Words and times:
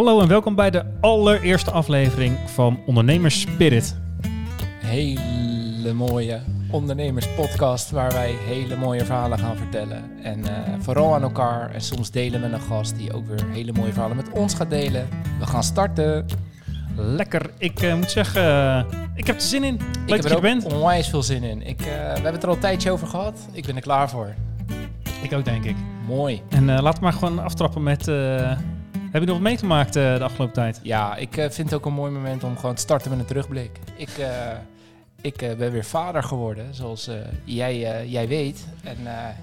Hallo 0.00 0.20
en 0.20 0.28
welkom 0.28 0.54
bij 0.54 0.70
de 0.70 0.84
allereerste 1.00 1.70
aflevering 1.70 2.38
van 2.46 2.80
Ondernemers 2.86 3.40
Spirit. 3.40 3.96
Hele 4.78 5.92
mooie 5.92 6.40
ondernemerspodcast 6.70 7.90
waar 7.90 8.12
wij 8.12 8.30
hele 8.30 8.76
mooie 8.76 9.04
verhalen 9.04 9.38
gaan 9.38 9.56
vertellen. 9.56 10.04
En 10.22 10.44
eh, 10.44 10.74
vooral 10.78 11.14
aan 11.14 11.22
elkaar 11.22 11.70
en 11.70 11.80
soms 11.80 12.10
delen 12.10 12.40
met 12.40 12.52
een 12.52 12.60
gast 12.60 12.96
die 12.96 13.12
ook 13.12 13.26
weer 13.26 13.44
hele 13.50 13.72
mooie 13.72 13.92
verhalen 13.92 14.16
met 14.16 14.30
ons 14.30 14.54
gaat 14.54 14.70
delen. 14.70 15.08
We 15.38 15.46
gaan 15.46 15.62
starten. 15.62 16.26
Lekker. 16.96 17.50
Ik 17.58 17.80
eh, 17.80 17.94
moet 17.94 18.10
zeggen, 18.10 18.42
eh, 18.42 18.84
ik 19.14 19.26
heb 19.26 19.36
er 19.36 19.42
zin 19.42 19.64
in. 19.64 19.74
Leuk 20.06 20.16
ik 20.16 20.22
heb 20.22 20.24
er 20.24 20.32
er 20.32 20.40
bent. 20.40 20.64
ook 20.64 20.72
onwijs 20.72 21.08
veel 21.08 21.22
zin 21.22 21.42
in. 21.42 21.66
Ik, 21.66 21.80
we 21.80 21.90
hebben 21.90 22.32
het 22.32 22.42
er 22.42 22.48
al 22.48 22.54
een 22.54 22.60
tijdje 22.60 22.90
over 22.90 23.06
gehad. 23.06 23.48
Ik 23.52 23.66
ben 23.66 23.76
er 23.76 23.82
klaar 23.82 24.10
voor. 24.10 24.34
Ik 25.22 25.32
ook, 25.32 25.44
denk 25.44 25.64
ik. 25.64 25.76
Mooi. 26.06 26.42
En 26.48 26.64
laten 26.64 26.94
we 26.94 27.00
maar 27.00 27.12
gewoon 27.12 27.38
aftrappen 27.38 27.82
met... 27.82 28.08
heb 29.10 29.20
je 29.20 29.26
nog 29.26 29.36
wat 29.36 29.40
meegemaakt 29.46 29.96
eh, 29.96 30.16
de 30.16 30.24
afgelopen 30.24 30.54
tijd? 30.54 30.80
Ja, 30.82 31.16
ik 31.16 31.36
eh, 31.36 31.50
vind 31.50 31.70
het 31.70 31.74
ook 31.78 31.86
een 31.86 31.92
mooi 31.92 32.12
moment 32.12 32.44
om 32.44 32.56
gewoon 32.56 32.74
te 32.74 32.80
starten 32.80 33.10
met 33.10 33.18
een 33.20 33.26
terugblik. 33.26 33.78
Ik, 33.96 34.08
eh, 34.08 34.52
ik 35.20 35.36
ben 35.36 35.70
weer 35.70 35.84
vader 35.84 36.22
geworden, 36.22 36.74
zoals 36.74 37.10
jij, 37.44 38.06
jij 38.08 38.28
weet. 38.28 38.66
En 38.84 38.96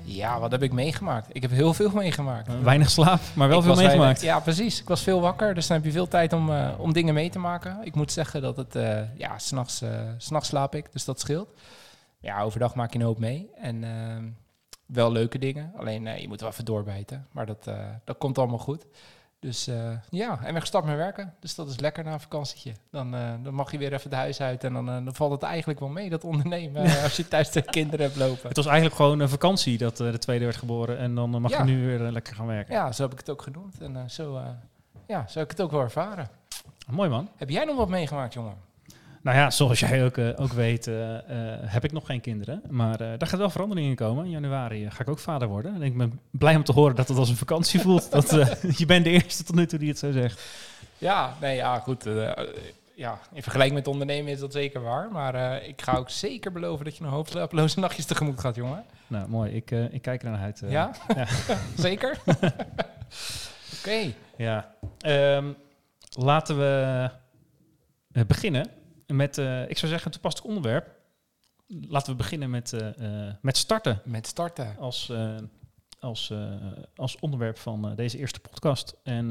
ja, 0.04 0.40
wat 0.40 0.52
heb 0.52 0.64
ik 0.64 0.72
meegemaakt? 0.72 1.28
Ik 1.32 1.42
heb 1.42 1.52
heel 1.52 1.74
veel 1.74 1.92
meegemaakt. 1.94 2.62
Weinig 2.62 2.90
slaap, 2.90 3.20
maar 3.34 3.48
wel 3.48 3.58
Ik 3.58 3.64
veel 3.64 3.76
meegemaakt. 3.76 4.00
weinig- 4.22 4.22
ja, 4.22 4.40
precies. 4.40 4.82
Ik 4.82 4.88
was 4.88 5.02
veel 5.04 5.22
wakker, 5.22 5.54
dus 5.56 5.68
dan 5.68 5.78
heb 5.78 5.86
je 5.86 5.92
veel 5.92 6.08
tijd 6.08 6.34
om, 6.34 6.50
om 6.78 6.94
dingen 6.94 7.14
mee 7.14 7.30
te 7.30 7.40
maken. 7.40 7.78
Ik 7.84 7.96
moet 7.96 8.12
zeggen 8.12 8.42
dat 8.42 8.58
het, 8.58 8.74
ja, 9.18 9.38
s'nachts 9.38 9.84
s'nachts 10.18 10.48
slaap 10.50 10.76
ik, 10.76 10.92
dus 10.92 11.06
dat 11.06 11.20
scheelt. 11.20 11.50
Ja, 12.20 12.42
overdag 12.42 12.76
maak 12.76 12.94
je 12.94 13.00
een 13.00 13.06
hoop 13.06 13.20
mee. 13.20 13.50
En 13.62 13.84
ehm, 13.84 14.24
wel 14.86 15.12
leuke 15.12 15.38
dingen, 15.40 15.72
alleen 15.78 16.20
je 16.22 16.28
moet 16.28 16.42
wel 16.42 16.50
even 16.50 16.66
doorbijten. 16.66 17.28
Maar 17.32 17.46
dat, 17.46 17.70
dat 18.04 18.18
komt 18.18 18.38
allemaal 18.38 18.58
goed. 18.58 18.86
Dus 19.40 19.68
eh, 19.68 19.92
ja, 20.10 20.40
en 20.44 20.52
ben 20.54 20.62
gestart 20.62 20.86
met 20.86 20.96
werken. 20.96 21.34
Dus 21.40 21.56
dat 21.56 21.68
is 21.70 21.80
lekker 21.80 22.04
na 22.04 22.14
een 22.14 22.20
vakantietje. 22.20 22.74
Dan, 22.92 23.16
eh, 23.16 23.34
dan 23.44 23.54
mag 23.54 23.72
je 23.72 23.78
weer 23.78 23.94
even 23.94 24.10
het 24.10 24.20
huis 24.20 24.42
uit 24.42 24.64
en 24.64 24.74
dan, 24.74 24.90
eh, 24.90 24.94
dan 25.04 25.16
valt 25.16 25.32
het 25.32 25.44
eigenlijk 25.44 25.80
wel 25.80 25.90
mee, 25.90 26.10
dat 26.10 26.24
ondernemen. 26.24 26.82
als 27.04 27.16
je 27.18 27.28
thuis 27.28 27.52
de 27.52 27.62
kinderen 27.62 28.06
hebt 28.06 28.18
lopen. 28.18 28.48
Het 28.48 28.58
was 28.58 28.66
eigenlijk 28.66 28.96
gewoon 28.96 29.20
een 29.20 29.30
vakantie 29.30 29.78
dat 29.78 29.98
de 29.98 30.18
tweede 30.18 30.46
werd 30.46 30.58
geboren. 30.58 30.98
En 30.98 31.16
dan 31.16 31.30
mag 31.42 31.52
Ja. 31.52 31.58
je 31.58 31.64
nu 31.64 31.86
weer 31.86 32.00
lekker 32.00 32.36
gaan 32.36 32.48
werken. 32.48 32.74
Ja, 32.74 32.92
zo 32.92 33.02
heb 33.04 33.12
ik 33.12 33.18
het 33.20 33.30
ook 33.30 33.42
genoemd. 33.42 33.82
En 33.82 34.10
zo, 34.10 34.42
ja, 35.08 35.28
zo 35.28 35.40
heb 35.40 35.52
ik 35.52 35.58
het 35.58 35.62
ook 35.66 35.72
wel 35.72 35.82
ervaren. 35.82 36.30
Mooi 36.90 37.10
man. 37.10 37.30
Heb 37.36 37.50
jij 37.50 37.66
nog 37.66 37.76
wat 37.76 37.90
meegemaakt, 37.90 38.34
jongen? 38.34 38.56
Nou 39.22 39.38
ja, 39.38 39.50
zoals 39.50 39.80
jij 39.80 40.06
ook, 40.06 40.18
eh, 40.18 40.30
ook 40.36 40.52
weet, 40.54 40.88
eh, 40.88 41.16
eh, 41.16 41.60
heb 41.62 41.84
ik 41.84 41.92
nog 41.92 42.06
geen 42.06 42.22
kinderen. 42.22 42.62
Maar 42.70 42.98
daar 42.98 43.28
gaat 43.28 43.40
wel 43.40 43.50
verandering 43.50 43.88
in 43.88 43.96
komen. 43.96 44.26
In 44.26 44.32
januari 44.32 44.90
ga 44.92 45.02
ik 45.02 45.10
ook 45.10 45.20
vader 45.20 45.48
worden. 45.48 45.76
En 45.76 45.82
ik 45.82 45.98
ben 45.98 46.20
blij 46.32 46.56
om 46.56 46.64
te 46.64 46.72
horen 46.72 46.96
dat 46.96 47.08
het 47.08 47.18
als 47.18 47.30
een 47.30 47.36
vakantie 47.36 47.80
voelt. 47.80 48.12
dat, 48.30 48.30
je 48.78 48.86
bent 48.86 49.04
de 49.04 49.10
eerste 49.10 49.44
tot 49.44 49.56
nu 49.56 49.66
toe 49.66 49.80
die 49.80 49.90
het 49.90 50.00
zo 50.00 50.12
zegt. 50.12 50.42
Ja, 50.98 51.34
nee, 51.42 51.56
ja, 51.56 51.80
goed. 51.80 52.06
ja, 52.96 53.20
in 53.34 53.42
vergelijking 53.42 53.80
met 53.80 53.88
ondernemen 53.88 54.32
is 54.32 54.40
dat 54.40 54.54
zeker 54.54 54.82
waar. 54.82 55.12
Maar 55.12 55.64
ik 55.64 55.82
ga 55.82 55.98
ook 55.98 56.10
zeker 56.10 56.52
beloven 56.52 56.86
dat 56.86 56.98
je 56.98 57.04
een 57.04 57.10
hoop 57.10 57.28
slapeloze 57.28 57.80
nachtjes 57.80 58.06
tegemoet 58.06 58.40
gaat, 58.40 58.56
jongen. 58.56 58.84
Nou, 59.08 59.30
mooi. 59.30 59.52
Ik, 59.52 59.72
ik 59.72 60.02
kijk 60.02 60.24
er 60.24 60.30
naar 60.30 60.42
uit. 60.42 60.62
ja? 60.68 60.92
ja. 61.16 61.28
zeker? 61.88 62.18
Oké. 63.80 64.14
Ja. 64.38 64.74
Ehm, 65.00 65.52
laten 66.10 66.58
we 66.58 67.10
beginnen 68.28 68.77
met, 69.08 69.38
eh, 69.38 69.70
ik 69.70 69.78
zou 69.78 69.92
zeggen, 69.92 70.06
een 70.06 70.12
toepasselijk 70.12 70.48
onderwerp. 70.56 70.96
Laten 71.68 72.12
we 72.12 72.18
beginnen 72.18 72.50
met, 72.50 72.74
eh, 72.74 73.28
eh, 73.28 73.36
met 73.42 73.58
starten 73.58 74.02
Met 74.06 74.28
starten. 74.28 74.78
als, 74.78 75.12
als, 76.00 76.34
als 76.96 77.20
onderwerp 77.20 77.58
van 77.58 77.96
deze 77.96 78.18
eerste 78.18 78.40
podcast. 78.40 78.96
En 79.04 79.28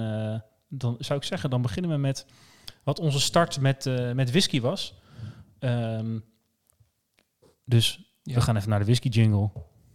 dan 0.69 0.97
zou 0.99 1.19
ik 1.19 1.25
zeggen, 1.25 1.51
dan 1.51 1.63
beginnen 1.63 1.91
we 1.91 1.97
met 1.97 2.27
wat 2.83 2.99
onze 2.99 3.21
start 3.21 3.61
met, 3.61 3.85
met 4.15 4.31
whisky 4.31 4.61
was. 4.61 4.95
Ehm, 5.59 6.19
dus 7.65 8.01
Ja. 8.23 8.35
we 8.35 8.41
gaan 8.41 8.57
even 8.57 8.69
naar 8.69 8.79
de 8.79 8.85
whisky 8.85 9.09
jingle. 9.09 9.51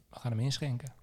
We 0.10 0.20
gaan 0.20 0.32
hem 0.32 0.40
inschenken. 0.40 0.94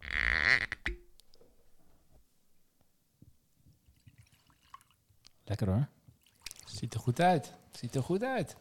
Lekker 5.45 5.69
hoor. 5.69 5.89
Ziet 6.67 6.95
er 6.95 7.01
goed 7.01 7.21
uit. 7.21 7.58
Ziet 7.81 7.95
er 7.95 8.03
goed 8.03 8.25
uit. 8.25 8.57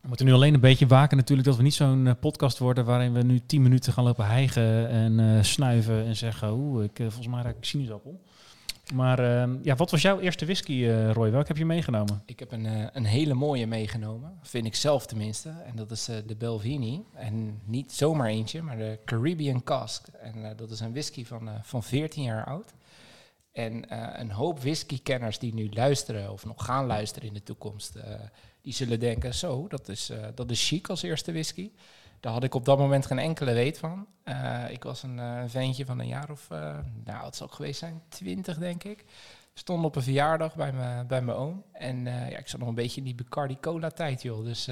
We 0.00 0.08
moeten 0.08 0.26
nu 0.26 0.32
alleen 0.32 0.54
een 0.54 0.60
beetje 0.60 0.86
waken 0.86 1.16
natuurlijk 1.16 1.48
dat 1.48 1.56
we 1.56 1.62
niet 1.62 1.74
zo'n 1.74 2.06
eh, 2.06 2.14
podcast 2.20 2.58
worden 2.58 2.84
waarin 2.84 3.12
we 3.12 3.22
nu 3.22 3.40
tien 3.46 3.62
minuten 3.62 3.92
gaan 3.92 4.04
lopen 4.04 4.26
hijgen 4.26 4.88
en 4.88 5.20
eh, 5.20 5.42
snuiven 5.42 6.04
en 6.04 6.16
zeggen, 6.16 6.52
oeh, 6.52 6.84
ik, 6.84 6.98
eh, 6.98 7.06
volgens 7.06 7.26
mij 7.26 7.42
raak 7.42 7.56
ik 7.56 7.64
sinaasappel. 7.64 8.20
Maar 8.94 9.18
ehm, 9.18 9.56
ja, 9.62 9.74
wat 9.74 9.90
was 9.90 10.02
jouw 10.02 10.20
eerste 10.20 10.44
whisky, 10.44 10.84
eh, 10.84 11.10
Roy? 11.10 11.30
Welke 11.30 11.46
heb 11.46 11.56
je 11.56 11.64
meegenomen? 11.64 12.22
Ik 12.26 12.38
heb 12.38 12.52
een, 12.52 12.96
een 12.96 13.04
hele 13.04 13.34
mooie 13.34 13.66
meegenomen. 13.66 14.38
Vind 14.42 14.66
ik 14.66 14.74
zelf 14.74 15.06
tenminste. 15.06 15.48
En 15.48 15.76
dat 15.76 15.90
is 15.90 16.08
eh, 16.08 16.16
de 16.26 16.36
Belvini. 16.36 17.04
En 17.14 17.60
niet 17.64 17.92
zomaar 17.92 18.28
eentje, 18.28 18.62
maar 18.62 18.76
de 18.76 18.98
Caribbean 19.04 19.62
Cask. 19.62 20.06
En 20.06 20.44
eh, 20.44 20.56
dat 20.56 20.70
is 20.70 20.80
een 20.80 20.92
whisky 20.92 21.24
van, 21.24 21.48
eh, 21.48 21.54
van 21.62 21.82
14 21.82 22.22
jaar 22.22 22.44
oud. 22.44 22.74
En 23.52 23.88
eh, 23.88 24.20
een 24.20 24.30
hoop 24.30 24.60
whiskykenners 24.60 25.38
die 25.38 25.54
nu 25.54 25.68
luisteren 25.70 26.32
of 26.32 26.44
nog 26.44 26.64
gaan 26.64 26.86
luisteren 26.86 27.28
in 27.28 27.34
de 27.34 27.42
toekomst, 27.42 27.94
eh, 27.94 28.14
die 28.62 28.72
zullen 28.72 29.00
denken, 29.00 29.34
zo, 29.34 29.68
dat 29.68 29.88
is, 29.88 30.10
eh, 30.10 30.18
dat 30.34 30.50
is 30.50 30.68
chic 30.68 30.88
als 30.88 31.02
eerste 31.02 31.32
whisky. 31.32 31.70
Daar 32.20 32.32
had 32.32 32.44
ik 32.44 32.54
op 32.54 32.64
dat 32.64 32.78
moment 32.78 33.06
geen 33.06 33.18
enkele 33.18 33.52
weet 33.52 33.78
van. 33.78 34.06
Eh, 34.22 34.70
ik 34.70 34.82
was 34.82 35.02
een 35.02 35.18
eh, 35.18 35.42
ventje 35.46 35.84
van 35.84 35.98
een 35.98 36.06
jaar 36.06 36.30
of, 36.30 36.48
nou, 37.04 37.24
het 37.24 37.36
zal 37.36 37.46
ook 37.46 37.54
geweest 37.54 37.78
zijn, 37.78 38.02
20 38.08 38.58
denk 38.58 38.84
ik. 38.84 39.04
Stond 39.54 39.84
op 39.84 39.96
een 39.96 40.02
verjaardag 40.02 40.54
bij 40.54 40.72
mijn 40.72 41.06
bij 41.06 41.22
mijn 41.22 41.36
oom. 41.36 41.62
En 41.72 42.06
eh, 42.06 42.30
ja, 42.30 42.38
ik 42.38 42.48
zat 42.48 42.60
nog 42.60 42.68
een 42.68 42.74
beetje 42.74 42.96
in 43.00 43.04
die 43.04 43.14
Bacardi 43.14 43.56
Cola 43.60 43.90
tijd, 43.90 44.22
joh. 44.22 44.44
Dus 44.44 44.68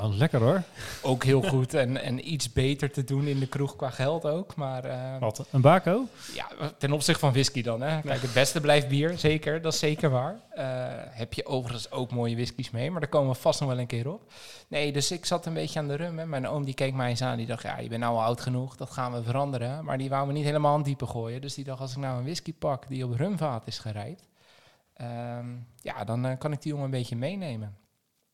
Oh, 0.00 0.16
lekker 0.16 0.40
hoor. 0.40 0.62
ook 1.02 1.24
heel 1.24 1.42
goed 1.52 1.74
en, 1.74 2.02
en 2.02 2.32
iets 2.32 2.52
beter 2.52 2.90
te 2.92 3.04
doen 3.04 3.26
in 3.26 3.38
de 3.38 3.46
kroeg 3.46 3.76
qua 3.76 3.90
geld 3.90 4.24
ook. 4.24 4.54
Maar 4.56 4.84
eh, 4.84 5.18
Wat, 5.20 5.46
een 5.50 5.60
bako? 5.60 6.04
ja, 6.34 6.46
ten 6.78 6.92
opzichte 6.92 7.20
van 7.20 7.32
whisky 7.32 7.62
dan. 7.62 7.80
Hè. 7.80 8.00
Kijk, 8.00 8.22
het 8.22 8.32
beste 8.32 8.60
blijft 8.60 8.88
bier, 8.88 9.18
zeker. 9.18 9.62
Dat 9.62 9.72
is 9.72 9.78
zeker 9.78 10.10
waar. 10.10 10.36
Heb 11.10 11.32
je 11.32 11.46
overigens 11.46 11.90
ook 11.90 12.10
mooie 12.10 12.34
whiskies 12.34 12.70
mee, 12.70 12.90
maar 12.90 13.00
daar 13.00 13.08
komen 13.10 13.32
we 13.32 13.40
vast 13.40 13.60
nog 13.60 13.68
wel 13.68 13.78
een 13.78 13.86
keer 13.86 14.12
op. 14.12 14.32
Nee, 14.68 14.92
dus 14.92 15.10
ik 15.10 15.24
zat 15.26 15.46
een 15.46 15.54
beetje 15.54 15.78
aan 15.78 15.88
de 15.88 15.94
rum. 15.94 16.18
Hè. 16.18 16.26
Mijn 16.26 16.48
oom 16.48 16.64
die 16.64 16.74
keek 16.74 16.94
mij 16.94 17.08
eens 17.08 17.22
aan, 17.22 17.36
die 17.36 17.46
dacht, 17.46 17.62
ja, 17.62 17.78
je 17.78 17.88
bent 17.88 18.00
nou 18.00 18.14
al 18.16 18.22
oud 18.22 18.40
genoeg, 18.40 18.76
dat 18.76 18.90
gaan 18.90 19.12
we 19.12 19.22
veranderen. 19.22 19.84
Maar 19.84 19.98
die 19.98 20.08
wou 20.08 20.26
me 20.26 20.32
niet 20.32 20.44
helemaal 20.44 20.74
aan 20.74 20.82
diepe 20.82 21.06
gooien. 21.06 21.40
Dus 21.40 21.54
die 21.54 21.64
dacht, 21.64 21.80
als 21.80 21.90
ik 21.90 21.96
nou 21.96 22.18
een 22.18 22.24
whisky 22.24 22.54
pak 22.54 22.88
die 22.88 23.04
op 23.04 23.12
rumvaat 23.16 23.66
is 23.66 23.78
gerijpt, 23.78 24.17
ehm, 25.06 25.56
ja, 25.80 26.04
dan 26.04 26.26
eh, 26.26 26.38
kan 26.38 26.52
ik 26.52 26.62
die 26.62 26.70
jongen 26.70 26.84
een 26.84 26.98
beetje 26.98 27.16
meenemen. 27.16 27.76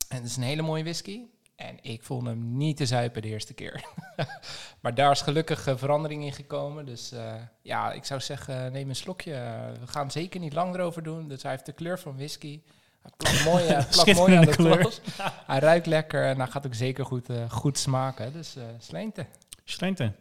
En 0.08 0.16
het 0.16 0.26
is 0.26 0.36
een 0.36 0.42
hele 0.42 0.62
mooie 0.62 0.82
whisky. 0.82 1.20
En 1.56 1.78
ik 1.82 2.02
vond 2.02 2.26
hem 2.26 2.56
niet 2.56 2.76
te 2.76 2.86
zuipen 2.86 3.22
de 3.22 3.28
eerste 3.28 3.54
keer. 3.54 3.84
maar 4.82 4.94
daar 4.94 5.10
is 5.10 5.20
gelukkig 5.20 5.66
eh, 5.66 5.76
verandering 5.76 6.24
in 6.24 6.32
gekomen. 6.32 6.86
Dus 6.86 7.12
eh, 7.12 7.34
ja, 7.62 7.92
ik 7.92 8.04
zou 8.04 8.20
zeggen, 8.20 8.72
neem 8.72 8.88
een 8.88 8.96
slokje. 8.96 9.32
We 9.80 9.86
gaan 9.86 10.10
zeker 10.10 10.40
niet 10.40 10.52
lang 10.52 10.74
erover 10.74 11.02
doen. 11.02 11.28
Dus 11.28 11.42
hij 11.42 11.50
heeft 11.50 11.66
de 11.66 11.72
kleur 11.72 11.98
van 11.98 12.16
whisky. 12.16 12.60
Hij 13.02 13.10
plakt 13.16 13.44
mooi, 13.50 13.66
plakt 13.90 14.14
mooi 14.14 14.34
aan 14.34 14.44
de 14.44 14.56
kleur. 14.56 14.98
Hij 15.46 15.58
ruikt 15.58 15.86
lekker 15.86 16.24
en 16.26 16.38
hij 16.38 16.46
gaat 16.46 16.66
ook 16.66 16.74
zeker 16.74 17.04
goed, 17.04 17.28
goed 17.48 17.78
smaken. 17.78 18.32
Dus 18.32 18.56
sleente. 18.78 19.26
Slente. 19.64 20.12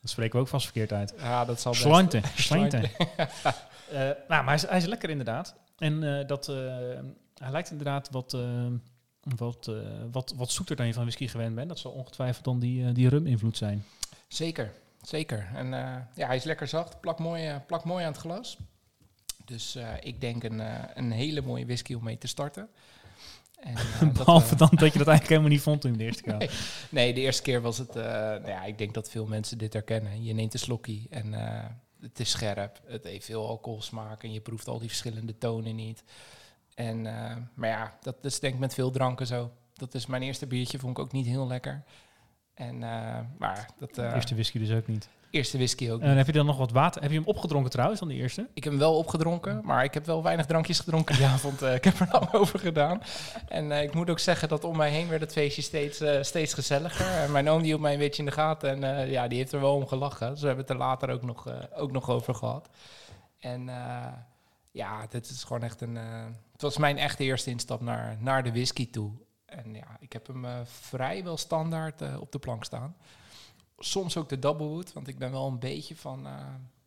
Dat 0.00 0.10
spreken 0.10 0.34
we 0.34 0.40
ook 0.40 0.48
vast 0.48 0.64
verkeerd 0.64 0.92
uit. 0.92 1.14
Ja, 1.18 1.44
dat 1.44 1.60
zal 1.60 1.72
best. 1.72 1.82
Slante. 2.34 2.90
Eh, 3.90 3.98
nou, 3.98 4.14
maar 4.28 4.44
hij 4.44 4.54
is, 4.54 4.66
hij 4.66 4.78
is 4.78 4.84
lekker 4.86 5.10
inderdaad. 5.10 5.56
En 5.78 6.18
eh, 6.18 6.26
dat, 6.26 6.48
eh, 6.48 6.56
hij 7.34 7.50
lijkt 7.50 7.70
inderdaad 7.70 8.10
wat, 8.10 8.36
wat, 9.36 9.70
wat, 10.10 10.34
wat 10.36 10.50
zoeter 10.50 10.76
dan 10.76 10.86
je 10.86 10.92
van 10.92 11.02
whisky 11.02 11.28
gewend 11.28 11.54
bent. 11.54 11.68
Dat 11.68 11.78
zal 11.78 11.92
ongetwijfeld 11.92 12.44
dan 12.44 12.58
die, 12.58 12.92
die 12.92 13.08
rum-invloed 13.08 13.56
zijn. 13.56 13.84
Zeker, 14.28 14.72
zeker. 15.00 15.48
En 15.54 15.68
ja, 16.14 16.26
hij 16.26 16.36
is 16.36 16.44
lekker 16.44 16.68
zacht, 16.68 17.00
plakt 17.00 17.18
mooi, 17.18 17.60
plakt 17.66 17.84
mooi 17.84 18.04
aan 18.04 18.12
het 18.12 18.20
glas. 18.20 18.58
Dus 19.44 19.78
ik 20.00 20.20
denk 20.20 20.44
een, 20.44 20.62
een 20.94 21.10
hele 21.10 21.42
mooie 21.42 21.66
whisky 21.66 21.94
om 21.94 22.04
mee 22.04 22.18
te 22.18 22.26
starten. 22.26 22.68
En, 23.60 23.76
eh, 23.76 24.00
dat, 24.00 24.12
Behalve 24.12 24.52
eh, 24.52 24.58
dan 24.58 24.70
dat 24.72 24.92
je 24.92 24.98
dat 24.98 25.08
eigenlijk 25.14 25.28
helemaal 25.28 25.50
niet 25.50 25.60
vond 25.60 25.84
in 25.84 25.96
de 25.96 26.04
eerste 26.04 26.22
keer. 26.22 26.36
Nee. 26.36 26.50
Nee, 26.90 27.14
de 27.14 27.20
eerste 27.20 27.42
keer 27.42 27.60
was 27.60 27.78
het... 27.78 27.96
eh, 27.96 28.04
nou 28.04 28.48
ja, 28.48 28.64
ik 28.64 28.78
denk 28.78 28.94
dat 28.94 29.10
veel 29.10 29.26
mensen 29.26 29.58
dit 29.58 29.72
herkennen. 29.72 30.24
Je 30.24 30.34
neemt 30.34 30.52
een 30.52 30.58
slokkie 30.58 31.06
en 31.10 31.34
het 32.00 32.20
is 32.20 32.30
scherp. 32.30 32.80
Het 32.86 33.04
heeft 33.04 33.24
veel 33.24 33.48
alcoholsmaak 33.48 34.22
en 34.22 34.32
je 34.32 34.40
proeft 34.40 34.68
al 34.68 34.78
die 34.78 34.88
verschillende 34.88 35.38
tonen 35.38 35.76
niet. 35.76 36.04
En, 36.74 37.06
eh, 37.06 37.36
maar 37.54 37.68
ja, 37.68 37.98
dat 38.02 38.16
is 38.20 38.40
denk 38.40 38.54
ik 38.54 38.60
met 38.60 38.74
veel 38.74 38.90
dranken 38.90 39.26
zo. 39.26 39.52
Dat 39.74 39.94
is 39.94 40.06
mijn 40.06 40.22
eerste 40.22 40.46
biertje, 40.46 40.78
vond 40.78 40.98
ik 40.98 41.04
ook 41.04 41.12
niet 41.12 41.26
heel 41.26 41.46
lekker. 41.46 41.84
En, 42.54 42.82
eh, 42.82 43.20
maar 43.38 43.70
dat 43.78 43.98
eh, 43.98 44.14
Eerste 44.14 44.34
whisky 44.34 44.58
dus 44.58 44.70
ook 44.70 44.86
niet. 44.86 45.08
Eerste 45.30 45.56
whisky 45.56 45.90
ook 45.90 46.00
En 46.00 46.08
niet. 46.08 46.16
heb 46.16 46.26
je 46.26 46.32
dan 46.32 46.46
nog 46.46 46.56
wat 46.56 46.70
water? 46.70 47.02
Heb 47.02 47.10
je 47.10 47.16
hem 47.16 47.26
opgedronken 47.26 47.70
trouwens, 47.70 48.00
dan 48.00 48.08
de 48.08 48.14
eerste? 48.14 48.48
Ik 48.54 48.64
heb 48.64 48.72
hem 48.72 48.80
wel 48.80 48.96
opgedronken, 48.96 49.60
maar 49.64 49.84
ik 49.84 49.94
heb 49.94 50.06
wel 50.06 50.22
weinig 50.22 50.46
drankjes 50.46 50.78
gedronken 50.78 51.16
die 51.16 51.26
avond. 51.36 51.62
Eh, 51.62 51.74
ik 51.74 51.84
heb 51.84 52.00
er 52.00 52.08
lang 52.12 52.32
over 52.32 52.58
gedaan. 52.58 53.02
En 53.48 53.72
eh, 53.72 53.82
ik 53.82 53.94
moet 53.94 54.10
ook 54.10 54.18
zeggen 54.18 54.48
dat 54.48 54.64
om 54.64 54.76
mij 54.76 54.90
heen 54.90 55.08
werd 55.08 55.20
het 55.20 55.32
feestje 55.32 55.62
steeds, 55.62 56.00
eh, 56.00 56.22
steeds 56.22 56.54
gezelliger. 56.54 57.06
En 57.06 57.32
mijn 57.32 57.48
oom 57.48 57.58
die 57.58 57.66
hield 57.66 57.80
mij 57.80 57.92
een 57.92 57.98
beetje 57.98 58.22
in 58.22 58.28
de 58.28 58.34
gaten 58.34 58.84
en 58.84 59.10
ja, 59.10 59.28
die 59.28 59.38
heeft 59.38 59.52
er 59.52 59.60
wel 59.60 59.74
om 59.74 59.86
gelachen. 59.86 60.30
Dus 60.30 60.40
we 60.40 60.46
hebben 60.46 60.64
het 60.64 60.74
er 60.74 60.80
later 60.80 61.10
ook 61.10 61.22
nog, 61.22 61.48
ook 61.74 61.92
nog 61.92 62.10
over 62.10 62.34
gehad. 62.34 62.68
En 63.38 63.70
Ja, 64.70 65.06
dit 65.08 65.30
is 65.30 65.44
gewoon 65.44 65.62
echt 65.62 65.80
een... 65.80 65.96
het 66.52 66.62
was 66.62 66.76
mijn 66.76 66.98
echte 66.98 67.24
eerste 67.24 67.50
instap 67.50 67.80
naar, 67.80 68.16
naar 68.20 68.42
de 68.42 68.50
whisky 68.52 68.90
toe. 68.90 69.10
En 69.46 69.74
ja, 69.74 69.96
ik 70.00 70.12
heb 70.12 70.26
hem 70.26 70.46
vrijwel 70.64 71.36
standaard 71.36 72.18
op 72.18 72.32
de 72.32 72.38
plank 72.38 72.64
staan. 72.64 72.96
Soms 73.78 74.16
ook 74.16 74.28
de 74.28 74.38
doublewood, 74.38 74.92
want 74.92 75.08
ik 75.08 75.18
ben 75.18 75.30
wel 75.30 75.46
een 75.46 75.58
beetje 75.58 75.96
van... 75.96 76.26
eh, 76.26 76.32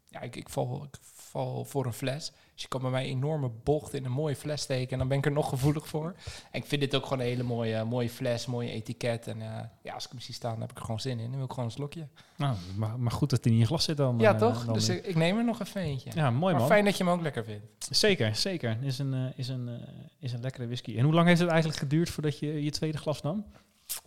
ja, 0.09 0.21
ik, 0.21 0.35
ik, 0.35 0.49
val, 0.49 0.83
ik 0.83 0.97
val 1.01 1.65
voor 1.65 1.85
een 1.85 1.93
fles. 1.93 2.31
Dus 2.53 2.61
je 2.61 2.67
kan 2.67 2.81
bij 2.81 2.89
mij 2.89 3.03
een 3.03 3.15
enorme 3.15 3.49
bocht 3.63 3.93
in 3.93 4.05
een 4.05 4.11
mooie 4.11 4.35
fles 4.35 4.61
steken... 4.61 4.91
en 4.91 4.97
dan 4.97 5.07
ben 5.07 5.17
ik 5.17 5.25
er 5.25 5.31
nog 5.31 5.49
gevoelig 5.49 5.87
voor. 5.87 6.15
En 6.51 6.61
ik 6.61 6.65
vind 6.65 6.81
dit 6.81 6.95
ook 6.95 7.03
gewoon 7.03 7.19
een 7.19 7.25
hele 7.25 7.43
mooie, 7.43 7.83
mooie 7.83 8.09
fles, 8.09 8.45
mooie 8.45 8.71
etiket. 8.71 9.27
En 9.27 9.41
eh, 9.41 9.63
ja, 9.83 9.93
als 9.93 10.05
ik 10.05 10.11
hem 10.11 10.19
zie 10.19 10.33
staan, 10.33 10.51
dan 10.51 10.61
heb 10.61 10.71
ik 10.71 10.77
er 10.77 10.83
gewoon 10.83 10.99
zin 10.99 11.19
in. 11.19 11.25
Dan 11.25 11.35
wil 11.35 11.43
ik 11.43 11.49
gewoon 11.49 11.65
een 11.65 11.71
slokje. 11.71 12.07
Nou, 12.35 12.55
maar, 12.75 12.99
maar 12.99 13.11
goed 13.11 13.29
dat 13.29 13.43
hij 13.43 13.53
in 13.53 13.59
je 13.59 13.65
glas 13.65 13.83
zit 13.83 13.97
dan. 13.97 14.19
ja, 14.19 14.33
eh, 14.33 14.39
toch? 14.39 14.65
dan 14.65 14.73
Dus 14.73 14.89
ik, 14.89 15.05
ik 15.05 15.15
neem 15.15 15.37
er 15.37 15.45
nog 15.45 15.61
even 15.61 15.81
eentje. 15.81 16.11
ja, 16.13 16.31
mooi 16.31 16.51
maar 16.51 16.61
man. 16.61 16.71
fijn 16.71 16.85
dat 16.85 16.97
je 16.97 17.03
hem 17.03 17.13
ook 17.13 17.21
lekker 17.21 17.43
vindt. 17.43 17.87
Zeker, 17.89 18.35
zeker. 18.35 18.77
Is 18.81 18.99
een, 18.99 19.33
is, 19.35 19.47
een, 19.47 19.85
is 20.19 20.33
een 20.33 20.41
lekkere 20.41 20.65
whisky. 20.65 20.97
En 20.97 21.03
hoe 21.03 21.13
lang 21.13 21.27
heeft 21.27 21.39
het 21.39 21.49
eigenlijk 21.49 21.79
geduurd 21.79 22.09
voordat 22.09 22.39
je 22.39 22.63
je 22.63 22.71
tweede 22.71 22.97
glas 22.97 23.21
nam? 23.21 23.45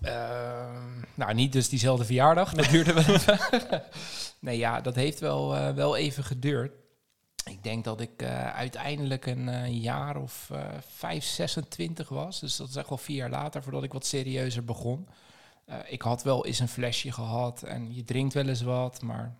Ehm, 0.00 1.00
nou, 1.14 1.34
niet 1.34 1.52
dus 1.52 1.68
diezelfde 1.68 2.04
verjaardag. 2.04 2.54
Dat 2.54 2.68
duurde 2.68 2.92
wel 2.92 3.36
nee, 4.40 4.58
ja, 4.58 4.80
dat 4.80 4.94
heeft 4.94 5.20
wel, 5.20 5.56
eh, 5.56 5.74
wel 5.74 5.96
even 5.96 6.24
geduurd. 6.24 6.72
Ik 7.44 7.62
denk 7.62 7.84
dat 7.84 8.00
ik 8.00 8.22
eh, 8.22 8.54
uiteindelijk 8.54 9.26
een 9.26 9.48
eh, 9.48 9.82
jaar 9.82 10.16
of 10.16 10.48
eh 10.52 10.68
5, 10.88 11.24
26 11.24 12.08
was. 12.08 12.40
Dus 12.40 12.56
dat 12.56 12.68
is 12.68 12.76
echt 12.76 12.88
wel 12.88 12.98
vier 12.98 13.16
jaar 13.16 13.30
later 13.30 13.62
voordat 13.62 13.82
ik 13.82 13.92
wat 13.92 14.06
serieuzer 14.06 14.64
begon. 14.64 15.08
Ik 15.86 16.02
had 16.02 16.22
wel 16.22 16.46
eens 16.46 16.58
een 16.58 16.68
flesje 16.68 17.12
gehad 17.12 17.62
en 17.62 17.94
je 17.94 18.04
drinkt 18.04 18.34
wel 18.34 18.48
eens 18.48 18.62
wat, 18.62 19.02
maar 19.02 19.36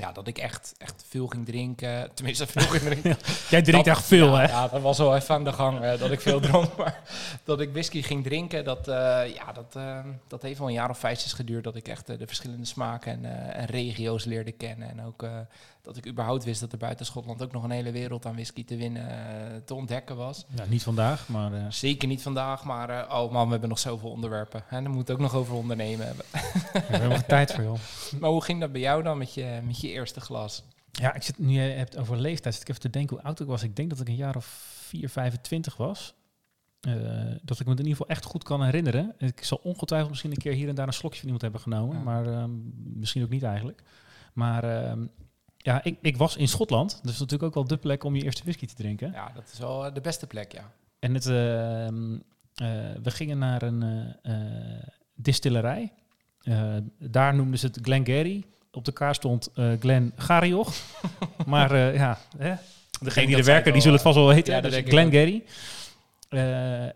ja, 0.00 0.12
dat 0.12 0.26
ik 0.26 0.38
echt, 0.38 0.74
echt 0.78 1.04
veel 1.08 1.26
ging 1.26 1.46
drinken. 1.46 2.08
Tenminste, 2.14 2.46
veel 2.46 2.62
ging 2.62 2.82
drinken. 2.82 3.16
Jij 3.50 3.62
drinkt 3.62 3.86
Dat- 3.86 3.96
echt 3.96 4.04
veel, 4.06 4.26
ja, 4.26 4.36
hè? 4.40 4.44
Ja, 4.46 4.68
dat 4.68 4.80
was 4.82 4.98
wel 4.98 5.16
even 5.16 5.34
aan 5.34 5.44
de 5.44 5.52
gang 5.52 5.80
eh, 5.80 5.98
dat 5.98 6.10
ik 6.10 6.20
veel 6.20 6.40
dronk. 6.50 6.76
Maar 6.76 7.00
dat 7.44 7.60
ik 7.60 7.72
whisky 7.72 8.02
ging 8.02 8.24
drinken, 8.24 8.64
dat, 8.64 8.88
eh, 8.88 8.94
ja, 9.34 9.52
dat, 9.52 9.76
eh, 9.76 9.98
dat 10.28 10.42
heeft 10.42 10.58
wel 10.58 10.68
een 10.68 10.74
jaar 10.74 10.90
of 10.90 10.98
vijf 10.98 11.20
zes 11.20 11.32
geduurd. 11.32 11.64
Dat 11.64 11.76
ik 11.76 11.88
echt 11.88 12.06
de 12.06 12.26
verschillende 12.26 12.64
smaken 12.66 13.12
en, 13.24 13.52
en 13.54 13.66
regio's 13.66 14.24
leerde 14.24 14.52
kennen. 14.52 14.88
En 14.90 15.04
ook 15.04 15.26
dat 15.84 15.96
ik 15.96 16.06
überhaupt 16.06 16.44
wist 16.44 16.60
dat 16.60 16.72
er 16.72 16.78
buiten 16.78 17.06
Schotland 17.06 17.42
ook 17.42 17.52
nog 17.52 17.62
een 17.62 17.70
hele 17.70 17.90
wereld 17.92 18.26
aan 18.26 18.32
whisky 18.34 18.64
te 18.64 18.76
winnen, 18.76 19.08
eh, 19.08 19.56
te 19.64 19.74
ontdekken 19.74 20.16
was. 20.16 20.44
Ja, 20.56 20.64
niet 20.68 20.82
vandaag, 20.82 21.28
maar... 21.28 21.52
eh, 21.52 21.64
Zeker 21.68 22.08
niet 22.08 22.22
vandaag, 22.22 22.64
maar 22.64 22.88
eh, 22.90 23.22
oh 23.22 23.32
man, 23.32 23.44
we 23.44 23.50
hebben 23.50 23.68
nog 23.68 23.78
zoveel 23.78 24.10
onderwerpen. 24.10 24.64
En 24.68 24.84
daar 24.84 24.92
moet 24.92 25.10
ook 25.10 25.18
nog 25.18 25.34
over 25.34 25.54
ondernemen 25.54 26.06
hebben. 26.06 26.24
we 26.32 26.78
hebben 26.78 27.10
geen 27.18 27.26
tijd 27.26 27.52
voor, 27.52 27.64
joh. 27.64 27.78
Maar 28.20 28.30
hoe 28.30 28.42
ging 28.42 28.60
dat 28.60 28.72
bij 28.72 28.80
jou 28.80 29.02
dan 29.02 29.18
met 29.18 29.34
je, 29.34 29.60
met 29.64 29.80
je 29.80 29.88
eerste 29.88 30.20
glas? 30.20 30.62
Ja, 30.92 31.14
ik 31.14 31.22
zit, 31.22 31.38
nu 31.38 31.52
je 31.52 31.60
hebt 31.60 31.96
over 31.96 32.16
leeftijd, 32.20 32.54
zit 32.54 32.62
ik 32.62 32.68
even 32.68 32.80
te 32.80 32.90
denken 32.90 33.16
hoe 33.16 33.24
oud 33.24 33.40
ik 33.40 33.46
was. 33.46 33.62
Ik 33.62 33.76
denk 33.76 33.90
dat 33.90 34.00
ik 34.00 34.08
een 34.08 34.14
jaar 34.16 34.36
of 34.36 34.44
4, 34.86 35.08
25 35.08 35.76
was. 35.76 36.14
Dat 37.42 37.60
ik 37.60 37.66
me 37.66 37.72
in 37.72 37.78
ieder 37.78 37.90
geval 37.92 38.08
echt 38.08 38.24
goed 38.24 38.42
kan 38.44 38.62
herinneren. 38.64 39.14
Ik 39.18 39.44
zal 39.44 39.60
ongetwijfeld 39.62 40.10
misschien 40.10 40.30
een 40.30 40.36
keer 40.36 40.52
hier 40.52 40.68
en 40.68 40.74
daar 40.74 40.86
een 40.86 40.92
slokje 40.92 41.16
van 41.16 41.24
iemand 41.24 41.42
hebben 41.42 41.60
genomen. 41.60 41.96
Ja. 41.96 42.02
Maar 42.02 42.26
ehm, 42.26 42.50
misschien 42.98 43.22
ook 43.22 43.28
niet 43.28 43.42
eigenlijk. 43.42 43.82
Maar 44.32 44.64
ehm, 44.64 45.06
ja, 45.64 45.84
ik, 45.84 45.98
ik 46.00 46.16
was 46.16 46.36
in 46.36 46.48
Schotland. 46.48 47.00
Dus 47.02 47.18
natuurlijk 47.18 47.42
ook 47.42 47.54
wel 47.54 47.64
de 47.64 47.76
plek 47.76 48.04
om 48.04 48.16
je 48.16 48.22
eerste 48.22 48.42
whisky 48.42 48.66
te 48.66 48.74
drinken. 48.74 49.12
Ja, 49.12 49.30
dat 49.34 49.50
is 49.52 49.58
wel 49.58 49.86
eh, 49.86 49.94
de 49.94 50.00
beste 50.00 50.26
plek, 50.26 50.52
ja. 50.52 50.70
En 50.98 51.14
het, 51.14 51.26
ehm, 51.26 52.14
eh, 52.54 52.68
we 53.02 53.10
gingen 53.10 53.38
naar 53.38 53.62
een 53.62 53.82
eh, 54.22 54.34
distillerij. 55.14 55.92
Daar 56.98 57.34
noemden 57.34 57.58
ze 57.58 57.66
het 57.66 57.78
Glengarry. 57.82 58.44
Op 58.70 58.84
de 58.84 58.92
kaart 58.92 59.16
stond 59.16 59.50
Glen 59.78 60.12
Garioch. 60.16 60.74
maar 61.46 61.76
ja, 61.76 62.18
hè? 62.36 62.54
degene 63.00 63.26
die 63.26 63.36
er 63.36 63.44
werken, 63.44 63.72
die 63.72 63.80
zullen 63.80 63.96
het 63.96 64.06
vast 64.06 64.16
wel 64.16 64.26
weten. 64.26 64.54
ja, 64.54 64.60
dus 64.60 64.82
Glengarry. 64.84 65.44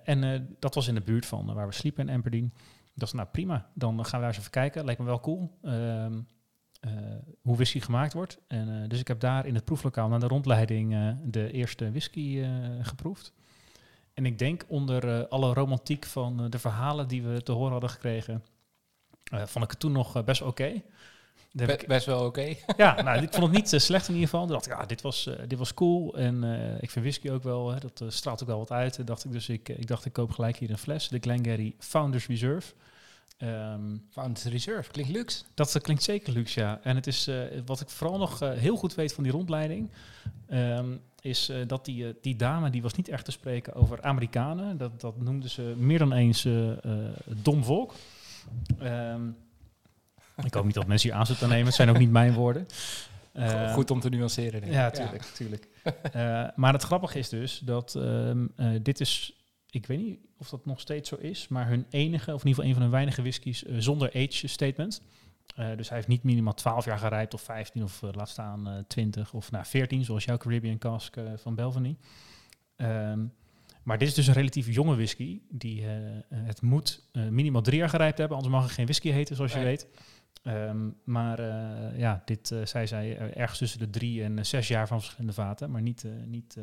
En 0.05 0.49
dat 0.59 0.75
was 0.75 0.88
in 0.88 0.94
de 0.94 1.00
buurt 1.00 1.26
van 1.26 1.55
waar 1.55 1.67
we 1.67 1.75
sliepen 1.75 2.09
in 2.09 2.15
Aberdeen. 2.15 2.53
Dat 2.94 3.09
is 3.09 3.15
nou 3.15 3.29
prima. 3.32 3.67
Dan 3.75 4.05
gaan 4.05 4.20
we 4.20 4.26
daar 4.26 4.26
eens 4.26 4.38
even 4.38 4.50
kijken. 4.50 4.85
Lijkt 4.85 5.00
me 5.00 5.06
wel 5.06 5.20
cool. 5.20 5.59
Ehm, 5.62 5.75
eh, 5.75 6.19
hoe 7.43 7.57
whisky 7.57 7.81
gemaakt 7.81 8.13
wordt. 8.13 8.39
En, 8.47 8.83
eh, 8.83 8.89
dus 8.89 9.01
ik 9.01 9.09
heb 9.09 9.21
daar 9.21 9.47
in 9.47 9.55
het 9.55 9.65
proeflokaal 9.65 10.09
na 10.09 10.19
de 10.19 10.27
rondleiding 10.27 10.95
eh, 10.95 11.11
de 11.25 11.53
eerste 11.53 11.91
whisky 11.91 12.41
eh, 12.41 12.49
geproefd. 12.83 13.33
En 14.15 14.27
ik 14.27 14.39
denk 14.39 14.65
onder 14.69 15.09
eh, 15.19 15.29
alle 15.29 15.53
romantiek 15.55 16.05
van 16.07 16.41
eh, 16.45 16.51
de 16.51 16.59
verhalen 16.59 17.09
die 17.09 17.23
we 17.23 17.43
te 17.43 17.53
horen 17.53 17.73
hadden 17.73 17.91
gekregen, 17.91 18.45
eh, 19.25 19.47
vond 19.47 19.65
ik 19.65 19.71
het 19.71 19.81
toen 19.81 19.93
nog 19.93 20.17
eh, 20.17 20.23
best 20.25 20.43
oké. 20.43 20.83
Be- 21.53 21.73
ik- 21.73 21.87
best 21.87 22.07
wel 22.07 22.25
oké. 22.27 22.55
Ja, 22.77 22.95
nou, 23.03 23.23
ik 23.23 23.33
vond 23.33 23.45
het 23.47 23.55
niet 23.55 23.73
eh, 23.73 23.81
slecht 23.81 24.09
in 24.09 24.15
ieder 24.15 24.29
geval. 24.29 24.45
Toen 24.45 24.53
dacht 24.55 24.67
ik, 24.67 24.73
ja, 24.73 24.87
dit 24.87 25.01
was, 25.03 25.27
eh, 25.27 25.49
dit 25.49 25.59
was 25.59 25.75
cool. 25.75 26.17
En 26.17 26.45
eh, 26.45 26.83
ik 26.83 26.91
vind 26.91 27.05
whisky 27.05 27.31
ook 27.31 27.43
wel, 27.43 27.71
hè, 27.71 27.79
dat 27.81 28.01
eh, 28.01 28.09
straalt 28.11 28.43
ook 28.43 28.49
wel 28.49 28.59
wat 28.59 28.71
uit. 28.71 28.99
En 28.99 29.05
dacht 29.05 29.25
ik, 29.25 29.33
dus 29.33 29.49
ik, 29.49 29.69
eh, 29.69 29.79
ik 29.79 29.87
dacht, 29.87 30.05
ik 30.05 30.13
koop 30.13 30.31
gelijk 30.31 30.57
hier 30.57 30.71
een 30.71 30.79
fles. 30.79 31.09
De 31.09 31.19
Glengarry 31.19 31.75
Founders 31.79 32.27
Reserve. 32.27 32.73
Ehm, 33.38 33.96
Founders 34.11 34.44
Reserve, 34.44 34.90
klinkt 34.90 35.12
luxe. 35.12 35.44
dat 35.55 35.75
eh, 35.75 35.82
klinkt 35.82 36.02
zeker 36.02 36.32
luxe, 36.32 36.61
ja. 36.61 36.81
En 36.82 36.96
het 36.96 37.06
is 37.06 37.26
eh, 37.26 37.37
wat 37.67 37.81
ik 37.81 37.88
vooral 37.88 38.19
nog 38.19 38.43
eh, 38.43 38.52
heel 38.52 38.76
goed 38.76 38.94
weet 38.94 39.12
van 39.12 39.23
die 39.23 39.32
rondleiding. 39.32 39.90
ehm, 40.49 40.96
is 41.20 41.52
dat 41.67 41.85
die, 41.85 42.17
die 42.20 42.37
dame 42.37 42.70
die 42.70 42.82
was 42.82 42.93
niet 42.93 43.08
echt 43.08 43.25
te 43.25 43.31
spreken 43.31 43.75
over 43.75 44.02
Amerikanen. 44.02 44.76
Dat, 44.76 45.00
dat 45.00 45.20
noemden 45.20 45.50
ze 45.50 45.75
meer 45.76 45.99
dan 45.99 46.12
eens 46.12 46.46
dom 47.25 47.64
volk. 47.64 47.94
Ehm, 48.79 49.29
ik 50.44 50.55
hoop 50.55 50.64
niet 50.64 50.75
dat 50.75 50.87
mensen 50.87 51.08
hier 51.11 51.19
aan 51.19 51.26
zitten 51.26 51.49
nemen. 51.49 51.67
Het 51.67 51.75
zijn 51.75 51.91
ook 51.91 51.99
niet 51.99 52.11
mijn 52.11 52.32
woorden. 52.32 52.67
Goed 53.73 53.91
om 53.91 54.00
te 54.00 54.08
nuanceren, 54.08 54.61
denk 54.61 54.64
ik. 54.64 54.73
ja, 54.73 54.91
tuurlijk. 54.91 55.23
tuurlijk. 55.23 55.69
Maar 56.56 56.73
het 56.73 56.82
grappige 56.82 57.19
is 57.19 57.29
dus 57.29 57.58
dat 57.58 57.99
dit 58.82 59.00
is, 59.00 59.38
ik 59.70 59.87
weet 59.87 59.99
niet 59.99 60.19
of 60.38 60.49
dat 60.49 60.67
nog 60.67 60.81
steeds 60.81 61.09
zo 61.09 61.17
is, 61.17 61.49
maar 61.49 61.69
hun 61.69 61.87
enige, 61.91 62.35
of 62.35 62.41
in 62.43 62.49
ieder 62.49 62.65
geval 62.65 62.65
een 62.65 62.73
van 62.73 62.82
hun 62.82 62.91
weinige 62.91 63.23
whiskies 63.23 63.65
eh, 63.65 63.75
zonder 63.79 64.09
age 64.15 64.47
statement. 64.47 65.03
Eh, 65.56 65.76
dus 65.76 65.88
hij 65.88 65.97
heeft 65.97 66.09
niet 66.09 66.23
minimaal 66.23 66.55
12 66.55 66.85
jaar 66.85 66.99
gerijpt 66.99 67.35
of 67.35 67.41
15 67.41 67.82
of 67.82 68.03
eh, 68.03 68.09
laat 68.12 68.29
staan 68.29 68.69
eh 68.69 68.79
20 68.87 69.35
of 69.35 69.50
nou, 69.50 69.65
14, 69.65 70.05
zoals 70.05 70.25
jouw 70.25 70.37
Caribbean 70.37 70.79
Cask 70.79 71.17
van 71.37 71.55
Belvany. 71.55 71.97
Ehm, 72.76 73.26
maar 73.82 73.99
dit 73.99 74.09
is 74.09 74.15
dus 74.15 74.26
een 74.26 74.35
relatief 74.35 74.75
jonge 74.75 74.94
whisky. 74.94 75.41
Die, 75.49 75.85
het 76.35 76.62
moet 76.62 77.03
minimaal 77.12 77.62
drie 77.62 77.79
jaar 77.79 77.88
gerijpt 77.88 78.19
hebben, 78.19 78.37
anders 78.37 78.55
mag 78.55 78.65
het 78.65 78.73
geen 78.73 78.85
whisky 78.85 79.11
heten, 79.11 79.37
zoals 79.37 79.53
je 79.53 79.59
weet. 79.59 79.88
Ehm, 80.43 80.91
maar 81.05 81.41
ja, 81.99 82.23
dit 82.25 82.55
zei 82.65 82.87
zij 82.87 83.17
eh, 83.17 83.41
ergens 83.41 83.59
tussen 83.59 83.79
de 83.79 83.91
drie 83.91 84.23
en 84.23 84.47
zes 84.47 84.69
jaar 84.69 84.87
van 84.87 84.99
verschillende 84.99 85.32
vaten, 85.32 85.70
maar 85.70 85.82
niet, 85.82 86.05
niet, 86.26 86.56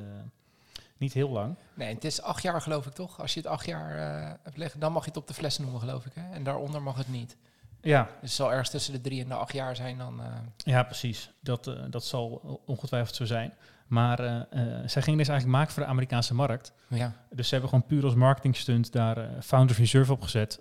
niet 1.06 1.14
heel 1.14 1.30
lang. 1.30 1.56
Nee, 1.74 1.94
het 1.94 2.04
is 2.04 2.22
acht 2.22 2.42
jaar 2.44 2.62
geloof 2.62 2.86
ik 2.86 2.94
toch? 2.94 3.20
Als 3.22 3.34
je 3.34 3.40
het 3.40 3.50
acht 3.50 3.66
jaar 3.66 3.98
eh, 3.98 4.32
hebt 4.44 4.58
liggen, 4.58 4.80
dan 4.80 4.92
mag 4.92 5.04
je 5.04 5.10
het 5.10 5.18
op 5.20 5.28
de 5.28 5.34
fles 5.34 5.58
noemen 5.58 5.80
geloof 5.80 6.06
ik. 6.06 6.12
Hè? 6.16 6.34
En 6.34 6.44
daaronder 6.44 6.82
mag 6.82 6.98
het 6.98 7.08
niet. 7.10 7.38
Ja, 7.82 8.04
Dus 8.04 8.12
het 8.22 8.32
zal 8.32 8.50
ergens 8.52 8.70
tussen 8.70 8.94
de 8.94 9.02
drie 9.02 9.22
en 9.22 9.28
de 9.30 9.34
acht 9.36 9.54
jaar 9.54 9.76
zijn 9.76 9.98
dan... 9.98 10.22
eh, 10.22 10.28
ja 10.56 10.84
precies. 10.84 11.32
Dat, 11.40 11.68
eh, 11.68 11.74
dat 11.90 12.06
zal 12.06 12.62
ongetwijfeld 12.66 13.16
zo 13.16 13.26
zijn. 13.26 13.54
Maar 13.88 14.18
zij 14.86 15.02
gingen 15.02 15.18
deze 15.18 15.32
eigenlijk 15.32 15.46
maken 15.46 15.74
voor 15.74 15.84
de 15.84 15.90
Amerikaanse 15.90 16.34
markt. 16.34 16.74
ja. 16.88 17.14
Dus 17.30 17.48
ze 17.48 17.52
hebben 17.54 17.70
gewoon 17.70 17.88
puur 17.88 18.04
als 18.04 18.16
marketing 18.16 18.56
stunt 18.56 18.92
daar 18.92 19.44
Founders 19.44 19.80
Reserve 19.80 20.12
op 20.12 20.22
gezet. 20.22 20.60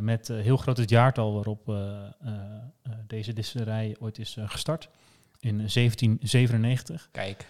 met 0.00 0.28
heel 0.28 0.56
groot 0.56 0.76
het 0.76 0.90
jaartal 0.90 1.32
waarop 1.34 1.74
deze 3.06 3.32
distillerij 3.32 3.96
ooit 4.00 4.18
is 4.18 4.36
gestart. 4.40 4.88
In 5.40 5.56
1797. 5.56 7.08
Kijk, 7.12 7.46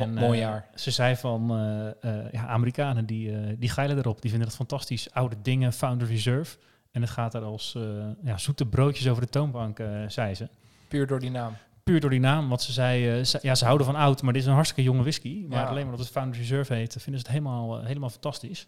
En, 0.00 0.14
mooi 0.14 0.38
eh, 0.38 0.44
jaar. 0.44 0.68
ze 0.74 0.90
zei 0.90 1.16
van, 1.16 1.50
eh, 1.50 1.88
eh, 2.24 2.32
ja, 2.32 2.46
Amerikanen 2.46 3.06
die, 3.06 3.58
die 3.58 3.68
geilen 3.68 3.98
erop. 3.98 4.20
Die 4.20 4.30
vinden 4.30 4.48
het 4.48 4.56
fantastisch. 4.56 5.12
Oude 5.12 5.36
dingen, 5.42 5.72
Founders 5.72 6.10
Reserve. 6.10 6.56
En 6.90 7.00
het 7.00 7.10
gaat 7.10 7.34
er 7.34 7.42
als 7.42 7.78
ja, 8.22 8.38
zoete 8.38 8.66
broodjes 8.66 9.08
over 9.08 9.22
de 9.22 9.28
toonbank, 9.28 9.78
zei 10.08 10.34
ze. 10.34 10.48
puur 10.88 11.06
door 11.06 11.20
die 11.20 11.30
naam. 11.30 11.52
Puur 11.82 12.00
door 12.00 12.10
die 12.10 12.20
naam, 12.20 12.48
want 12.48 12.62
ze 12.62 12.72
zei, 12.72 13.24
ze, 13.24 13.38
ja, 13.42 13.54
ze 13.54 13.64
houden 13.64 13.86
van 13.86 13.96
oud, 13.96 14.22
maar 14.22 14.32
dit 14.32 14.42
is 14.42 14.48
een 14.48 14.54
hartstikke 14.54 14.90
jonge 14.90 15.02
whisky. 15.02 15.44
Maar 15.48 15.58
Ja. 15.58 15.68
alleen 15.68 15.82
maar 15.82 15.90
dat 15.96 16.00
het 16.04 16.10
Founders 16.14 16.38
Reserve 16.38 16.74
heet, 16.74 16.92
vinden 16.92 17.20
ze 17.20 17.26
het 17.26 17.36
helemaal, 17.36 17.84
helemaal 17.84 18.10
fantastisch. 18.10 18.66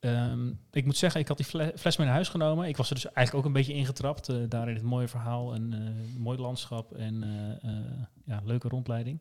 Ehm, 0.00 0.48
ik 0.70 0.84
moet 0.84 0.96
zeggen, 0.96 1.20
ik 1.20 1.28
had 1.28 1.36
die 1.36 1.46
fle- 1.46 1.72
fles 1.76 1.96
mee 1.96 2.06
naar 2.06 2.14
huis 2.16 2.28
genomen. 2.28 2.68
Ik 2.68 2.76
was 2.76 2.88
er 2.88 2.94
dus 2.94 3.04
eigenlijk 3.12 3.36
ook 3.36 3.44
een 3.52 3.58
beetje 3.58 3.74
ingetrapt. 3.74 4.28
eh 4.28 4.36
daar 4.48 4.68
in 4.68 4.74
het 4.74 4.82
mooie 4.84 5.08
verhaal 5.08 5.54
en 5.54 5.72
eh 5.72 6.18
mooi 6.20 6.38
landschap 6.38 6.94
en 6.94 7.22
eh, 7.62 7.70
ja, 8.24 8.40
leuke 8.44 8.68
rondleiding. 8.68 9.18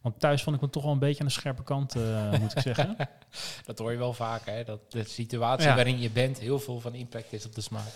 Want 0.00 0.20
thuis 0.20 0.42
vond 0.42 0.56
ik 0.56 0.62
me 0.62 0.70
toch 0.70 0.82
wel 0.82 0.92
een 0.92 0.98
beetje 0.98 1.20
aan 1.20 1.26
de 1.26 1.32
scherpe 1.32 1.62
kant, 1.62 1.94
moet 2.40 2.52
ik 2.56 2.62
zeggen. 2.62 2.96
Dat 3.64 3.78
hoor 3.78 3.92
je 3.92 3.98
wel 3.98 4.12
vaak, 4.12 4.46
hè? 4.46 4.64
Dat 4.64 4.92
de 4.92 5.04
situatie 5.04 5.68
Ja. 5.68 5.74
waarin 5.74 5.98
je 6.00 6.10
bent 6.10 6.38
heel 6.38 6.58
veel 6.58 6.80
van 6.80 6.94
impact 6.94 7.32
is 7.32 7.46
op 7.46 7.54
de 7.54 7.60
smaak. 7.60 7.92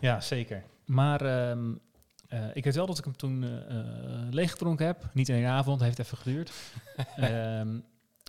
Ja, 0.00 0.20
zeker. 0.20 0.62
Maar 0.84 1.20
ehm, 1.20 1.72
eh, 2.28 2.40
ik 2.54 2.64
weet 2.64 2.74
wel 2.74 2.86
dat 2.86 2.98
ik 2.98 3.04
hem 3.04 3.16
toen 3.16 3.44
leeggedronken 4.30 4.86
heb. 4.86 5.08
Niet 5.12 5.28
in 5.28 5.34
één 5.34 5.46
avond, 5.46 5.80
heeft 5.80 5.98
even 5.98 6.16
geduurd. 6.18 6.50
Ehm, 7.16 7.78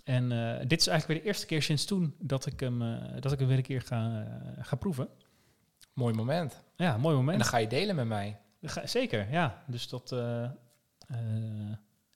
en 0.08 0.32
eh, 0.32 0.66
dit 0.66 0.80
is 0.80 0.86
eigenlijk 0.86 1.06
weer 1.06 1.16
de 1.16 1.22
eerste 1.22 1.46
keer 1.46 1.62
sinds 1.62 1.84
toen 1.84 2.14
dat 2.18 2.46
ik 2.46 2.60
hem, 2.60 2.82
eh, 2.82 3.20
dat 3.20 3.32
ik 3.32 3.38
hem 3.38 3.48
weer 3.48 3.56
een 3.56 3.62
keer 3.62 3.82
ga, 3.82 4.26
eh, 4.56 4.64
ga 4.64 4.76
proeven. 4.76 5.08
Mooi 5.92 6.14
moment. 6.14 6.62
Ja, 6.76 6.96
mooi 6.96 7.14
En 7.14 7.20
moment. 7.20 7.38
dan 7.38 7.48
ga 7.48 7.56
je 7.56 7.66
delen 7.66 7.96
met 7.96 8.06
mij. 8.06 8.40
Ga- 8.62 8.86
zeker, 8.86 9.30
ja. 9.30 9.64
Dus 9.66 9.88
dat... 9.88 10.12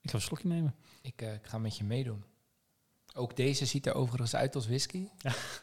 ik 0.00 0.10
ga 0.10 0.14
een 0.14 0.20
slokje 0.20 0.48
nemen. 0.48 0.74
Ik, 1.02 1.22
ik 1.22 1.46
ga 1.46 1.58
met 1.58 1.76
je 1.76 1.84
meedoen. 1.84 2.24
Ook 3.14 3.36
deze 3.36 3.66
ziet 3.66 3.86
er 3.86 3.94
overigens 3.94 4.34
uit 4.34 4.54
als 4.54 4.66
whisky. 4.66 5.08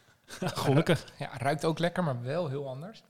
Gelukkig. 0.63 1.13
Ja, 1.19 1.38
ruikt 1.38 1.65
ook 1.65 1.79
lekker, 1.79 2.03
maar 2.03 2.21
wel 2.21 2.48
heel 2.48 2.67
anders. 2.67 3.03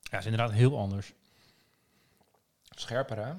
Ja, 0.00 0.18
is 0.18 0.24
inderdaad 0.24 0.52
heel 0.52 0.78
anders. 0.78 1.12
Scherper, 2.70 3.26
hè? 3.26 3.34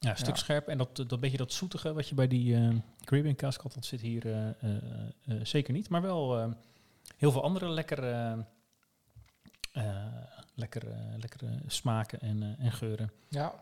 Ja, 0.00 0.10
een 0.10 0.16
stuk 0.16 0.34
Ja. 0.36 0.40
scherp. 0.40 0.68
En 0.68 0.78
dat, 0.78 0.96
dat 0.96 1.20
beetje 1.20 1.36
dat 1.36 1.52
zoetige 1.52 1.92
wat 1.92 2.08
je 2.08 2.14
bij 2.14 2.28
die 2.28 2.56
eh 2.56 2.68
Caribbean 3.04 3.34
cask 3.36 3.60
had, 3.60 3.74
dat 3.74 3.84
zit 3.84 4.00
hier 4.00 4.26
eh, 4.26 4.48
eh, 4.60 5.40
zeker 5.42 5.72
niet. 5.72 5.88
Maar 5.88 6.02
wel 6.02 6.54
heel 7.16 7.32
veel 7.32 7.42
andere 7.42 7.68
lekkere, 7.68 8.44
lekkere, 10.54 10.94
lekkere 11.16 11.58
smaken 11.66 12.20
en, 12.20 12.56
en 12.58 12.72
geuren. 12.72 13.10
Ja. 13.28 13.54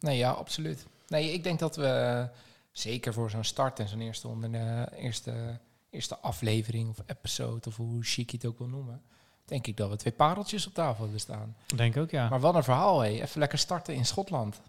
Nee, 0.00 0.16
ja, 0.18 0.30
absoluut. 0.30 0.86
Nee, 1.08 1.32
ik 1.32 1.42
denk 1.42 1.58
dat 1.58 1.76
we 1.76 2.28
zeker 2.70 3.12
voor 3.12 3.30
zo'n 3.30 3.44
start 3.44 3.78
en 3.78 3.88
zo'n 3.88 4.00
eerste, 4.00 4.28
onder, 4.28 4.54
eerste, 4.94 5.58
eerste 5.90 6.18
aflevering 6.18 6.88
of 6.88 6.98
episode, 7.06 7.68
of 7.68 7.76
hoe 7.76 8.02
chic 8.02 8.30
je 8.30 8.36
het 8.36 8.46
ook 8.46 8.58
wil 8.58 8.68
noemen, 8.68 9.02
denk 9.44 9.66
ik 9.66 9.76
dat 9.76 9.90
we 9.90 9.96
twee 9.96 10.12
pareltjes 10.12 10.66
op 10.66 10.74
tafel 10.74 11.02
hebben 11.02 11.20
staan. 11.20 11.56
Denk 11.76 11.96
ook, 11.96 12.10
ja. 12.10 12.28
Maar 12.28 12.40
wat 12.40 12.54
een 12.54 12.64
verhaal, 12.64 13.00
hé. 13.00 13.08
Even 13.08 13.38
lekker 13.40 13.58
starten 13.58 13.94
in 13.94 14.06
Schotland. 14.06 14.60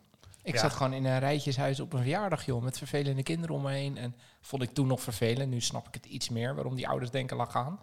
Ik 0.44 0.54
Ja. 0.54 0.60
zat 0.60 0.72
gewoon 0.74 0.94
in 0.94 1.06
een 1.06 1.20
rijtjeshuis 1.20 1.80
op 1.80 1.94
een 1.94 2.00
verjaardag, 2.00 2.46
joh, 2.46 2.64
met 2.64 2.78
vervelende 2.78 3.24
kinderen 3.24 3.56
om 3.56 3.62
me 3.62 3.72
heen. 3.72 3.98
En 3.98 4.16
vond 4.42 4.62
ik 4.64 4.74
toen 4.74 4.88
nog 4.88 5.02
vervelend. 5.02 5.50
Nu 5.50 5.62
snap 5.62 5.88
ik 5.88 5.94
het 5.94 6.06
iets 6.06 6.30
meer, 6.30 6.56
waarom 6.56 6.76
die 6.76 6.88
ouders 6.88 7.12
denken, 7.12 7.38
laat 7.38 7.50
gaan. 7.52 7.80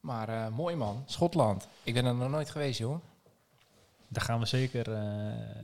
Maar 0.00 0.28
eh, 0.28 0.48
mooi 0.48 0.76
man, 0.76 1.02
Schotland. 1.06 1.68
Ik 1.82 1.94
ben 1.94 2.04
er 2.04 2.14
nog 2.14 2.30
nooit 2.30 2.50
geweest, 2.50 2.78
joh. 2.78 2.98
Daar 4.08 4.24
gaan 4.24 4.38
we 4.40 4.46
zeker 4.46 4.92
eh, 4.92 4.98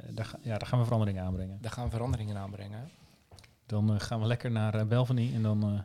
daar, 0.08 0.24
ga- 0.24 0.38
ja, 0.42 0.58
daar 0.58 0.66
gaan 0.68 0.78
we 0.78 0.84
veranderingen 0.84 1.24
aanbrengen. 1.24 1.58
Daar 1.60 1.72
gaan 1.72 1.84
we 1.84 1.90
veranderingen 1.90 2.36
aanbrengen. 2.36 2.90
Dan 3.66 3.94
eh, 3.94 4.00
gaan 4.00 4.20
we 4.20 4.26
lekker 4.26 4.50
naar 4.50 4.86
Belvany 4.86 5.34
en 5.34 5.42
dan 5.42 5.84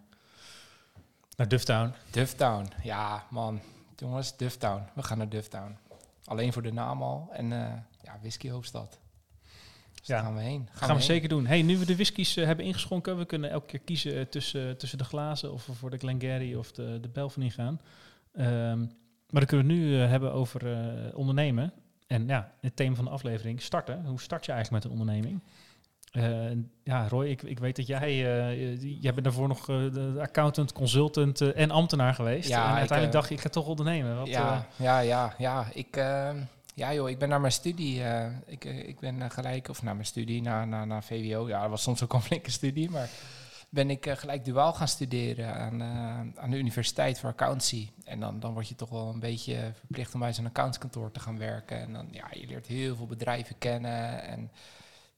naar 1.38 1.47
Dufftown. 1.47 1.93
Dufftown. 2.12 2.67
Ja, 2.83 3.24
man. 3.29 3.59
Jongens, 3.95 4.38
Dufftown. 4.38 4.81
We 4.93 5.03
gaan 5.03 5.17
naar 5.17 5.29
Dufftown. 5.29 5.77
Alleen 6.25 6.53
voor 6.53 6.62
de 6.62 6.74
naam 6.74 7.01
al. 7.03 7.29
En 7.31 7.50
ja, 8.01 8.17
whisky 8.21 8.50
hoofdstad. 8.50 9.00
Dus 10.05 10.15
Ja. 10.15 10.21
daar 10.21 10.31
gaan 10.31 10.35
we 10.35 10.41
heen. 10.50 10.67
Gaan, 10.71 10.88
we 10.88 10.93
heen. 10.93 11.03
zeker 11.03 11.29
doen. 11.29 11.45
Hey, 11.45 11.62
nu 11.62 11.77
we 11.77 11.85
de 11.85 11.95
whiskies 11.95 12.38
eh, 12.38 12.45
hebben 12.45 12.65
ingeschonken, 12.65 13.17
we 13.17 13.25
kunnen 13.25 13.50
elke 13.50 13.65
keer 13.65 13.79
kiezen 13.79 14.15
eh, 14.17 14.21
tussen, 14.25 14.77
tussen 14.77 14.97
de 14.97 15.03
glazen 15.03 15.53
of 15.53 15.65
we 15.65 15.74
voor 15.74 15.89
de 15.89 15.97
Glengarry 15.97 16.55
of 16.55 16.71
de, 16.71 16.97
de 17.01 17.09
Belvany 17.09 17.50
gaan. 17.50 17.81
Ehm, 18.33 18.79
maar 19.29 19.41
dan 19.41 19.45
kunnen 19.45 19.67
we 19.67 19.74
het 19.74 19.81
nu 19.81 20.01
eh, 20.01 20.09
hebben 20.09 20.33
over 20.33 20.71
eh, 20.74 21.17
ondernemen. 21.17 21.74
En 22.07 22.27
ja, 22.27 22.51
het 22.62 22.75
thema 22.75 22.95
van 22.95 23.05
de 23.05 23.12
aflevering, 23.12 23.62
starten. 23.62 24.05
Hoe 24.05 24.21
start 24.21 24.45
je 24.45 24.51
eigenlijk 24.51 24.83
met 24.83 24.93
een 24.93 25.00
onderneming? 25.00 25.41
Eh, 26.12 26.57
ja, 26.83 27.07
Roy, 27.07 27.25
ik, 27.27 27.43
ik 27.43 27.59
weet 27.59 27.75
dat 27.75 27.88
jij, 27.88 28.09
eh, 28.09 28.81
jij 29.01 29.12
bent 29.13 29.24
daarvoor 29.24 29.47
nog 29.47 29.59
eh, 29.69 29.75
de 29.93 30.15
accountant, 30.19 30.74
consultant 30.74 31.41
eh, 31.41 31.62
en 31.62 31.71
ambtenaar 31.71 32.13
geweest. 32.13 32.50
Ja, 32.50 32.63
en 32.65 32.71
ik, 32.71 32.77
uiteindelijk 32.77 33.07
eh, 33.07 33.19
dacht 33.19 33.27
je, 33.29 33.35
ik 33.35 33.41
ga 33.41 33.50
toch 33.50 33.67
ondernemen. 33.67 34.17
Wat, 34.17 34.27
ja, 34.27 34.67
eh, 34.77 34.85
ja, 34.85 35.00
ja, 35.00 35.33
ja. 35.38 35.65
Ik, 35.74 35.95
eh, 35.97 36.29
ja, 36.75 36.94
joh, 36.94 37.10
ik 37.10 37.17
ben 37.20 37.29
naar 37.29 37.41
mijn 37.41 37.53
studie. 37.53 38.03
eh, 38.03 38.32
ik, 38.46 38.65
eh, 38.65 38.88
ik 38.88 39.00
ben 39.00 39.22
eh, 39.22 39.29
gelijk, 39.29 39.67
of 39.67 39.84
naar 39.84 39.94
mijn 39.94 40.08
studie, 40.08 40.41
naar, 40.41 40.67
naar, 40.67 40.88
naar 40.88 41.03
VWO. 41.03 41.48
Ja, 41.48 41.62
dat 41.62 41.70
was 41.70 41.82
soms 41.82 42.03
ook 42.03 42.13
een 42.13 42.22
flinke 42.22 42.51
studie, 42.51 42.89
maar 42.89 43.10
ben 43.70 43.89
ik 43.89 44.10
gelijk 44.10 44.46
duaal 44.46 44.74
gaan 44.74 44.88
studeren 44.88 45.55
aan, 45.55 45.84
aan 46.38 46.50
de 46.50 46.58
universiteit 46.58 47.20
voor 47.20 47.29
accountancy. 47.29 47.89
En 48.03 48.20
dan, 48.20 48.39
dan 48.39 48.53
word 48.53 48.67
je 48.67 48.75
toch 48.75 48.89
wel 48.89 49.08
een 49.08 49.20
beetje 49.20 49.72
verplicht 49.74 50.13
om 50.13 50.20
bij 50.20 50.34
zo'n 50.34 50.46
accountskantoor 50.46 51.12
te 51.12 51.20
gaan 51.20 51.38
werken. 51.38 51.79
En 51.79 51.94
dan, 51.94 52.08
ja, 52.12 52.27
je 52.32 52.48
leert 52.48 52.67
heel 52.67 52.96
veel 52.96 53.05
bedrijven 53.05 53.58
kennen 53.58 54.24
en 54.24 54.51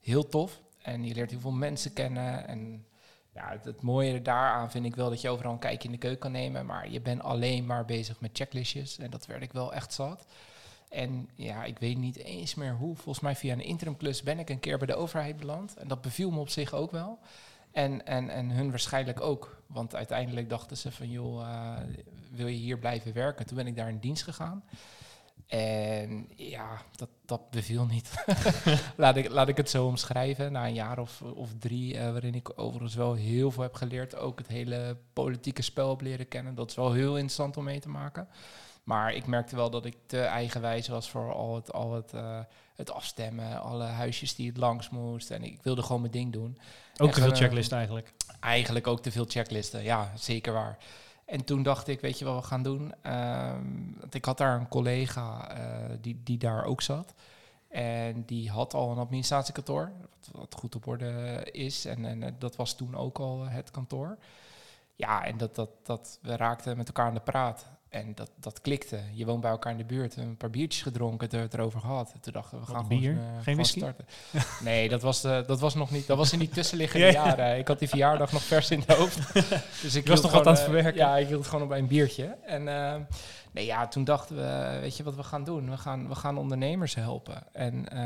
heel 0.02 0.28
tof. 0.28 0.62
En 0.82 1.06
je 1.06 1.14
leert 1.14 1.30
heel 1.30 1.40
veel 1.40 1.52
mensen 1.52 1.94
kennen 1.94 2.48
en 2.48 2.86
ja, 3.34 3.50
het, 3.50 3.66
het 3.66 3.82
mooie 3.82 4.22
daaraan 4.22 4.72
vind 4.72 4.86
ik 4.86 4.96
wel 4.96 5.10
dat 5.10 5.22
je 5.22 5.30
overal 5.30 5.52
een 5.52 5.60
kijkje 5.60 5.88
in 5.88 5.94
de 5.94 6.00
keuken 6.00 6.20
kan 6.20 6.32
nemen. 6.32 6.66
Maar 6.66 6.90
je 6.90 7.02
bent 7.02 7.22
alleen 7.22 7.66
maar 7.66 7.86
bezig 7.86 8.20
met 8.20 8.32
checklistjes. 8.34 8.98
En 8.98 9.10
dat 9.10 9.26
werd 9.26 9.42
ik 9.42 9.54
wel 9.54 9.74
echt 9.74 9.94
zat. 9.94 10.26
En 10.90 11.30
ja, 11.36 11.64
ik 11.64 11.80
weet 11.80 11.98
niet 11.98 12.18
eens 12.18 12.56
meer 12.56 12.76
hoe. 12.76 12.96
Volgens 12.96 13.20
mij 13.20 13.36
via 13.36 13.54
een 13.54 13.64
interimklus 13.64 14.24
ben 14.24 14.40
ik 14.40 14.50
een 14.50 14.60
keer 14.60 14.78
bij 14.78 14.88
de 14.88 14.96
overheid 14.96 15.38
beland. 15.38 15.76
En 15.78 15.88
dat 15.88 16.02
beviel 16.02 16.32
me 16.32 16.40
op 16.40 16.50
zich 16.50 16.74
ook 16.74 16.92
wel. 16.92 17.20
En, 17.72 18.06
en, 18.06 18.30
en 18.30 18.50
hun 18.50 18.70
waarschijnlijk 18.70 19.22
ook. 19.22 19.62
Want 19.68 19.96
uiteindelijk 19.96 20.50
dachten 20.50 20.78
ze 20.78 20.92
van, 20.92 21.10
joh, 21.10 21.42
eh, 21.42 21.84
wil 22.32 22.48
je 22.48 22.58
hier 22.58 22.78
blijven 22.78 23.14
werken? 23.14 23.46
Toen 23.46 23.58
ben 23.58 23.68
ik 23.68 23.76
daar 23.76 23.90
in 23.90 24.00
dienst 24.00 24.24
gegaan. 24.24 24.64
En 25.48 26.30
ja, 26.36 26.82
dat, 26.96 27.10
dat 27.26 27.50
beviel 27.50 27.86
niet. 27.86 28.24
laat, 28.98 29.16
ik, 29.16 29.30
laat 29.30 29.48
ik 29.48 29.58
het 29.58 29.70
zo 29.70 29.86
omschrijven. 29.86 30.52
Na 30.52 30.66
een 30.66 30.74
jaar 30.74 31.00
of, 31.00 31.22
of 31.22 31.50
drie, 31.60 31.98
eh, 31.98 32.12
waarin 32.12 32.36
ik 32.36 32.60
overigens 32.60 32.96
wel 32.96 33.14
heel 33.14 33.52
veel 33.52 33.64
heb 33.64 33.74
geleerd. 33.74 34.16
Ook 34.16 34.38
het 34.38 34.48
hele 34.48 34.98
politieke 35.14 35.62
spel 35.62 35.90
heb 35.90 36.02
leren 36.02 36.28
kennen. 36.28 36.56
Dat 36.56 36.70
is 36.70 36.76
wel 36.76 36.94
heel 36.94 37.14
interessant 37.14 37.58
om 37.58 37.64
mee 37.64 37.80
te 37.80 37.90
maken. 37.90 38.28
Maar 38.88 39.14
ik 39.14 39.26
merkte 39.26 39.56
wel 39.56 39.70
dat 39.70 39.86
ik 39.86 39.98
te 40.06 40.22
eigenwijs 40.22 40.88
was 40.88 41.10
voor 41.10 41.34
al 41.34 41.56
het, 41.56 41.74
al 41.74 41.94
het, 41.94 42.14
eh, 42.14 42.40
het 42.76 42.92
afstemmen. 42.92 43.62
Alle 43.62 43.84
huisjes 43.84 44.36
die 44.36 44.48
het 44.48 44.58
langs 44.58 44.90
moest. 44.90 45.32
En 45.32 45.44
ik 45.44 45.60
wilde 45.62 45.82
gewoon 45.82 46.02
mijn 46.02 46.14
ding 46.14 46.34
doen. 46.34 46.58
ook 46.98 47.08
en 47.08 47.14
te 47.14 47.14
veel 47.14 47.14
gewoon, 47.14 47.36
checklist 47.36 47.72
eigenlijk. 47.72 48.14
Eigenlijk 48.40 48.88
ook 48.88 49.02
te 49.02 49.12
veel 49.12 49.26
checklisten. 49.28 49.84
Ja, 49.84 50.12
zeker 50.16 50.54
waar. 50.54 50.78
En 51.26 51.44
toen 51.44 51.64
dacht 51.64 51.88
ik, 51.88 52.02
weet 52.02 52.20
je 52.20 52.26
wat 52.26 52.42
we 52.42 52.48
gaan 52.48 52.64
doen? 52.64 52.94
Ehm, 53.02 53.66
want 54.00 54.14
ik 54.14 54.26
had 54.26 54.38
daar 54.38 54.60
een 54.60 54.68
collega 54.68 55.50
eh, 55.50 55.96
die, 56.02 56.22
die 56.24 56.38
daar 56.38 56.66
ook 56.66 56.82
zat. 56.82 57.14
En 57.68 58.24
die 58.26 58.50
had 58.50 58.74
al 58.74 58.92
een 58.92 58.98
administratiekantoor, 58.98 59.92
wat, 60.00 60.30
wat 60.32 60.54
goed 60.54 60.76
op 60.76 60.88
orde 60.88 61.44
is. 61.52 61.86
En, 61.86 62.06
en 62.06 62.24
eh, 62.24 62.32
dat 62.40 62.56
was 62.56 62.76
toen 62.76 62.96
ook 62.96 63.20
al 63.20 63.48
het 63.48 63.72
kantoor. 63.72 64.18
Ja, 64.96 65.26
en 65.26 65.38
dat, 65.38 65.56
dat, 65.56 65.70
dat, 65.84 66.20
we 66.22 66.36
raakten 66.36 66.78
met 66.78 66.88
elkaar 66.88 67.08
aan 67.08 67.14
de 67.14 67.20
praat. 67.20 67.66
En 67.90 68.16
dat, 68.16 68.32
dat 68.36 68.62
klikte. 68.62 69.00
Je 69.14 69.26
woont 69.26 69.42
bij 69.42 69.52
elkaar 69.52 69.72
in 69.72 69.78
de 69.78 69.84
buurt. 69.86 70.16
Een 70.16 70.38
paar 70.38 70.50
biertjes 70.50 70.82
gedronken, 70.82 71.40
het 71.40 71.54
erover 71.54 71.80
gehad. 71.80 72.12
En 72.14 72.20
toen 72.20 72.34
dachten 72.34 72.60
we, 72.60 72.66
we 72.66 72.72
gaan 72.72 72.88
bier? 72.88 73.14
gewoon, 73.14 73.36
eh, 73.38 73.44
Geen 73.44 73.56
whisky? 73.56 73.80
starten. 73.80 74.06
Nee, 74.64 74.90
dat 74.90 75.02
was, 75.02 75.22
de, 75.22 75.44
dat 75.48 75.60
was 75.60 75.76
nog 75.76 75.92
niet. 75.92 76.08
Dat 76.08 76.18
was 76.18 76.34
in 76.34 76.40
die 76.40 76.50
tussenliggende 76.50 77.06
Ja, 77.06 77.12
ja. 77.12 77.26
jaren. 77.26 77.58
Ik 77.58 77.68
had 77.68 77.80
die 77.80 77.90
verjaardag 77.90 78.32
nog 78.32 78.44
vers 78.44 78.72
in 78.72 78.80
het 78.86 78.94
hoofd. 78.98 79.34
Dus 79.82 79.96
ik 79.96 80.08
was 80.08 80.22
nog 80.22 80.32
wat 80.32 80.46
aan 80.48 80.54
het 80.54 80.62
eh, 80.62 80.66
verwerken? 80.66 80.96
Ja, 80.96 81.18
ik 81.18 81.28
hield 81.28 81.46
gewoon 81.48 81.62
op 81.64 81.70
bij 81.70 81.80
een 81.80 81.88
biertje. 81.88 82.26
En 82.46 82.68
eh, 82.68 82.96
nee, 83.52 83.66
ja, 83.66 83.88
toen 83.88 84.04
dachten 84.04 84.36
we, 84.36 84.78
weet 84.82 84.98
je 84.98 85.04
wat 85.04 85.16
we 85.16 85.24
gaan 85.24 85.44
doen? 85.44 85.70
We 85.70 85.78
gaan, 85.78 86.08
we 86.08 86.16
gaan 86.16 86.38
ondernemers 86.38 86.96
helpen. 86.96 87.54
En, 87.54 87.90
eh, 87.90 87.98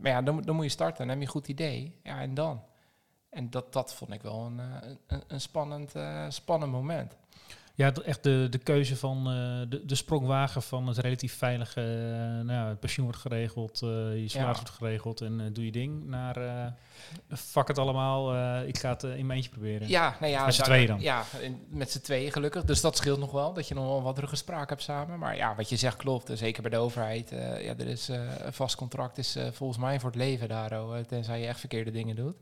maar 0.00 0.10
ja, 0.10 0.22
dan, 0.22 0.42
dan 0.42 0.54
moet 0.54 0.64
je 0.64 0.70
starten. 0.70 0.98
Dan 0.98 1.08
heb 1.08 1.18
je 1.18 1.24
een 1.24 1.30
goed 1.30 1.48
idee. 1.48 1.98
Ja, 2.02 2.20
en 2.20 2.34
dan? 2.34 2.62
En 3.30 3.50
dat, 3.50 3.72
dat 3.72 3.94
vond 3.94 4.12
ik 4.12 4.22
wel 4.22 4.46
een, 4.46 4.60
eh, 4.60 4.90
een, 5.06 5.22
een 5.26 5.40
spannend, 5.40 5.94
eh, 5.94 6.24
spannend 6.28 6.72
moment. 6.72 7.16
Ja, 7.78 7.92
echt 8.04 8.22
de, 8.22 8.46
de 8.50 8.58
keuze 8.58 8.96
van 8.96 9.16
eh, 9.18 9.70
de, 9.70 9.84
de 9.84 9.94
sprongwagen 9.94 10.62
van 10.62 10.86
het 10.86 10.98
relatief 10.98 11.36
veilige, 11.36 11.80
eh, 11.80 12.44
nou 12.44 12.68
het 12.68 12.80
pensioen 12.80 13.04
wordt 13.06 13.20
geregeld, 13.20 13.82
eh, 13.82 13.88
je 14.20 14.28
salaris 14.28 14.56
wordt 14.56 14.70
geregeld 14.70 15.20
en 15.20 15.50
doe 15.52 15.64
je 15.64 15.72
ding, 15.72 16.04
naar 16.06 16.36
fuck 17.28 17.68
het 17.68 17.78
allemaal, 17.78 18.34
ik 18.66 18.78
ga 18.78 18.90
het 18.90 19.02
in 19.02 19.26
mijn 19.26 19.30
eentje 19.38 19.50
proberen. 19.50 19.88
Ja, 19.88 20.16
nou 20.20 20.32
ja, 20.32 20.44
Met 20.44 20.54
z'n 20.54 20.62
tweeën 20.62 20.86
dan? 20.86 21.00
Ja, 21.00 21.24
in- 21.40 21.66
met 21.68 21.90
z'n 21.90 22.00
tweeën 22.00 22.32
gelukkig. 22.32 22.64
Dus 22.64 22.80
dat 22.80 22.96
scheelt 22.96 23.18
nog 23.18 23.30
wel, 23.30 23.52
dat 23.52 23.68
je 23.68 23.74
nog 23.74 23.84
wel 23.84 24.02
wat 24.02 24.18
ruggespraak 24.18 24.68
hebt 24.68 24.82
samen. 24.82 25.18
Maar 25.18 25.36
ja, 25.36 25.54
wat 25.54 25.68
je 25.68 25.76
zegt 25.76 25.96
klopt. 25.96 26.30
Zeker 26.34 26.62
bij 26.62 26.70
de 26.70 26.76
overheid. 26.76 27.30
ja, 27.30 27.74
er 27.78 27.88
is 27.88 28.08
een 28.08 28.52
vast 28.52 28.76
contract 28.76 29.18
is 29.18 29.36
volgens 29.52 29.78
mij 29.78 30.00
voor 30.00 30.10
het 30.10 30.18
leven 30.18 30.48
daar, 30.48 30.82
oh, 30.82 30.96
tenzij 30.96 31.40
je 31.40 31.46
echt 31.46 31.60
verkeerde 31.60 31.90
dingen 31.90 32.16
doet. 32.16 32.36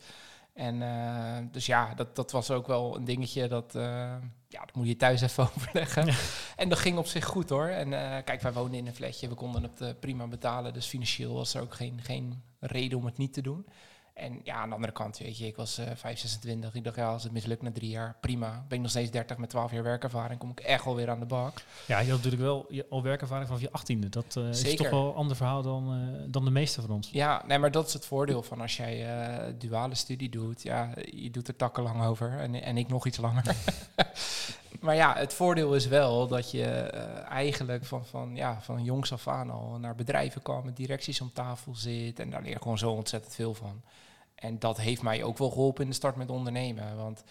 En 0.57 0.83
eh, 0.83 1.37
dus 1.53 1.67
ja, 1.67 1.95
dat, 1.95 2.17
dat 2.17 2.31
was 2.31 2.51
ook 2.51 2.67
wel 2.67 2.97
een 2.97 3.05
dingetje 3.05 3.49
dat, 3.49 3.75
eh, 3.75 3.83
ja, 4.49 4.61
dat 4.65 4.75
moet 4.75 4.87
je 4.87 4.97
thuis 4.97 5.21
even 5.21 5.45
overleggen. 5.57 6.15
En 6.57 6.69
dat 6.69 6.79
ging 6.79 6.99
op 6.99 7.07
zich 7.07 7.25
goed 7.25 7.49
hoor. 7.49 7.67
En 7.67 7.93
eh, 7.93 8.25
kijk, 8.25 8.41
wij 8.41 8.53
woonden 8.53 8.79
in 8.79 8.87
een 8.87 8.95
flatje, 8.95 9.29
we 9.29 9.35
konden 9.35 9.63
het 9.63 10.01
prima 10.01 10.27
betalen. 10.27 10.73
Dus 10.73 10.87
financieel 10.87 11.35
was 11.35 11.55
er 11.55 11.63
ook 11.63 11.75
geen, 11.75 12.01
geen 12.03 12.43
reden 12.61 12.99
om 12.99 13.05
het 13.05 13.17
niet 13.17 13.33
te 13.33 13.43
doen. 13.43 13.67
En 14.17 14.41
ja, 14.43 14.55
aan 14.55 14.69
de 14.69 14.75
andere 14.75 14.93
kant, 14.93 15.19
weet 15.19 15.39
je, 15.39 15.47
ik 15.47 15.57
was 15.57 15.79
eh 15.79 15.87
5, 15.95 16.19
26. 16.19 16.75
Ik 16.75 16.85
dacht, 16.85 16.97
ja, 16.97 17.09
als 17.09 17.23
het 17.23 17.33
mislukt 17.33 17.63
na 17.63 17.73
drie 17.73 17.91
jaar, 17.91 18.17
prima. 18.21 18.65
Ben 18.69 18.77
ik 18.77 18.81
nog 18.81 18.91
steeds 18.91 19.11
30 19.11 19.37
met 19.37 19.51
12 19.51 19.73
jaar 19.73 19.83
werkervaring, 19.83 20.39
kom 20.41 20.51
ik 20.51 20.61
echt 20.61 20.87
alweer 20.87 21.11
aan 21.11 21.21
de 21.21 21.27
bak. 21.27 21.63
Ja, 21.87 21.99
je 21.99 22.07
had 22.07 22.17
natuurlijk 22.17 22.43
wel 22.43 22.67
je, 22.69 22.87
al 22.91 23.03
werkervaring 23.03 23.47
vanaf 23.47 23.63
je 23.63 23.73
achttiende. 23.73 24.09
Dat 24.09 24.37
eh, 24.37 24.49
is 24.49 24.75
toch 24.75 24.91
wel 24.91 25.09
een 25.09 25.15
ander 25.15 25.37
verhaal 25.37 25.63
dan, 25.63 25.93
eh, 25.93 26.25
dan 26.33 26.45
de 26.45 26.51
meeste 26.51 26.81
van 26.81 26.91
ons. 26.91 27.11
Ja, 27.13 27.43
nee, 27.47 27.59
maar 27.59 27.71
dat 27.71 27.87
is 27.87 27.93
het 27.93 28.07
voordeel 28.07 28.43
van 28.43 28.61
als 28.61 28.77
jij 28.77 29.07
eh, 29.07 29.55
duale 29.59 29.95
studie 29.95 30.29
doet. 30.29 30.63
Ja, 30.63 30.91
je 31.11 31.31
doet 31.31 31.49
er 31.49 31.57
takken 31.57 31.83
lang 31.83 32.05
over 32.05 32.39
en, 32.39 32.55
en 32.55 32.77
ik 32.77 32.89
nog 32.89 33.07
iets 33.07 33.19
langer. 33.19 33.45
maar 34.81 34.95
ja, 34.95 35.15
het 35.17 35.35
voordeel 35.35 35.75
is 35.75 35.87
wel 35.87 36.27
dat 36.27 36.51
je 36.51 36.65
eigenlijk 37.29 37.85
van, 37.85 38.07
van, 38.07 38.35
ja, 38.35 38.61
van 38.61 38.85
jongs 38.85 39.13
af 39.13 39.29
aan 39.29 39.51
al 39.51 39.79
naar 39.79 39.95
bedrijven 39.95 40.43
kan, 40.43 40.65
met 40.65 40.77
directies 40.77 41.21
om 41.21 41.33
tafel 41.33 41.75
zit. 41.75 42.19
En 42.21 42.31
daar 42.31 42.43
leer 42.43 42.51
je 42.51 42.63
gewoon 42.63 42.79
zo 42.79 42.91
ontzettend 42.91 43.35
veel 43.35 43.55
van. 43.55 43.83
En 44.37 44.59
dat 44.59 44.81
heeft 44.81 45.03
mij 45.03 45.23
ook 45.23 45.39
wel 45.39 45.51
geholpen 45.51 45.83
in 45.83 45.91
de 45.91 45.97
start 45.97 46.17
met 46.17 46.31
ondernemen. 46.31 46.97
Want 46.97 47.25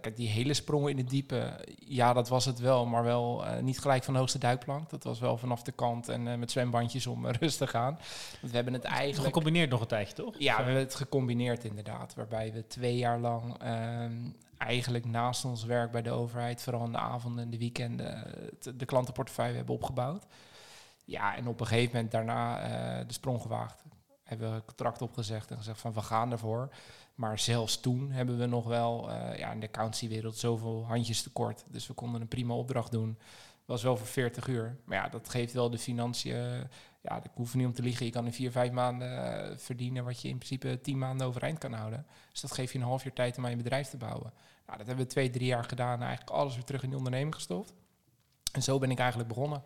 kijk, 0.00 0.16
die 0.16 0.28
hele 0.28 0.54
sprongen 0.54 0.90
in 0.90 0.96
het 0.96 1.08
diepe, 1.08 1.66
ja, 1.78 2.12
dat 2.12 2.28
was 2.28 2.44
het 2.44 2.58
wel, 2.58 2.86
maar 2.86 3.04
wel 3.04 3.44
niet 3.60 3.80
gelijk 3.80 4.04
van 4.04 4.12
de 4.12 4.18
hoogste 4.18 4.38
duikplank. 4.38 4.90
Dat 4.90 5.04
was 5.04 5.20
wel 5.20 5.36
vanaf 5.36 5.62
de 5.62 5.72
kant 5.72 6.08
en 6.08 6.38
met 6.38 6.50
zwembandjes 6.50 7.06
om 7.06 7.26
rustig 7.26 7.66
te 7.66 7.76
gaan. 7.76 7.98
Want 8.40 8.50
we 8.50 8.54
hebben 8.54 8.72
het 8.72 8.84
eigenlijk... 8.84 9.24
Gecombineerd 9.24 9.70
nog 9.70 9.80
een 9.80 9.86
tijdje, 9.86 10.14
toch? 10.14 10.34
Ja, 10.38 10.56
we 10.56 10.62
hebben 10.62 10.82
het 10.82 10.94
gecombineerd 10.94 11.64
inderdaad. 11.64 12.14
Waarbij 12.14 12.52
we 12.52 12.66
twee 12.66 12.96
jaar 12.96 13.18
lang 13.18 13.58
ehm, 13.58 14.30
eigenlijk 14.58 15.04
naast 15.04 15.44
ons 15.44 15.64
werk 15.64 15.90
bij 15.90 16.02
de 16.02 16.10
overheid, 16.10 16.62
vooral 16.62 16.84
in 16.84 16.92
de 16.92 16.98
avonden 16.98 17.44
en 17.44 17.50
de 17.50 17.58
weekenden, 17.58 18.34
de 18.76 18.84
klantenportefeuille 18.84 19.56
hebben 19.56 19.74
opgebouwd. 19.74 20.26
Ja, 21.04 21.36
en 21.36 21.48
op 21.48 21.60
een 21.60 21.66
gegeven 21.66 21.94
moment 21.94 22.12
daarna 22.12 22.58
de 23.04 23.12
sprong 23.12 23.42
gewaagd 23.42 23.83
hebben 24.24 24.54
we 24.54 24.64
contract 24.64 25.02
opgezegd 25.02 25.50
en 25.50 25.56
gezegd 25.56 25.80
van 25.80 25.92
we 25.92 26.02
gaan 26.02 26.32
ervoor. 26.32 26.68
Maar 27.14 27.38
zelfs 27.38 27.80
toen 27.80 28.10
hebben 28.10 28.38
we 28.38 28.46
nog 28.46 28.66
wel 28.66 29.10
uh, 29.10 29.38
ja, 29.38 29.52
in 29.52 29.60
de 29.60 29.66
accountancywereld 29.66 30.36
zoveel 30.36 30.84
handjes 30.86 31.22
tekort. 31.22 31.64
Dus 31.68 31.86
we 31.86 31.94
konden 31.94 32.20
een 32.20 32.28
prima 32.28 32.54
opdracht 32.54 32.90
doen. 32.90 33.18
Was 33.64 33.82
wel 33.82 33.96
voor 33.96 34.06
40 34.06 34.46
uur. 34.46 34.76
Maar 34.84 34.96
ja, 34.96 35.08
dat 35.08 35.28
geeft 35.28 35.52
wel 35.52 35.70
de 35.70 35.78
financiën. 35.78 36.68
Ja, 37.00 37.22
ik 37.22 37.30
hoef 37.34 37.54
niet 37.54 37.66
om 37.66 37.72
te 37.72 37.82
liegen. 37.82 38.06
Je 38.06 38.12
kan 38.12 38.26
in 38.26 38.32
vier, 38.32 38.50
vijf 38.50 38.70
maanden 38.70 39.34
eh, 39.50 39.56
verdienen 39.56 40.04
wat 40.04 40.22
je 40.22 40.28
in 40.28 40.38
principe 40.38 40.80
tien 40.80 40.98
maanden 40.98 41.26
overeind 41.26 41.58
kan 41.58 41.72
houden. 41.72 42.06
Dus 42.30 42.40
dat 42.40 42.52
geeft 42.52 42.72
je 42.72 42.78
een 42.78 42.84
half 42.84 43.02
jaar 43.04 43.12
tijd 43.12 43.38
om 43.38 43.44
aan 43.44 43.50
je 43.50 43.56
bedrijf 43.56 43.88
te 43.88 43.96
bouwen. 43.96 44.32
Nou, 44.66 44.78
dat 44.78 44.86
hebben 44.86 45.04
we 45.04 45.10
twee, 45.10 45.30
drie 45.30 45.46
jaar 45.46 45.64
gedaan. 45.64 46.02
Eigenlijk 46.02 46.30
alles 46.30 46.54
weer 46.54 46.64
terug 46.64 46.82
in 46.82 46.90
de 46.90 46.96
onderneming 46.96 47.34
gestopt. 47.34 47.74
En 48.52 48.62
zo 48.62 48.78
ben 48.78 48.90
ik 48.90 48.98
eigenlijk 48.98 49.28
begonnen. 49.28 49.62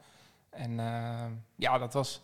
En 0.51 0.71
uh, 0.71 1.25
ja, 1.57 1.79
dat 1.79 1.93
was 1.93 2.23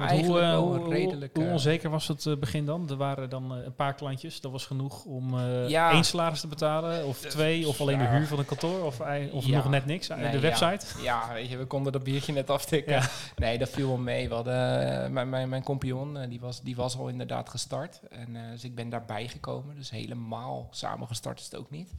ja, 0.00 0.16
hoe, 0.16 0.40
uh, 0.40 0.58
hoe, 0.58 0.88
redelijk, 0.88 1.36
hoe, 1.36 1.44
eh, 1.44 1.52
onzeker 1.52 1.90
was 1.90 2.08
het 2.08 2.24
uh, 2.24 2.36
begin 2.36 2.64
dan? 2.64 2.90
Er 2.90 2.96
waren 2.96 3.30
dan 3.30 3.50
een 3.50 3.74
paar 3.74 3.94
klantjes. 3.94 4.40
Dat 4.40 4.52
was 4.52 4.66
genoeg 4.66 5.04
om 5.04 5.38
ja, 5.68 5.90
één 5.90 6.04
salaris 6.04 6.40
te 6.40 6.46
betalen? 6.46 7.06
Of 7.06 7.18
twee? 7.18 7.68
Of 7.68 7.80
alleen 7.80 7.98
de 7.98 8.04
huur 8.04 8.26
van 8.26 8.38
een 8.38 8.44
kantoor? 8.44 8.84
Of, 8.84 9.00
of 9.32 9.46
nog 9.46 9.68
net 9.68 9.86
niks? 9.86 10.06
de 10.06 10.40
website? 10.40 10.86
Ja, 11.02 11.32
weet 11.32 11.48
je, 11.48 11.56
we 11.56 11.64
konden 11.64 11.92
dat 11.92 12.04
biertje 12.04 12.32
net 12.32 12.50
aftikken. 12.50 13.02
Nee, 13.36 13.58
dat 13.58 13.68
viel 13.68 13.88
wel 13.88 13.96
mee. 13.96 14.28
We 14.28 14.34
hadden, 14.34 15.12
mijn, 15.12 15.28
mijn, 15.28 15.48
mijn 15.48 15.62
compagnon, 15.62 16.28
die, 16.28 16.40
was, 16.40 16.62
die 16.62 16.76
was 16.76 16.96
al 16.96 17.08
inderdaad 17.08 17.48
gestart. 17.48 18.00
En, 18.10 18.36
dus 18.50 18.64
ik 18.64 18.74
ben 18.74 18.88
daarbij 18.88 19.28
gekomen. 19.28 19.74
Dus 19.76 19.90
helemaal 19.90 20.68
samengestart 20.70 21.38
is 21.38 21.44
het 21.44 21.56
ook 21.56 21.70
niet 21.70 21.94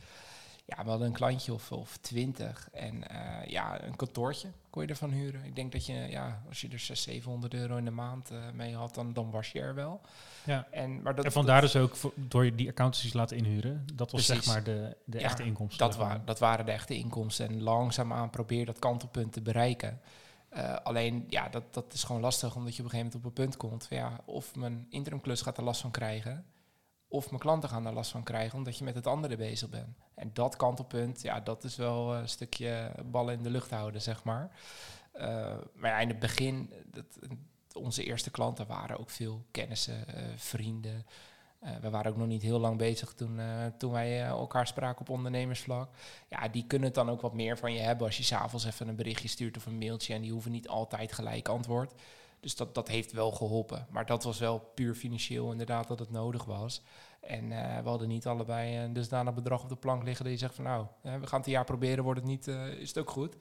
ja, 0.66 0.84
we 0.84 0.90
hadden 0.90 1.08
een 1.08 1.14
klantje 1.14 1.54
of, 1.54 1.72
of 1.72 1.98
twintig. 1.98 2.70
En 2.72 2.96
uh, 2.96 3.46
ja, 3.46 3.84
een 3.84 3.96
kantoortje 3.96 4.48
kon 4.74 4.82
je 4.84 4.88
ervan 4.88 5.12
huren. 5.12 5.44
Ik 5.44 5.56
denk 5.56 5.72
dat 5.72 5.86
je, 5.86 5.94
ja, 5.94 6.42
als 6.48 6.62
je 6.62 6.68
er 6.68 6.80
600, 6.80 7.00
700 7.00 7.54
euro 7.54 7.78
in 7.78 7.86
de 7.86 7.92
maand 7.92 8.32
uh, 8.32 8.40
mee 8.54 8.76
had, 8.76 8.96
dan, 8.96 9.14
dan 9.14 9.32
was 9.32 9.52
je 9.52 9.60
er 9.60 9.76
wel. 9.76 10.02
Ja. 10.44 10.68
En, 10.72 11.02
maar 11.02 11.16
dat, 11.16 11.26
en 11.26 11.32
vandaar 11.32 11.62
dus 11.62 11.76
ook 11.76 11.96
voor, 11.96 12.14
door 12.16 12.56
die 12.56 12.70
accountancies 12.70 13.14
laten 13.14 13.38
inhuren. 13.38 13.86
Dat 13.94 14.12
was 14.12 14.26
zeg 14.26 14.46
maar 14.46 14.64
de, 14.64 14.98
de 15.06 15.20
echte 15.20 15.44
inkomsten. 15.44 15.88
Dat, 15.88 15.96
wa 15.96 16.22
dat 16.26 16.40
waren 16.40 16.66
de 16.66 16.72
echte 16.72 16.96
inkomsten. 16.96 17.48
En 17.48 17.62
langzaamaan 17.62 18.30
probeer 18.30 18.66
dat 18.66 18.80
kantelpunt 18.80 19.34
te 19.34 19.42
bereiken. 19.42 20.00
Uh, 20.54 20.76
alleen, 20.84 21.26
ja, 21.28 21.50
dat, 21.50 21.74
dat 21.74 21.94
is 21.94 22.04
gewoon 22.04 22.22
lastig, 22.22 22.56
omdat 22.56 22.76
je 22.76 22.84
op 22.84 22.86
een 22.86 22.92
gegeven 22.92 23.12
moment 23.14 23.16
op 23.16 23.26
een 23.26 23.46
punt 23.46 23.58
komt 23.58 23.88
van 23.88 23.98
ja, 23.98 24.20
of 24.26 24.56
mijn 24.56 24.86
interimklus 24.90 25.42
gaat 25.42 25.58
er 25.58 25.64
last 25.64 25.82
van 25.82 25.92
krijgen. 25.92 26.46
Of 27.14 27.30
mijn 27.30 27.42
klanten 27.42 27.70
gaan 27.70 27.86
er 27.86 27.94
last 27.94 28.12
van 28.12 28.24
krijgen 28.24 28.58
omdat 28.58 28.78
je 28.78 28.84
met 28.84 28.96
het 28.96 29.08
andere 29.08 29.36
bezig 29.36 29.70
bent. 29.70 29.98
En 30.16 30.30
dat 30.34 30.56
kantelpunt, 30.56 31.22
ja, 31.22 31.40
dat 31.40 31.64
is 31.64 31.76
wel 31.76 32.16
een 32.16 32.30
stukje 32.30 32.92
ballen 33.06 33.34
in 33.34 33.44
de 33.44 33.50
lucht 33.50 33.70
houden, 33.70 34.02
zeg 34.02 34.24
maar. 34.24 34.50
Uh, 35.16 35.56
maar 35.74 36.02
in 36.02 36.08
het 36.08 36.20
begin, 36.20 36.74
dat, 36.86 37.06
onze 37.74 38.04
eerste 38.04 38.32
klanten 38.32 38.68
waren 38.68 39.00
ook 39.00 39.10
veel 39.10 39.46
kennissen, 39.52 40.06
uh, 40.08 40.22
vrienden. 40.36 41.06
We 41.82 41.90
waren 41.90 42.12
ook 42.12 42.18
nog 42.18 42.28
niet 42.28 42.42
heel 42.42 42.60
lang 42.60 42.78
bezig 42.78 43.14
toen, 43.14 43.40
toen 43.78 43.92
wij 43.92 44.24
elkaar 44.24 44.68
spraken 44.68 45.02
op 45.02 45.10
ondernemersvlak. 45.10 45.90
Ja, 46.30 46.48
die 46.48 46.66
kunnen 46.68 46.88
het 46.88 46.96
dan 46.96 47.10
ook 47.10 47.22
wat 47.22 47.34
meer 47.34 47.58
van 47.58 47.74
je 47.74 47.80
hebben 47.80 48.08
als 48.08 48.18
je 48.18 48.24
s'avonds 48.24 48.66
even 48.66 48.88
een 48.88 48.96
berichtje 48.96 49.28
stuurt 49.28 49.58
of 49.58 49.66
een 49.66 49.78
mailtje. 49.78 50.14
En 50.14 50.22
die 50.22 50.32
hoeven 50.32 50.52
niet 50.52 50.68
altijd 50.68 51.14
gelijk 51.14 51.48
antwoord. 51.48 51.94
Dus 52.44 52.56
dat, 52.56 52.76
dat 52.76 52.88
heeft 52.88 53.12
wel 53.12 53.32
geholpen. 53.32 53.88
Maar 53.90 54.06
dat 54.06 54.24
was 54.24 54.40
wel 54.40 54.60
puur 54.60 54.96
financieel 54.96 55.52
inderdaad 55.52 55.88
dat 55.88 56.00
het 56.00 56.12
nodig 56.12 56.46
was. 56.46 56.84
En 57.22 57.52
uh, 57.52 57.78
we 57.78 57.90
hadden 57.90 58.08
niet 58.08 58.28
allebei 58.28 58.78
een 58.78 58.94
dusdanig 58.94 59.34
bedrag 59.34 59.64
op 59.64 59.70
de 59.70 59.76
plank 59.76 60.04
liggen 60.04 60.24
dat 60.24 60.34
je 60.34 60.40
zegt 60.40 60.56
van 60.56 60.64
nou, 60.64 60.88
we 61.02 61.28
gaan 61.28 61.38
het 61.38 61.46
een 61.46 61.54
jaar 61.54 61.66
proberen, 61.66 62.04
wordt 62.04 62.20
het 62.20 62.30
niet, 62.30 62.48
uh, 62.48 62.68
is 62.68 62.88
het 62.88 62.98
ook 62.98 63.10
goed. 63.10 63.36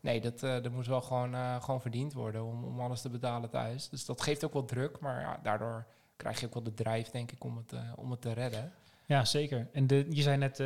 Nee, 0.00 0.20
dat, 0.20 0.42
uh, 0.42 0.62
dat 0.62 0.72
moest 0.72 0.88
wel 0.88 1.00
gewoon, 1.00 1.62
gewoon 1.62 1.80
verdiend 1.80 2.12
worden 2.12 2.44
om, 2.44 2.64
om 2.64 2.80
alles 2.80 3.00
te 3.00 3.08
betalen 3.08 3.50
thuis. 3.50 3.88
Dus 3.88 4.04
dat 4.04 4.22
geeft 4.22 4.44
ook 4.44 4.52
wel 4.52 4.64
druk, 4.64 4.98
maar 5.00 5.20
ja, 5.20 5.40
daardoor 5.42 5.86
krijg 6.16 6.40
je 6.40 6.46
ook 6.46 6.54
wel 6.54 6.62
de 6.62 6.74
drijf, 6.74 7.10
denk 7.10 7.32
ik, 7.32 7.44
om 7.44 7.56
het, 7.56 7.72
om 7.96 8.10
het 8.10 8.20
te 8.20 8.32
redden. 8.32 8.72
Ja, 9.06 9.24
zeker. 9.24 9.68
En 9.72 9.86
de, 9.86 10.06
je 10.10 10.22
zei 10.22 10.36
net, 10.36 10.58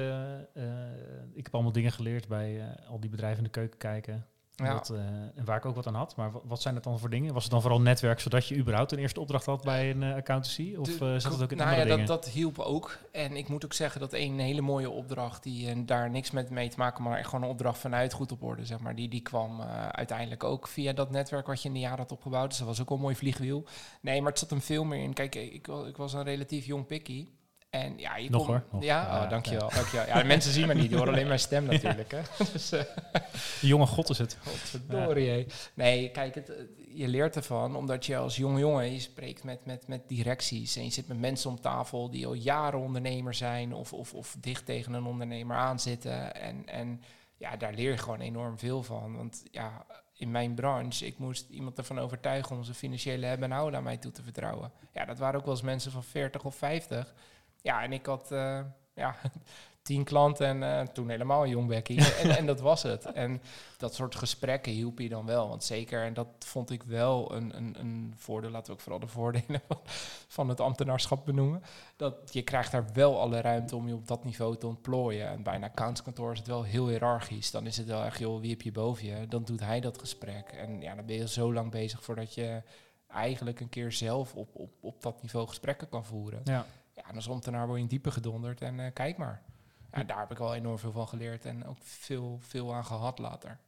ik 1.32 1.44
heb 1.44 1.54
allemaal 1.54 1.72
dingen 1.72 1.92
geleerd 1.92 2.28
bij 2.28 2.76
al 2.88 3.00
die 3.00 3.10
bedrijven 3.10 3.38
in 3.38 3.44
de 3.44 3.50
keuken 3.50 3.78
kijken. 3.78 4.26
Ja. 4.64 4.82
Eh, 4.90 5.00
en 5.34 5.44
waar 5.44 5.56
ik 5.56 5.64
ook 5.64 5.74
wat 5.74 5.86
aan 5.86 5.94
had. 5.94 6.16
Maar 6.16 6.30
wat 6.44 6.62
zijn 6.62 6.74
het 6.74 6.84
dan 6.84 6.98
voor 6.98 7.10
dingen? 7.10 7.34
Was 7.34 7.42
het 7.42 7.52
dan 7.52 7.60
vooral 7.60 7.80
netwerk, 7.80 8.20
zodat 8.20 8.46
je 8.46 8.56
überhaupt 8.56 8.92
een 8.92 8.98
eerste 8.98 9.20
opdracht 9.20 9.46
had 9.46 9.62
bij 9.62 9.90
een 9.90 10.02
uh, 10.02 10.14
accountancy? 10.14 10.74
Of 10.78 10.88
uh, 10.88 11.16
zat 11.16 11.32
het 11.32 11.42
ook 11.42 11.50
in 11.50 11.56
nou 11.56 11.70
andere 11.70 11.88
ja, 11.88 11.96
Dat, 11.96 12.06
dat 12.06 12.28
hielp 12.28 12.58
ook. 12.58 12.98
En 13.12 13.36
ik 13.36 13.48
moet 13.48 13.64
ook 13.64 13.72
zeggen 13.72 14.00
dat 14.00 14.12
een 14.12 14.38
hele 14.38 14.60
mooie 14.60 14.90
opdracht, 14.90 15.42
die 15.42 15.84
daar 15.84 16.10
niks 16.10 16.30
met 16.30 16.50
mee 16.50 16.68
te 16.68 16.78
maken, 16.78 17.02
maar 17.02 17.18
echt 17.18 17.28
gewoon 17.28 17.44
een 17.44 17.50
opdracht 17.50 17.78
vanuit 17.78 18.12
goed 18.12 18.32
op 18.32 18.42
orde, 18.42 18.64
zeg 18.64 18.78
maar. 18.80 18.94
Die, 18.94 19.08
die 19.08 19.22
kwam 19.22 19.60
uiteindelijk 19.90 20.44
ook 20.44 20.68
via 20.68 20.92
dat 20.92 21.10
netwerk 21.10 21.46
wat 21.46 21.62
je 21.62 21.68
in 21.68 21.74
de 21.74 21.80
jaren 21.80 21.98
had 21.98 22.12
opgebouwd. 22.12 22.48
Dus 22.48 22.58
dat 22.58 22.66
was 22.66 22.80
ook 22.80 22.88
wel 22.88 22.98
een 22.98 23.04
mooi 23.04 23.16
vliegwiel. 23.16 23.64
Nee, 24.00 24.20
maar 24.20 24.30
het 24.30 24.40
zat 24.40 24.50
hem 24.50 24.60
veel 24.60 24.84
meer 24.84 25.02
in. 25.02 25.12
Kijk, 25.12 25.34
ik, 25.34 25.68
ik 25.68 25.96
was 25.96 26.12
een 26.12 26.24
relatief 26.24 26.66
jong 26.66 26.86
pikkie. 26.86 27.38
En 27.70 27.98
ja, 27.98 28.16
je 28.16 28.30
nog 28.30 28.46
hoor. 28.46 28.62
Ja, 28.80 29.22
oh, 29.22 29.30
dankjewel. 29.30 29.68
Ja. 29.68 29.74
dankjewel. 29.74 30.06
Ja, 30.06 30.18
de 30.18 30.24
mensen 30.24 30.52
zien 30.52 30.66
me 30.66 30.74
niet, 30.74 30.88
die 30.88 30.98
horen 30.98 31.12
alleen 31.12 31.26
mijn 31.26 31.38
stem 31.38 31.64
natuurlijk. 31.70 32.10
Hè. 32.10 32.20
Dus, 32.52 32.72
uh, 32.72 32.80
jonge 33.60 33.86
god 33.86 34.10
is 34.10 34.18
het. 34.18 34.36
Godverdorie. 34.44 35.36
Ja. 35.36 35.44
Nee, 35.74 36.10
kijk, 36.10 36.34
het, 36.34 36.52
je 36.88 37.08
leert 37.08 37.36
ervan, 37.36 37.76
omdat 37.76 38.06
je 38.06 38.16
als 38.16 38.36
jong 38.36 38.58
jongen, 38.58 38.92
je 38.92 39.00
spreekt 39.00 39.44
met, 39.44 39.66
met, 39.66 39.88
met 39.88 40.08
directies 40.08 40.76
en 40.76 40.84
je 40.84 40.90
zit 40.90 41.08
met 41.08 41.18
mensen 41.18 41.50
om 41.50 41.60
tafel 41.60 42.10
die 42.10 42.26
al 42.26 42.32
jaren 42.32 42.80
ondernemer 42.80 43.34
zijn 43.34 43.74
of, 43.74 43.92
of, 43.92 44.14
of 44.14 44.36
dicht 44.40 44.66
tegen 44.66 44.92
een 44.92 45.04
ondernemer 45.04 45.56
aanzitten. 45.56 46.34
En, 46.34 46.66
en 46.66 47.02
ja, 47.36 47.56
daar 47.56 47.74
leer 47.74 47.90
je 47.90 47.98
gewoon 47.98 48.20
enorm 48.20 48.58
veel 48.58 48.82
van. 48.82 49.16
Want 49.16 49.42
ja, 49.50 49.86
in 50.12 50.30
mijn 50.30 50.54
branche, 50.54 51.06
ik 51.06 51.18
moest 51.18 51.50
iemand 51.50 51.78
ervan 51.78 51.98
overtuigen 51.98 52.56
om 52.56 52.64
zijn 52.64 52.76
financiële 52.76 53.26
hebben 53.26 53.50
en 53.50 53.56
houden 53.56 53.78
aan 53.78 53.84
mij 53.84 53.96
toe 53.96 54.12
te 54.12 54.22
vertrouwen. 54.22 54.72
Ja, 54.92 55.04
dat 55.04 55.18
waren 55.18 55.38
ook 55.38 55.44
wel 55.44 55.54
eens 55.54 55.62
mensen 55.62 55.92
van 55.92 56.04
40 56.04 56.44
of 56.44 56.54
50 56.54 57.14
ja, 57.62 57.82
en 57.82 57.92
ik 57.92 58.06
had 58.06 58.32
uh, 58.32 58.60
ja, 58.94 59.16
tien 59.82 60.04
klanten 60.04 60.46
en 60.46 60.86
uh, 60.86 60.92
toen 60.92 61.08
helemaal 61.08 61.42
een 61.42 61.50
jong 61.50 61.68
Becky. 61.68 61.98
en, 61.98 62.36
en, 62.36 62.46
dat 62.46 62.60
was 62.60 62.82
het. 62.82 63.04
En 63.04 63.42
dat 63.76 63.94
soort 63.94 64.14
gesprekken 64.14 64.72
hielp 64.72 64.98
je 64.98 65.08
dan 65.08 65.26
wel. 65.26 65.48
Want 65.48 65.64
zeker, 65.64 66.04
en 66.04 66.14
dat 66.14 66.26
vond 66.38 66.70
ik 66.70 66.82
wel 66.82 67.34
een, 67.34 67.56
een, 67.56 67.76
een 67.80 68.14
voordeel, 68.16 68.50
laten 68.50 68.66
we 68.66 68.72
ook 68.72 68.80
vooral 68.80 69.00
de 69.00 69.06
voordelen 69.06 69.60
van, 69.68 69.78
van 70.28 70.48
het 70.48 70.60
ambtenaarschap 70.60 71.24
benoemen. 71.24 71.62
Dat 71.96 72.14
je 72.32 72.42
krijgt 72.42 72.72
daar 72.72 72.84
wel 72.92 73.20
alle 73.20 73.40
ruimte 73.40 73.76
om 73.76 73.88
je 73.88 73.94
op 73.94 74.08
dat 74.08 74.24
niveau 74.24 74.56
te 74.56 74.66
ontplooien. 74.66 75.28
En 75.28 75.42
bij 75.42 75.54
een 75.54 75.64
accountskantoor 75.64 76.32
is 76.32 76.38
het 76.38 76.46
wel 76.46 76.62
heel 76.62 76.88
hiërarchisch. 76.88 77.50
Dan 77.50 77.66
is 77.66 77.76
het 77.76 77.86
wel 77.86 78.04
echt, 78.04 78.18
joh, 78.18 78.40
wie 78.40 78.50
heb 78.50 78.62
je 78.62 78.72
boven 78.72 79.06
je? 79.06 79.28
Dan 79.28 79.44
doet 79.44 79.60
hij 79.60 79.80
dat 79.80 79.98
gesprek. 79.98 80.48
En 80.48 80.80
ja, 80.80 80.94
dan 80.94 81.06
ben 81.06 81.16
je 81.16 81.28
zo 81.28 81.52
lang 81.52 81.70
bezig 81.70 82.02
voordat 82.02 82.34
je 82.34 82.62
eigenlijk 83.06 83.60
een 83.60 83.68
keer 83.68 83.92
zelf 83.92 84.34
op, 84.34 84.48
op, 84.52 84.70
op 84.80 85.02
dat 85.02 85.22
niveau 85.22 85.48
gesprekken 85.48 85.88
kan 85.88 86.04
voeren. 86.04 86.40
Ja. 86.44 86.66
Ja, 87.00 87.08
en 87.08 87.14
als 87.14 87.28
ambtenaar 87.28 87.78
in 87.78 87.86
diepe 87.86 88.10
gedonderd 88.10 88.60
en 88.60 88.78
uh, 88.78 88.86
kijk 88.92 89.16
maar. 89.16 89.42
Ja, 89.92 90.04
daar 90.04 90.18
heb 90.18 90.30
ik 90.30 90.38
wel 90.38 90.54
enorm 90.54 90.78
veel 90.78 90.92
van 90.92 91.08
geleerd 91.08 91.44
en 91.44 91.66
ook 91.66 91.78
veel, 91.80 92.38
veel 92.40 92.74
aan 92.74 92.84
gehad 92.84 93.18
later. 93.18 93.58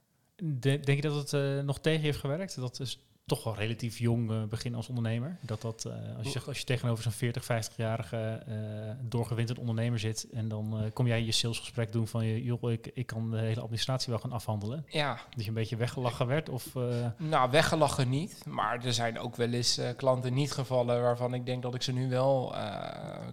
denk 0.61 0.87
je 0.87 1.01
dat 1.01 1.15
het 1.15 1.33
uh, 1.33 1.61
nog 1.61 1.81
tegen 1.81 2.03
heeft 2.03 2.19
gewerkt? 2.19 2.57
Dat 2.57 2.81
is 2.81 2.99
toch 3.27 3.45
wel 3.45 3.55
relatief 3.55 3.99
jong 3.99 4.31
uh, 4.31 4.43
begin 4.43 4.75
als 4.75 4.89
ondernemer. 4.89 5.39
Dat 5.41 5.61
dat, 5.61 5.85
uh, 5.87 6.19
als, 6.19 6.33
je, 6.33 6.41
als 6.47 6.59
je 6.59 6.65
tegenover 6.65 7.03
zo'n 7.03 7.13
40, 7.13 7.45
50-jarige 7.45 8.43
uh, 8.49 8.55
doorgewinterd 9.01 9.59
ondernemer 9.59 9.99
zit 9.99 10.27
en 10.33 10.49
dan 10.49 10.91
kom 10.93 11.07
jij 11.07 11.23
je 11.23 11.33
salesgesprek 11.33 11.93
doen 11.93 12.07
van 12.07 12.27
je, 12.27 12.45
joh, 12.45 12.73
ik, 12.73 12.91
ik 12.95 13.07
kan 13.07 13.31
de 13.31 13.39
hele 13.39 13.61
administratie 13.61 14.11
wel 14.11 14.19
gaan 14.21 14.33
afhandelen. 14.33 14.85
Ja. 14.89 15.19
Dat 15.31 15.43
je 15.43 15.49
een 15.49 15.55
beetje 15.55 15.77
weggelachen 15.77 16.27
werd? 16.27 16.49
Of, 16.49 16.75
Nou, 17.17 17.51
weggelachen 17.51 18.09
niet. 18.09 18.45
Maar 18.47 18.85
er 18.85 18.93
zijn 18.93 19.19
ook 19.19 19.37
wel 19.37 19.51
eens 19.51 19.81
klanten 19.97 20.35
niet 20.35 20.53
gevallen 20.53 21.03
waarvan 21.03 21.35
ik 21.35 21.47
denk 21.47 21.63
dat 21.63 21.75
ik 21.75 21.83
ze 21.83 21.93
nu 21.93 22.09
wel 22.09 22.55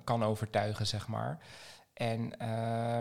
kan 0.04 0.24
overtuigen, 0.24 0.88
zeg 0.88 1.08
maar. 1.08 1.40
En, 2.00 2.20
uh, 2.42 2.48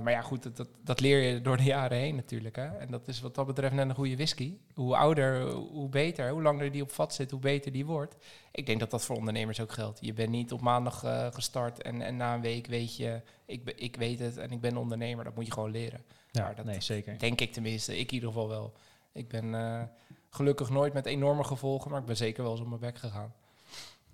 maar 0.02 0.10
ja, 0.10 0.20
goed, 0.20 0.56
dat, 0.56 0.68
dat, 0.84 1.00
leer 1.00 1.22
je 1.22 1.40
door 1.40 1.56
de 1.56 1.62
jaren 1.62 1.98
heen 1.98 2.14
natuurlijk. 2.14 2.56
Hè? 2.56 2.66
En 2.66 2.90
dat 2.90 3.08
is 3.08 3.20
wat 3.20 3.34
dat 3.34 3.46
betreft 3.46 3.74
net 3.74 3.88
een 3.88 3.94
goede 3.94 4.16
whisky. 4.16 4.56
Hoe 4.74 4.96
ouder, 4.96 5.50
hoe 5.50 5.88
beter. 5.88 6.30
Hoe 6.30 6.42
langer 6.42 6.72
die 6.72 6.82
op 6.82 6.90
vat 6.90 7.14
zit, 7.14 7.30
hoe 7.30 7.40
beter 7.40 7.72
die 7.72 7.86
wordt. 7.86 8.16
Ik 8.52 8.66
denk 8.66 8.80
dat 8.80 8.90
dat 8.90 9.04
voor 9.04 9.16
ondernemers 9.16 9.60
ook 9.60 9.72
geldt. 9.72 9.98
Je 10.00 10.12
bent 10.12 10.28
niet 10.28 10.52
op 10.52 10.60
maandag 10.60 11.04
uh, 11.04 11.26
gestart 11.30 11.82
en, 11.82 12.02
en 12.02 12.16
na 12.16 12.34
een 12.34 12.40
week 12.40 12.66
weet 12.66 12.96
je, 12.96 13.20
ik, 13.46 13.72
ik 13.76 13.96
weet 13.96 14.18
het 14.18 14.36
en 14.36 14.50
ik 14.50 14.60
ben 14.60 14.76
ondernemer. 14.76 15.24
Dat 15.24 15.34
moet 15.34 15.46
je 15.46 15.52
gewoon 15.52 15.70
leren. 15.70 16.00
Ja, 16.30 16.52
dat, 16.54 16.64
nee, 16.64 16.80
zeker. 16.80 17.18
Denk 17.18 17.40
ik 17.40 17.52
tenminste. 17.52 17.98
Ik 17.98 18.08
in 18.08 18.14
ieder 18.14 18.28
geval 18.28 18.48
wel. 18.48 18.72
Ik 19.12 19.28
ben 19.28 19.44
uh, 19.44 19.82
gelukkig 20.30 20.70
nooit 20.70 20.92
met 20.92 21.06
enorme 21.06 21.44
gevolgen, 21.44 21.90
maar 21.90 22.00
ik 22.00 22.06
ben 22.06 22.16
zeker 22.16 22.42
wel 22.42 22.52
eens 22.52 22.60
op 22.60 22.68
mijn 22.68 22.80
bek 22.80 22.98
gegaan. 22.98 23.32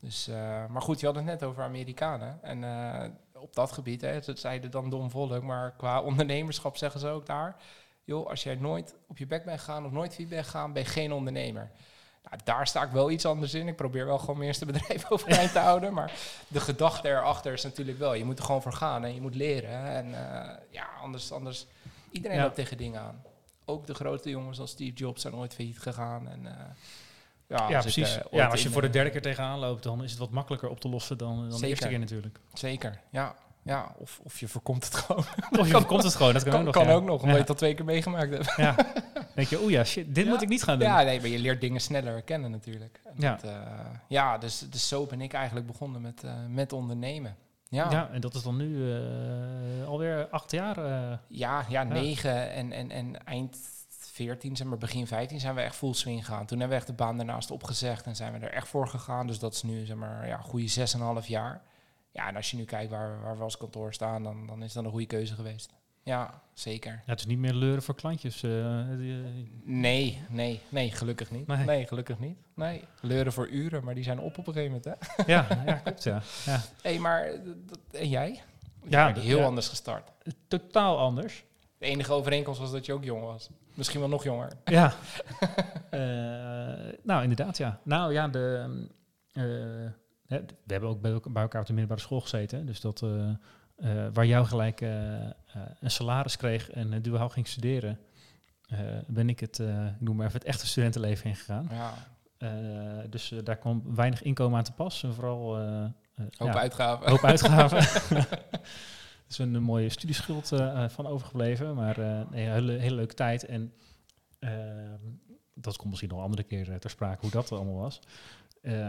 Dus, 0.01 0.27
maar 0.69 0.83
goed, 0.83 1.01
je 1.01 1.07
had 1.07 1.15
het 1.15 1.25
net 1.25 1.43
over 1.43 1.63
Amerikanen. 1.63 2.43
En 2.43 2.63
op 3.39 3.55
dat 3.55 3.73
gebied, 3.73 4.01
hè, 4.01 4.21
dat 4.21 4.39
zeiden 4.39 4.71
dan 4.71 4.91
Dom 4.91 5.11
Volk, 5.11 5.43
maar 5.43 5.75
qua 5.77 6.01
ondernemerschap 6.11 6.77
zeggen 6.77 7.01
ze 7.01 7.09
ook 7.09 7.27
daar, 7.27 7.57
joh, 8.05 8.29
als 8.29 8.43
jij 8.43 8.55
nooit 8.55 8.95
op 9.09 9.19
je 9.19 9.27
bek 9.27 9.45
bent 9.45 9.59
gegaan 9.59 9.85
of 9.85 9.91
nooit 9.91 10.15
feedback 10.15 10.45
gegaan, 10.45 10.73
ben 10.73 10.83
je 10.83 10.89
geen 10.89 11.13
ondernemer. 11.13 11.71
Nou, 12.31 12.41
daar 12.45 12.67
sta 12.67 12.83
ik 12.83 12.91
wel 12.91 13.11
iets 13.11 13.27
anders 13.27 13.55
in. 13.55 13.69
Ik 13.69 13.77
probeer 13.77 14.07
wel 14.07 14.19
gewoon 14.19 14.37
mijn 14.37 14.49
eerste 14.49 14.67
bedrijf 14.73 15.11
overeind 15.11 15.53
te 15.53 15.59
houden. 15.59 15.93
Maar 15.93 16.13
de 16.49 16.61
gedachte 16.61 17.09
erachter 17.09 17.53
is 17.53 17.63
natuurlijk 17.63 17.99
wel, 17.99 18.15
je 18.15 18.25
moet 18.25 18.39
er 18.39 18.45
gewoon 18.45 18.63
voor 18.63 18.73
gaan 18.73 19.05
en 19.05 19.15
je 19.15 19.21
moet 19.21 19.35
leren. 19.35 19.85
En 19.85 20.07
uh, 20.07 20.51
ja, 20.71 20.89
anders, 21.03 21.33
anders, 21.33 21.67
iedereen 22.11 22.41
loopt 22.41 22.55
tegen 22.55 22.77
dingen 22.77 23.01
aan. 23.01 23.23
Ook 23.65 23.87
de 23.87 23.95
grote 23.95 24.31
jongens 24.31 24.61
als 24.61 24.71
Steve 24.71 24.95
Jobs 24.95 25.23
zijn 25.23 25.35
ooit 25.35 25.55
failliet 25.55 25.79
gegaan. 25.79 26.29
En, 26.29 26.43
uh, 26.45 26.51
ja, 27.49 27.69
ja 27.69 27.81
precies. 27.81 28.17
Ik, 28.17 28.25
uh, 28.25 28.39
ja, 28.39 28.47
als 28.47 28.63
je 28.63 28.71
voor 28.71 28.83
de 28.83 28.91
derde 28.91 29.11
keer 29.11 29.23
tegenaan 29.23 29.59
loopt, 29.59 29.83
dan 29.83 30.03
is 30.05 30.11
het 30.11 30.21
wat 30.21 30.31
makkelijker 30.31 30.69
op 30.69 30.81
te 30.81 30.89
lossen 30.89 31.19
dan, 31.19 31.49
dan 31.49 31.61
de 31.61 31.67
eerste 31.67 31.89
keer 31.89 31.99
natuurlijk. 31.99 32.41
Zeker, 32.53 33.01
ja. 33.11 33.35
Ja, 33.65 33.95
of, 33.99 34.21
of 34.23 34.41
je 34.41 34.49
voorkomt 34.49 34.85
het 34.85 34.95
gewoon. 34.95 35.25
Of 35.61 35.67
je 35.67 35.73
voorkomt 35.73 36.03
het 36.03 36.15
gewoon, 36.15 36.33
dat 36.33 36.43
kan, 36.43 36.55
ook 36.55 36.65
nog. 36.65 36.75
Kan 36.75 36.89
ook 36.89 37.05
nog, 37.05 37.21
omdat 37.21 37.35
je 37.35 37.41
het 37.41 37.49
al 37.49 37.55
twee 37.55 37.75
keer 37.75 37.85
meegemaakt 37.85 38.31
hebt. 38.31 38.57
Ja. 38.57 38.77
denk 39.35 39.49
je, 39.49 39.63
oeh 39.63 39.71
ja, 39.71 39.85
shit, 39.85 40.15
dit 40.15 40.27
moet 40.27 40.43
ik 40.43 40.49
niet 40.49 40.63
gaan 40.63 40.79
doen. 40.79 40.89
Ja, 40.89 41.03
nee, 41.03 41.21
maar 41.21 41.29
je 41.29 41.39
leert 41.39 41.61
dingen 41.61 41.81
sneller 41.81 42.13
herkennen 42.13 42.51
natuurlijk. 42.51 43.01
En 43.05 43.15
ja. 43.17 43.35
Dat, 43.35 43.51
uh, 43.51 43.61
ja, 44.09 44.39
dus, 44.39 44.59
dus 44.59 44.89
zo 44.89 45.07
ben 45.07 45.21
ik 45.21 45.33
eigenlijk 45.33 45.67
begonnen 45.67 46.01
met, 46.01 46.23
uh, 46.25 46.33
met 46.49 46.73
ondernemen. 46.73 47.37
Ja. 47.69 47.91
ja, 47.91 48.09
en 48.13 48.21
dat 48.21 48.35
is 48.35 48.43
dan 48.43 48.57
nu 48.57 48.95
alweer 49.87 50.29
acht 50.31 50.51
jaar? 50.51 50.79
ja, 51.29 51.65
ja, 51.69 51.83
negen 51.83 52.51
en, 52.51 52.73
en, 52.73 52.91
en 52.91 53.27
eind 53.27 53.57
14, 54.15 54.57
zeg 54.57 54.67
maar 54.67 54.79
begin 54.79 55.07
15 55.07 55.41
zijn 55.41 55.55
we 55.55 55.61
echt 55.61 55.77
full 55.77 55.93
swing 55.93 56.25
gegaan. 56.25 56.47
Toen 56.47 56.59
hebben 56.59 56.77
we 56.77 56.83
echt 56.83 56.87
de 56.87 57.03
baan 57.03 57.17
daarnaast 57.17 57.51
opgezegd 57.51 58.07
en 58.07 58.17
zijn 58.17 58.33
we 58.33 58.39
er 58.39 58.53
echt 58.53 58.69
voor 58.69 58.89
gegaan. 58.89 59.27
Dus 59.27 59.39
dat 59.39 59.55
is 59.55 59.63
nu 59.63 59.87
zeg 59.87 59.97
maar 59.97 60.27
ja, 60.27 60.37
goede 60.37 60.69
zes 60.69 60.95
en 60.95 61.01
een 61.01 61.07
half 61.07 61.27
jaar. 61.27 61.63
Ja, 62.11 62.29
en 62.29 62.37
als 62.37 62.51
je 62.51 62.57
nu 62.57 62.65
kijkt 62.65 62.91
waar, 62.91 63.21
waar 63.21 63.37
we 63.37 63.43
als 63.43 63.57
kantoor 63.57 63.95
staan, 63.95 64.23
dan, 64.23 64.47
dan 64.47 64.63
is 64.63 64.73
dat 64.73 64.85
een 64.85 64.91
goede 64.91 65.07
keuze 65.07 65.35
geweest. 65.35 65.73
Ja, 66.03 66.43
zeker. 66.53 66.93
Ja, 66.93 67.11
het 67.11 67.19
is 67.19 67.27
niet 67.27 67.39
meer 67.39 67.53
leuren 67.53 67.83
voor 67.83 67.95
klantjes. 67.95 68.43
Uh, 68.43 68.85
nee, 69.65 70.23
nee, 70.29 70.61
nee, 70.69 70.91
gelukkig 70.91 71.31
niet. 71.31 71.47
Nee. 71.47 71.65
nee. 71.65 71.87
gelukkig 71.87 72.19
niet. 72.19 72.39
Nee, 72.55 72.85
leuren 73.01 73.33
voor 73.33 73.49
uren, 73.49 73.85
maar 73.85 73.95
die 73.95 74.05
zijn 74.05 74.19
op 74.19 74.39
op 74.39 74.47
een 74.47 74.53
gegeven 74.53 74.81
moment, 74.85 75.01
hè? 75.17 75.23
Ja, 75.33 75.47
ja 75.67 75.75
klopt, 75.75 76.03
ja. 76.03 76.23
ja. 76.45 76.61
hey, 76.83 76.99
maar 76.99 77.31
dat, 77.67 77.79
en 77.91 78.09
jij? 78.09 78.43
Ja, 78.89 79.15
heel 79.15 79.39
ja. 79.39 79.45
anders 79.45 79.69
gestart. 79.69 80.11
Totaal 80.49 80.99
anders. 80.99 81.45
De 81.79 81.87
enige 81.87 82.13
overeenkomst 82.13 82.61
was 82.61 82.71
dat 82.71 82.87
je 82.87 82.93
ook 82.93 83.05
jong 83.05 83.23
was. 83.23 83.51
Misschien 83.75 84.01
wel 84.01 84.09
nog 84.09 84.25
jonger. 84.25 84.53
Ja. 84.65 84.95
uh, 85.91 86.93
nou, 87.11 87.23
inderdaad, 87.23 87.57
ja. 87.57 87.81
Nou 87.83 88.13
ja, 88.13 88.29
de... 88.29 88.67
Uh, 89.33 89.43
we 90.27 90.45
hebben 90.67 90.89
ook 90.89 91.01
bij, 91.01 91.43
elkaar 91.43 91.61
op 91.61 91.67
de 91.67 91.73
middelbare 91.73 92.01
school 92.01 92.21
gezeten. 92.21 92.67
Dus 92.67 92.81
dat 92.81 93.03
uh, 93.03 94.07
waar 94.13 94.27
jou 94.27 94.47
gelijk 94.47 94.81
een 95.81 95.91
salaris 95.91 96.37
kreeg 96.37 96.71
en 96.71 97.03
duaal 97.03 97.29
ging 97.29 97.49
studeren, 97.49 97.99
ben 99.07 99.29
ik 99.29 99.41
het, 99.41 99.59
ik 99.59 100.01
noem 100.01 100.17
maar 100.17 100.27
even 100.27 100.39
het 100.39 100.49
echte 100.49 100.67
studentenleven 100.67 101.27
ingegaan. 101.27 101.71
Ja. 101.71 101.95
dus 103.09 103.33
daar 103.45 103.57
kwam 103.57 103.95
weinig 103.95 104.23
inkomen 104.23 104.59
aan 104.59 104.65
te 104.65 104.73
pas. 104.73 105.03
En 105.03 105.15
vooral 105.15 105.57
hoop 106.37 106.53
ja, 106.53 106.61
uitgaven. 106.61 107.11
Hoop 107.11 107.25
uitgaven. 107.25 107.79
Is 109.29 109.39
een, 109.39 109.63
mooie 109.63 109.89
studieschuld 109.89 110.49
van 110.89 111.07
overgebleven, 111.07 111.75
maar 111.75 111.99
een 111.99 112.33
hele, 112.33 112.95
leuke 112.95 113.15
tijd. 113.15 113.45
En 113.45 113.73
dat 115.55 115.77
komt 115.77 115.89
misschien 115.89 116.09
nog 116.09 116.19
een 116.19 116.25
andere 116.25 116.43
keer 116.43 116.79
ter 116.79 116.91
sprake 116.91 117.21
hoe 117.21 117.31
dat 117.31 117.53
allemaal 117.53 117.75
was. 117.75 118.01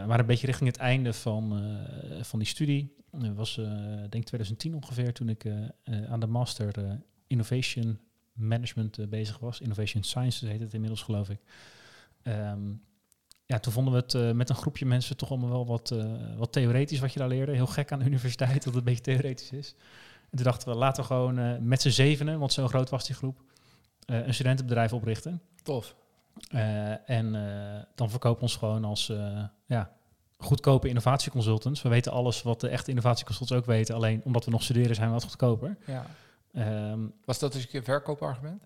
maar 0.08 0.20
een 0.20 0.26
beetje 0.26 0.48
richting 0.48 0.70
het 0.70 0.80
einde 0.80 1.14
van, 1.14 1.62
van 2.22 2.40
die 2.40 2.48
studie 2.48 2.96
dat 3.20 3.36
was, 3.36 3.58
uh, 3.58 3.68
denk 4.10 4.26
2010 4.26 4.76
ongeveer, 4.76 5.14
toen 5.14 5.30
ik 5.30 5.44
uh, 5.44 5.66
aan 6.10 6.20
de 6.20 6.28
master 6.28 7.00
Innovation 7.28 8.00
Management 8.34 9.10
bezig 9.10 9.40
was. 9.40 9.60
Innovation 9.60 10.04
Sciences 10.04 10.50
heet 10.50 10.60
het 10.60 10.74
inmiddels, 10.74 11.02
geloof 11.02 11.30
ik. 11.30 11.40
Um, 12.24 12.82
ja, 13.46 13.60
toen 13.60 13.74
vonden 13.74 13.94
we 13.94 14.00
het 14.00 14.36
met 14.36 14.50
een 14.50 14.56
groepje 14.56 14.86
mensen 14.86 15.18
toch 15.18 15.30
allemaal 15.30 15.50
wel 15.50 15.66
wat, 15.66 15.96
wat 16.38 16.52
theoretisch 16.52 17.00
wat 17.00 17.14
je 17.14 17.20
daar 17.20 17.28
leerde. 17.28 17.52
Heel 17.52 17.68
gek 17.68 17.92
aan 17.92 18.00
de 18.00 18.06
universiteit 18.06 18.54
dat 18.64 18.66
het 18.66 18.76
een 18.76 18.84
beetje 18.84 19.02
theoretisch 19.04 19.52
is. 19.52 19.76
En 20.36 20.44
toen 20.44 20.52
dachten 20.52 20.70
we, 20.70 20.76
laten 20.76 21.02
we 21.02 21.08
gewoon 21.08 21.68
met 21.68 21.82
z'n 21.82 21.90
zevenen, 21.90 22.40
want 22.40 22.54
zo 22.54 22.68
groot 22.68 22.90
was 22.90 23.06
die 23.06 23.16
groep, 23.16 23.42
een 24.06 24.34
studentenbedrijf 24.34 24.94
oprichten. 24.94 25.42
Tof. 25.64 25.96
en 27.06 27.32
dan 27.96 28.10
verkopen 28.10 28.38
we 28.38 28.42
ons 28.42 28.56
gewoon 28.56 28.84
als 28.84 29.12
ja, 29.66 29.92
goedkope 30.38 30.88
innovatieconsultants. 30.88 31.82
We 31.82 31.90
weten 31.90 32.12
alles 32.12 32.42
wat 32.42 32.62
de 32.62 32.68
echte 32.68 32.90
innovatieconsultants 32.90 33.64
ook 33.64 33.76
weten. 33.76 33.96
Alleen 33.96 34.22
omdat 34.24 34.46
we 34.46 34.52
nog 34.52 34.64
studeren 34.64 34.96
zijn 34.96 35.08
we 35.08 35.14
wat 35.14 35.24
goedkoper. 35.24 35.78
Ja. 35.86 36.06
Um, 36.92 37.14
Was 37.26 37.40
dat 37.40 37.54
dus 37.54 37.74
een 37.74 37.84
verkoopargument? 37.84 38.64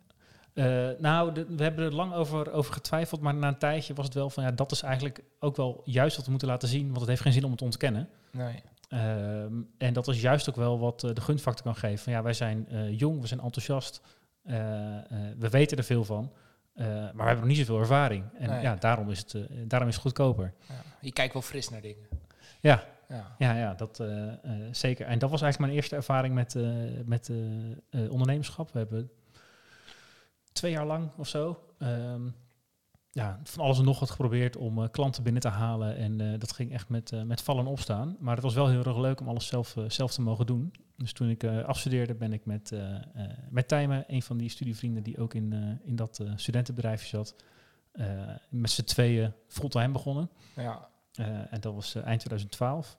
Uh, 0.53 0.89
nou, 0.99 1.33
de, 1.33 1.45
we 1.45 1.63
hebben 1.63 1.85
er 1.85 1.93
lang 1.93 2.13
over, 2.13 2.51
over 2.51 2.73
getwijfeld, 2.73 3.21
maar 3.21 3.35
na 3.35 3.47
een 3.47 3.57
tijdje 3.57 3.93
was 3.93 4.05
het 4.05 4.13
wel 4.13 4.29
van 4.29 4.43
ja, 4.43 4.51
dat 4.51 4.71
is 4.71 4.81
eigenlijk 4.81 5.23
ook 5.39 5.55
wel 5.55 5.81
juist 5.85 6.15
wat 6.15 6.25
we 6.25 6.31
moeten 6.31 6.49
laten 6.49 6.67
zien, 6.67 6.87
want 6.87 6.99
het 6.99 7.07
heeft 7.09 7.21
geen 7.21 7.33
zin 7.33 7.43
om 7.43 7.49
het 7.49 7.57
te 7.57 7.63
ontkennen. 7.65 8.09
Nee. 8.31 8.63
Um, 8.89 9.69
en 9.77 9.93
dat 9.93 10.07
is 10.07 10.21
juist 10.21 10.49
ook 10.49 10.55
wel 10.55 10.79
wat 10.79 11.03
uh, 11.03 11.13
de 11.13 11.21
gunfactor 11.21 11.65
kan 11.65 11.75
geven. 11.75 11.97
Van 11.97 12.13
ja, 12.13 12.21
wij 12.21 12.33
zijn 12.33 12.67
uh, 12.71 12.99
jong, 12.99 13.21
we 13.21 13.27
zijn 13.27 13.39
enthousiast, 13.39 14.01
we 15.37 15.49
weten 15.49 15.77
er 15.77 15.83
veel 15.83 16.03
van. 16.03 16.31
Uh, 16.75 16.85
maar 16.85 17.13
we 17.13 17.23
hebben 17.23 17.39
nog 17.39 17.47
niet 17.47 17.57
zoveel 17.57 17.79
ervaring. 17.79 18.25
En 18.37 18.49
nee. 18.49 18.61
ja, 18.61 18.75
daarom 18.75 19.09
is, 19.09 19.19
het, 19.19 19.33
uh, 19.33 19.43
daarom 19.67 19.87
is 19.87 19.93
het 19.93 20.03
goedkoper. 20.03 20.53
Ja. 20.67 20.75
Je 21.01 21.11
kijkt 21.11 21.33
wel 21.33 21.41
fris 21.41 21.69
naar 21.69 21.81
dingen. 21.81 22.07
Ja, 22.59 22.83
ja, 23.07 23.35
ja, 23.37 23.55
ja 23.55 23.73
dat 23.73 23.99
uh, 23.99 24.33
zeker. 24.71 25.05
En 25.05 25.19
dat 25.19 25.29
was 25.29 25.41
eigenlijk 25.41 25.71
mijn 25.71 25.81
eerste 25.81 25.95
ervaring 25.95 26.33
met, 26.33 26.55
met 27.05 27.31
ondernemerschap. 28.09 28.71
We 28.71 28.79
hebben 28.79 29.11
twee 30.51 30.71
jaar 30.71 30.85
lang 30.85 31.09
of 31.17 31.27
zo 31.27 31.63
um, 31.79 32.35
ja, 33.11 33.39
van 33.43 33.63
alles 33.63 33.79
en 33.79 33.85
nog 33.85 33.99
wat 33.99 34.09
geprobeerd 34.09 34.57
om 34.57 34.89
klanten 34.91 35.23
binnen 35.23 35.41
te 35.41 35.47
halen. 35.47 35.95
En 35.95 36.39
dat 36.39 36.53
ging 36.53 36.71
echt 36.71 36.89
met, 36.89 37.25
met 37.25 37.41
vallen 37.41 37.65
en 37.65 37.71
opstaan. 37.71 38.17
Maar 38.19 38.33
het 38.35 38.43
was 38.43 38.53
wel 38.53 38.67
heel 38.67 38.83
erg 38.83 38.97
leuk 38.97 39.19
om 39.19 39.27
alles 39.27 39.47
zelf, 39.47 39.75
zelf 39.87 40.11
te 40.11 40.21
mogen 40.21 40.45
doen. 40.45 40.73
Dus 40.97 41.13
toen 41.13 41.29
ik 41.29 41.43
afstudeerde, 41.43 42.15
ben 42.15 42.33
ik 42.33 42.45
met, 42.45 42.73
met 43.49 43.67
Tijmen, 43.67 44.03
een 44.07 44.21
van 44.21 44.37
die 44.37 44.49
studievrienden 44.49 45.03
die 45.03 45.17
ook 45.17 45.33
in, 45.33 45.79
in 45.83 45.95
dat 45.95 46.23
studentenbedrijfje 46.35 47.07
zat, 47.07 47.35
met 48.49 48.69
z'n 48.69 48.83
tweeën 48.83 49.33
fulltime 49.47 49.91
begonnen. 49.91 50.29
Ja. 50.55 50.89
en 51.49 51.61
dat 51.61 51.73
was 51.73 51.95
eind 51.95 52.19
2012. 52.19 52.97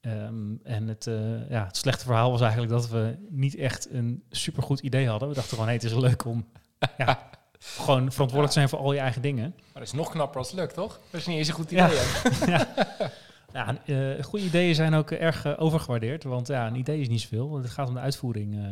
Um, 0.00 0.12
ehm, 0.12 0.74
en 0.74 0.88
het, 0.88 1.04
ja, 1.48 1.66
het 1.66 1.76
slechte 1.76 2.04
verhaal 2.04 2.30
was 2.30 2.40
eigenlijk 2.40 2.72
dat 2.72 2.88
we 2.88 3.16
niet 3.28 3.54
echt 3.54 3.90
een 3.90 4.24
supergoed 4.30 4.80
idee 4.80 5.08
hadden. 5.08 5.28
We 5.28 5.34
dachten 5.34 5.52
gewoon, 5.52 5.66
hey, 5.66 5.74
het 5.74 5.84
is 5.84 5.94
leuk 5.94 6.24
om 6.24 6.48
ja, 6.96 7.30
gewoon 7.62 8.12
verantwoordelijk 8.12 8.52
zijn 8.52 8.68
voor 8.68 8.78
al 8.78 8.92
je 8.92 9.00
eigen 9.00 9.22
dingen. 9.22 9.54
Maar 9.56 9.82
dat 9.82 9.82
is 9.82 9.92
nog 9.92 10.10
knapper 10.10 10.38
als 10.38 10.50
het 10.50 10.60
lukt, 10.60 10.74
toch? 10.74 11.00
Dat 11.10 11.20
is 11.20 11.26
niet 11.26 11.38
eens 11.38 11.48
een 11.48 11.54
goed 11.54 11.70
idee. 11.70 11.88
Ja. 12.46 12.66
ja. 12.98 13.10
Ja, 13.52 13.76
uh, 13.86 14.22
goede 14.22 14.44
ideeën 14.44 14.74
zijn 14.74 14.94
ook 14.94 15.10
erg 15.10 15.46
uh, 15.46 15.52
overgewaardeerd, 15.56 16.24
want 16.24 16.46
ja, 16.46 16.66
een 16.66 16.74
idee 16.74 17.00
is 17.00 17.08
niet 17.08 17.20
zoveel. 17.20 17.56
Het 17.56 17.70
gaat 17.70 17.88
om 17.88 17.94
de 17.94 18.00
uitvoering 18.00 18.54
uh, 18.54 18.66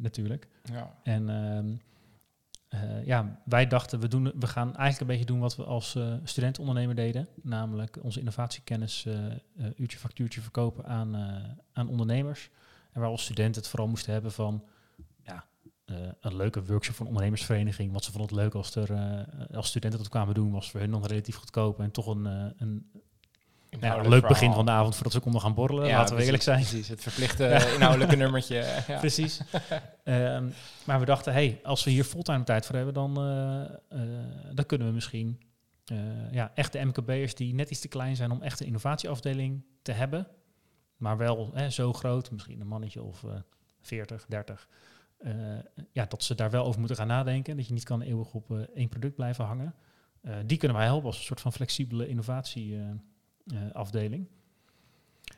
natuurlijk. 0.00 0.48
Ja. 0.72 0.94
En 1.02 1.28
ehm, 1.28 1.66
ja, 3.04 3.40
wij 3.44 3.66
dachten, 3.66 4.00
we, 4.00 4.08
doen, 4.08 4.32
we 4.38 4.46
gaan 4.46 4.76
eigenlijk 4.76 5.00
een 5.00 5.06
beetje 5.06 5.32
doen 5.32 5.40
wat 5.40 5.56
we 5.56 5.64
als 5.64 5.98
studentondernemer 6.24 6.94
deden. 6.94 7.28
Namelijk 7.42 7.98
onze 8.02 8.18
innovatiekennis 8.18 9.06
uurtje 9.76 9.98
factuurtje 9.98 10.40
verkopen 10.40 10.86
aan, 10.86 11.16
aan 11.72 11.88
ondernemers. 11.88 12.50
En 12.92 13.00
waar 13.00 13.10
als 13.10 13.22
studenten 13.22 13.60
het 13.60 13.70
vooral 13.70 13.88
moesten 13.88 14.12
hebben 14.12 14.32
van 14.32 14.64
ja, 15.84 16.14
een 16.20 16.36
leuke 16.36 16.64
workshop 16.64 16.94
van 16.94 17.06
ondernemersvereniging. 17.06 17.92
Want 17.92 18.04
ze 18.04 18.10
vonden 18.10 18.30
het 18.30 18.38
leuk 18.38 18.54
als, 18.54 18.74
er, 18.74 19.26
als 19.54 19.68
studenten 19.68 19.98
dat 19.98 20.08
kwamen 20.08 20.34
doen, 20.34 20.52
was 20.52 20.70
voor 20.70 20.80
hun 20.80 20.90
dan 20.90 21.06
relatief 21.06 21.36
goedkoop 21.36 21.80
en 21.80 21.90
toch 21.90 22.06
een, 22.06 22.24
een 22.58 22.90
ja, 23.80 23.98
een 23.98 24.08
leuk 24.08 24.26
begin 24.26 24.52
van 24.52 24.64
de 24.64 24.70
avond 24.70 24.94
voordat 24.94 25.12
ze 25.12 25.20
konden 25.20 25.40
gaan 25.40 25.54
borrelen, 25.54 25.86
ja, 25.86 25.98
laten 25.98 26.16
we 26.16 26.24
eerlijk 26.24 26.42
zijn. 26.42 26.60
Precies, 26.60 26.88
het 26.88 27.02
verplichte 27.02 27.44
inhoudelijke 27.74 28.16
nummertje. 28.16 28.82
Ja. 28.86 28.98
Precies. 28.98 29.40
um, 30.04 30.54
maar 30.84 31.00
we 31.00 31.04
dachten, 31.04 31.32
hey, 31.32 31.60
als 31.62 31.84
we 31.84 31.90
hier 31.90 32.04
fulltime 32.04 32.44
tijd 32.44 32.66
voor 32.66 32.76
hebben, 32.76 32.94
dan, 32.94 33.14
dan 34.52 34.66
kunnen 34.66 34.86
we 34.86 34.92
misschien 34.92 35.40
ja, 36.30 36.52
echte 36.54 36.84
MKB'ers 36.84 37.34
die 37.34 37.54
net 37.54 37.70
iets 37.70 37.80
te 37.80 37.88
klein 37.88 38.16
zijn 38.16 38.30
om 38.30 38.42
echt 38.42 38.60
een 38.60 38.66
innovatieafdeling 38.66 39.64
te 39.82 39.92
hebben, 39.92 40.26
maar 40.96 41.16
wel 41.16 41.50
hè, 41.54 41.70
zo 41.70 41.92
groot, 41.92 42.30
misschien 42.30 42.60
een 42.60 42.66
mannetje 42.66 43.02
of 43.02 43.24
40, 43.80 44.24
30, 44.28 44.68
ja, 45.92 46.06
dat 46.08 46.22
ze 46.22 46.34
daar 46.34 46.50
wel 46.50 46.64
over 46.64 46.78
moeten 46.78 46.96
gaan 46.96 47.06
nadenken. 47.06 47.56
Dat 47.56 47.66
je 47.66 47.72
niet 47.72 47.84
kan 47.84 48.02
eeuwig 48.02 48.34
op 48.34 48.50
één 48.74 48.88
product 48.88 49.14
blijven 49.14 49.44
hangen. 49.44 49.74
die 50.46 50.58
kunnen 50.58 50.76
wij 50.76 50.86
helpen 50.86 51.06
als 51.06 51.16
een 51.18 51.24
soort 51.24 51.40
van 51.40 51.52
flexibele 51.52 52.08
innovatie 52.08 52.76
uh, 53.46 53.60
afdeling. 53.72 54.28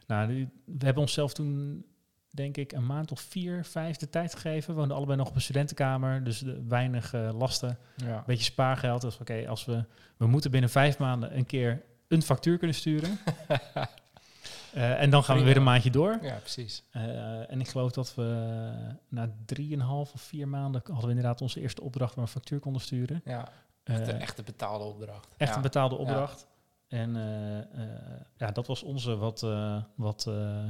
Nou, 0.06 0.48
we 0.64 0.84
hebben 0.84 1.02
onszelf 1.02 1.34
toen, 1.34 1.84
denk 2.30 2.56
ik, 2.56 2.72
een 2.72 2.86
maand 2.86 3.12
of 3.12 3.20
vier, 3.20 3.64
vijf 3.64 3.96
de 3.96 4.08
tijd 4.08 4.34
gegeven. 4.34 4.70
We 4.70 4.78
woonden 4.78 4.96
allebei 4.96 5.18
nog 5.18 5.28
op 5.28 5.34
een 5.34 5.40
studentenkamer, 5.40 6.24
dus 6.24 6.44
weinig 6.68 7.14
uh, 7.14 7.30
lasten. 7.38 7.78
Ja. 7.96 8.16
Een 8.16 8.22
beetje 8.26 8.44
spaargeld. 8.44 9.00
Dus 9.00 9.18
oké, 9.18 9.48
als 9.48 9.64
we, 9.64 9.84
we 10.16 10.26
moeten 10.26 10.50
binnen 10.50 10.70
vijf 10.70 10.98
maanden 10.98 11.36
een 11.36 11.46
keer 11.46 11.82
een 12.08 12.22
factuur 12.22 12.58
kunnen 12.58 12.76
sturen. 12.76 13.18
Eh, 14.74 15.02
en 15.02 15.10
dan 15.10 15.24
gaan 15.24 15.36
we 15.38 15.42
weer 15.44 15.56
een 15.56 15.62
maandje 15.62 15.90
door. 15.90 16.18
Ja, 16.22 16.34
precies. 16.36 16.82
Eh, 16.90 17.50
en 17.50 17.60
ik 17.60 17.68
geloof 17.68 17.90
dat 17.92 18.14
we 18.14 18.24
na 19.08 19.30
drieënhalf 19.46 20.12
of 20.12 20.20
vier 20.20 20.48
maanden 20.48 20.80
hadden 20.84 21.04
we 21.04 21.08
inderdaad 21.10 21.40
onze 21.40 21.60
eerste 21.60 21.82
opdracht 21.82 22.14
waar 22.14 22.24
we 22.24 22.30
een 22.30 22.36
factuur 22.40 22.60
konden 22.60 22.82
sturen. 22.82 23.20
Ja, 23.24 23.48
Eh, 23.82 23.98
echt, 23.98 24.08
een 24.08 24.20
echte 24.20 24.42
betaalde 24.42 24.84
opdracht. 24.84 25.28
echt 25.36 25.50
ja. 25.50 25.56
een 25.56 25.62
betaalde 25.62 25.94
opdracht. 25.96 26.46
En 26.88 27.16
eh, 27.16 27.58
eh, 27.58 27.64
ja, 28.36 28.50
dat 28.50 28.66
was 28.66 28.82
onze 28.82 29.16
wat, 29.16 29.42
eh, 29.42 29.82
wat 29.94 30.24
eh, 30.28 30.64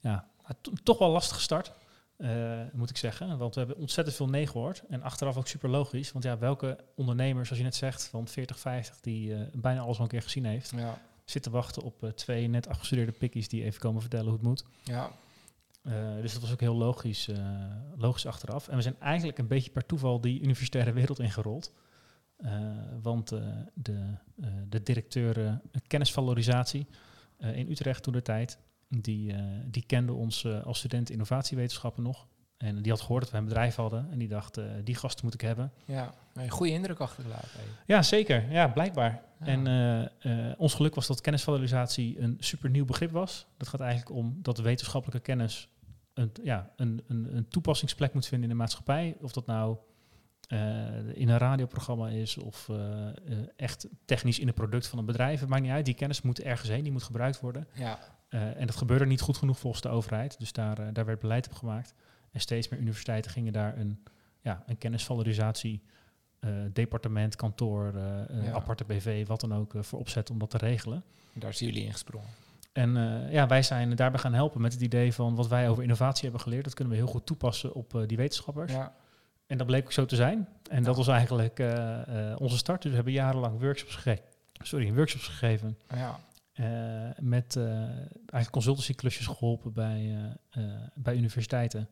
ja, 0.00 0.28
to- 0.60 0.72
toch 0.82 0.98
wel 0.98 1.10
lastige 1.10 1.40
start. 1.40 1.72
eh, 2.16 2.60
moet 2.72 2.90
ik 2.90 2.96
zeggen. 2.96 3.38
Want 3.38 3.54
we 3.54 3.60
hebben 3.60 3.78
ontzettend 3.78 4.16
veel 4.16 4.28
nee 4.28 4.46
gehoord. 4.46 4.82
En 4.88 5.02
achteraf 5.02 5.36
ook 5.36 5.46
super 5.46 5.68
logisch. 5.68 6.12
Want 6.12 6.24
ja, 6.24 6.38
welke 6.38 6.78
ondernemer, 6.96 7.44
zoals 7.44 7.58
je 7.58 7.64
net 7.64 7.74
zegt, 7.74 8.06
van 8.08 8.28
40, 8.28 8.58
50, 8.58 9.00
die 9.00 9.34
eh, 9.34 9.40
bijna 9.52 9.80
alles 9.80 9.96
al 9.96 10.02
een 10.02 10.08
keer 10.08 10.22
gezien 10.22 10.44
heeft, 10.44 10.72
Ja, 10.76 10.98
zit 11.30 11.42
te 11.42 11.50
wachten 11.50 11.82
op 11.82 12.02
eh, 12.02 12.10
twee 12.10 12.46
net 12.46 12.68
afgestudeerde 12.68 13.12
pikkies 13.12 13.48
die 13.48 13.64
even 13.64 13.80
komen 13.80 14.00
vertellen 14.00 14.26
hoe 14.26 14.34
het 14.34 14.42
moet. 14.42 14.64
ja, 14.82 15.10
Eh, 15.82 16.20
dus 16.20 16.32
dat 16.32 16.42
was 16.42 16.52
ook 16.52 16.60
heel 16.60 16.74
logisch, 16.74 17.28
eh, 17.28 17.38
logisch 17.96 18.26
achteraf. 18.26 18.68
En 18.68 18.76
we 18.76 18.82
zijn 18.82 19.00
eigenlijk 19.00 19.38
een 19.38 19.46
beetje 19.46 19.70
per 19.70 19.86
toeval 19.86 20.20
die 20.20 20.42
universitaire 20.42 20.92
wereld 20.92 21.18
ingerold. 21.18 21.72
Want 23.02 23.28
de, 23.74 24.14
de 24.68 24.82
directeur 24.82 25.60
kennisvalorisatie 25.86 26.86
in 27.38 27.70
Utrecht 27.70 28.02
toen 28.02 28.12
de 28.12 28.22
tijd, 28.22 28.58
die, 28.88 29.34
die 29.66 29.84
kende 29.86 30.12
ons 30.12 30.46
als 30.46 30.78
student 30.78 31.10
innovatiewetenschappen 31.10 32.02
nog. 32.02 32.26
En 32.58 32.82
die 32.82 32.92
had 32.92 33.00
gehoord 33.00 33.22
dat 33.22 33.32
we 33.32 33.38
een 33.38 33.44
bedrijf 33.44 33.74
hadden. 33.74 34.08
En 34.10 34.18
die 34.18 34.28
dacht, 34.28 34.56
eh, 34.56 34.64
die 34.84 34.94
gasten 34.94 35.24
moet 35.24 35.34
ik 35.34 35.40
hebben. 35.40 35.72
ja. 35.84 36.14
Een 36.34 36.50
goede 36.50 36.72
indruk 36.72 36.98
achtergelaten. 36.98 37.60
Ja, 37.86 38.02
zeker. 38.02 38.50
Ja, 38.52 38.68
blijkbaar. 38.68 39.22
Ja. 39.40 39.46
En 39.46 39.66
eh, 39.66 40.48
eh, 40.50 40.54
ons 40.56 40.74
geluk 40.74 40.94
was 40.94 41.06
dat 41.06 41.20
kennisvalorisatie 41.20 42.20
een 42.20 42.36
super 42.40 42.70
nieuw 42.70 42.84
begrip 42.84 43.10
was. 43.10 43.46
Dat 43.56 43.68
gaat 43.68 43.80
eigenlijk 43.80 44.10
om 44.10 44.38
dat 44.42 44.58
wetenschappelijke 44.58 45.22
kennis 45.22 45.68
een, 46.14 46.32
ja, 46.42 46.70
een, 46.76 47.02
een, 47.06 47.36
een 47.36 47.48
toepassingsplek 47.48 48.14
moet 48.14 48.26
vinden 48.26 48.50
in 48.50 48.56
de 48.56 48.60
maatschappij. 48.62 49.16
Of 49.20 49.32
dat 49.32 49.46
nou 49.46 49.76
in 51.12 51.28
een 51.28 51.38
radioprogramma 51.38 52.08
is 52.08 52.36
of 52.36 52.70
echt 53.56 53.88
technisch 54.04 54.38
in 54.38 54.48
een 54.48 54.54
product 54.54 54.86
van 54.86 54.98
een 54.98 55.04
bedrijf. 55.04 55.40
Het 55.40 55.48
maakt 55.48 55.62
niet 55.62 55.70
uit. 55.70 55.84
Die 55.84 55.94
kennis 55.94 56.22
moet 56.22 56.40
ergens 56.40 56.68
heen, 56.68 56.82
die 56.82 56.92
moet 56.92 57.02
gebruikt 57.02 57.40
worden. 57.40 57.66
Ja, 57.72 57.98
en 58.28 58.66
dat 58.66 58.76
gebeurde 58.76 59.06
niet 59.06 59.20
goed 59.20 59.36
genoeg 59.36 59.58
volgens 59.58 59.82
de 59.82 59.88
overheid. 59.88 60.38
Dus 60.38 60.52
daar, 60.52 60.92
daar 60.92 61.04
werd 61.04 61.20
beleid 61.20 61.46
op 61.46 61.52
gemaakt. 61.52 61.94
En 62.32 62.40
steeds 62.40 62.68
meer 62.68 62.80
universiteiten 62.80 63.30
gingen 63.30 63.52
daar 63.52 63.78
een, 63.78 64.02
ja, 64.40 64.62
een 64.66 64.78
kennisvalorisatie, 64.78 65.82
eh, 66.40 66.50
departement, 66.72 67.36
kantoor, 67.36 67.92
eh, 67.94 68.20
eh, 68.38 68.44
Ja. 68.44 68.52
aparte 68.52 68.84
BV, 68.84 69.26
wat 69.26 69.40
dan 69.40 69.54
ook, 69.54 69.72
voor 69.80 69.98
opzetten 69.98 70.34
om 70.34 70.40
dat 70.40 70.50
te 70.50 70.58
regelen. 70.58 71.02
daar 71.32 71.54
zijn 71.54 71.70
jullie 71.70 71.84
ingesprongen. 71.86 72.28
En 72.72 72.96
eh, 72.96 73.32
ja, 73.32 73.46
wij 73.46 73.62
zijn 73.62 73.96
daarbij 73.96 74.20
gaan 74.20 74.34
helpen 74.34 74.60
met 74.60 74.72
het 74.72 74.82
idee 74.82 75.12
van 75.14 75.34
wat 75.34 75.48
wij 75.48 75.68
over 75.68 75.82
innovatie 75.82 76.22
hebben 76.22 76.40
geleerd. 76.40 76.64
Dat 76.64 76.74
kunnen 76.74 76.92
we 76.94 77.00
heel 77.00 77.10
goed 77.10 77.26
toepassen 77.26 77.74
op 77.74 78.04
die 78.06 78.16
wetenschappers. 78.16 78.72
Ja, 78.72 78.94
En 79.46 79.58
dat 79.58 79.66
bleek 79.66 79.84
ook 79.84 79.92
zo 79.92 80.04
te 80.04 80.16
zijn. 80.16 80.48
En 80.70 80.82
dat 80.82 80.96
was 80.96 81.08
eigenlijk 81.08 81.58
onze 82.38 82.56
start. 82.56 82.80
Dus 82.82 82.90
we 82.90 82.96
hebben 82.96 83.12
jarenlang 83.12 83.60
workshops, 83.60 83.94
gege 83.94 84.22
Sorry, 84.62 84.94
workshops 84.94 85.26
gegeven. 85.28 85.78
ja, 85.94 86.18
met 87.20 87.56
eigenlijk 87.56 88.50
consultancyklusjes 88.50 89.26
geholpen 89.26 89.72
bij, 89.72 90.16
bij 90.94 91.16
universiteiten. 91.16 91.88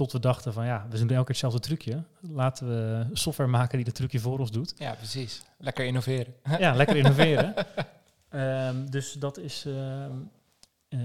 Tot 0.00 0.12
we 0.12 0.20
dachten 0.20 0.52
van 0.52 0.64
ja, 0.66 0.86
we 0.90 0.98
doen 0.98 1.08
elke 1.08 1.14
keer 1.14 1.26
hetzelfde 1.26 1.60
trucje. 1.60 2.02
Laten 2.20 2.68
we 2.68 3.06
software 3.12 3.50
maken 3.50 3.76
die 3.76 3.84
dat 3.84 3.94
trucje 3.94 4.18
voor 4.18 4.38
ons 4.38 4.50
doet. 4.50 4.74
ja, 4.76 4.94
precies. 4.94 5.42
Lekker 5.58 5.84
innoveren. 5.84 6.34
ja, 6.58 6.74
lekker 6.74 6.96
innoveren. 6.96 7.54
Ehm, 8.28 8.86
dus 8.86 9.12
dat 9.12 9.38
is, 9.38 9.64
ehm, 9.66 10.12
eh, 10.88 10.98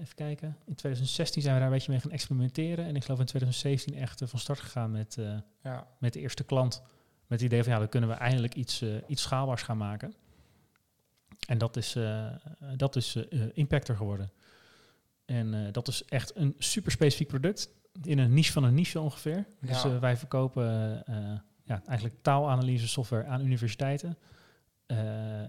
even 0.00 0.14
kijken, 0.14 0.56
in 0.66 0.74
2016 0.74 1.42
zijn 1.42 1.54
we 1.54 1.60
daar 1.60 1.68
een 1.68 1.74
beetje 1.74 1.92
mee 1.92 2.00
gaan 2.00 2.10
experimenteren. 2.10 2.84
En 2.84 2.96
ik 2.96 3.04
geloof 3.04 3.20
in 3.20 3.26
2017 3.26 3.94
echt 3.94 4.22
eh, 4.22 4.28
van 4.28 4.38
start 4.38 4.60
gegaan 4.60 4.90
met, 4.90 5.16
eh, 5.18 5.36
Ja, 5.62 5.86
met 5.98 6.12
de 6.12 6.20
eerste 6.20 6.44
klant. 6.44 6.82
Met 7.26 7.40
het 7.40 7.50
idee 7.50 7.62
van 7.62 7.72
ja, 7.72 7.78
dan 7.78 7.88
kunnen 7.88 8.08
we 8.08 8.14
eindelijk 8.14 8.54
iets, 8.54 8.84
iets 9.06 9.22
schaalbaars 9.22 9.62
gaan 9.62 9.76
maken. 9.76 10.14
En 11.46 11.58
dat 11.58 11.76
is, 11.76 11.96
dat 12.76 12.96
is 12.96 13.16
Impactor 13.52 13.96
geworden. 13.96 14.30
En 15.24 15.72
dat 15.72 15.88
is 15.88 16.04
echt 16.04 16.36
een 16.36 16.54
super 16.58 16.92
specifiek 16.92 17.28
product. 17.28 17.68
In 18.02 18.18
een 18.18 18.34
niche 18.34 18.52
van 18.52 18.64
een 18.64 18.74
niche 18.74 19.00
ongeveer. 19.00 19.46
Dus 19.60 19.82
Ja. 19.82 19.88
eh, 19.90 19.98
wij 19.98 20.16
verkopen 20.16 21.02
eh, 21.06 21.14
ja, 21.64 21.82
eigenlijk 21.86 22.22
taalanalyse 22.22 22.88
software 22.88 23.24
aan 23.26 23.40
universiteiten. 23.44 24.18
Eh, 24.86 24.96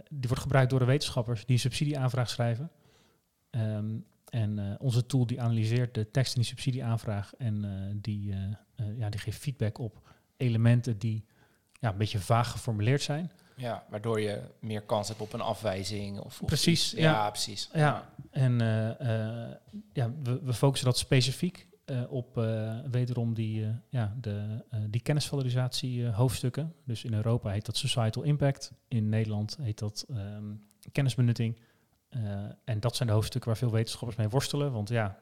die 0.09 0.27
wordt 0.27 0.41
gebruikt 0.41 0.69
door 0.69 0.79
de 0.79 0.85
wetenschappers 0.85 1.45
die 1.45 1.55
een 1.55 1.61
subsidieaanvraag 1.61 2.29
schrijven. 2.29 2.71
Ehm, 3.49 3.95
en 4.29 4.77
onze 4.79 5.05
tool 5.05 5.25
die 5.25 5.41
analyseert 5.41 5.93
de 5.93 6.11
tekst 6.11 6.35
in 6.35 6.41
die 6.41 6.49
subsidieaanvraag 6.49 7.33
en 7.37 7.99
die, 8.01 8.35
ja, 8.97 9.09
die 9.09 9.19
geeft 9.19 9.39
feedback 9.39 9.77
op 9.77 10.01
elementen 10.37 10.97
die 10.97 11.25
ja, 11.79 11.91
een 11.91 11.97
beetje 11.97 12.19
vaag 12.19 12.51
geformuleerd 12.51 13.01
zijn. 13.01 13.31
ja, 13.55 13.85
waardoor 13.89 14.21
je 14.21 14.41
meer 14.59 14.81
kans 14.81 15.07
hebt 15.07 15.21
op 15.21 15.33
een 15.33 15.41
afwijzing. 15.41 16.19
Of, 16.19 16.41
of 16.41 16.47
Precies, 16.47 16.91
ja. 16.91 16.99
Ja, 16.99 17.29
precies. 17.29 17.69
Ja, 17.73 18.09
en 18.31 18.57
ja, 19.93 20.11
we, 20.23 20.39
we 20.43 20.53
focussen 20.53 20.87
dat 20.87 20.97
specifiek 20.97 21.67
eh, 21.85 22.11
op 22.11 22.37
eh, 22.37 22.79
wederom 22.91 23.33
die, 23.33 23.63
eh, 23.65 23.69
ja, 23.89 24.15
de, 24.21 24.65
die 24.89 25.01
kennisvalorisatie 25.01 26.07
hoofdstukken. 26.07 26.73
Dus 26.85 27.03
in 27.03 27.13
Europa 27.13 27.49
heet 27.49 27.65
dat 27.65 27.77
Societal 27.77 28.23
Impact. 28.23 28.71
In 28.87 29.09
Nederland 29.09 29.57
heet 29.61 29.79
dat 29.79 30.05
ehm, 30.09 30.53
kennisbenutting. 30.91 31.59
En 32.63 32.79
dat 32.79 32.95
zijn 32.95 33.09
de 33.09 33.15
hoofdstukken 33.15 33.49
waar 33.49 33.59
veel 33.59 33.71
wetenschappers 33.71 34.17
mee 34.17 34.29
worstelen. 34.29 34.71
Want 34.71 34.89
ja, 34.89 35.19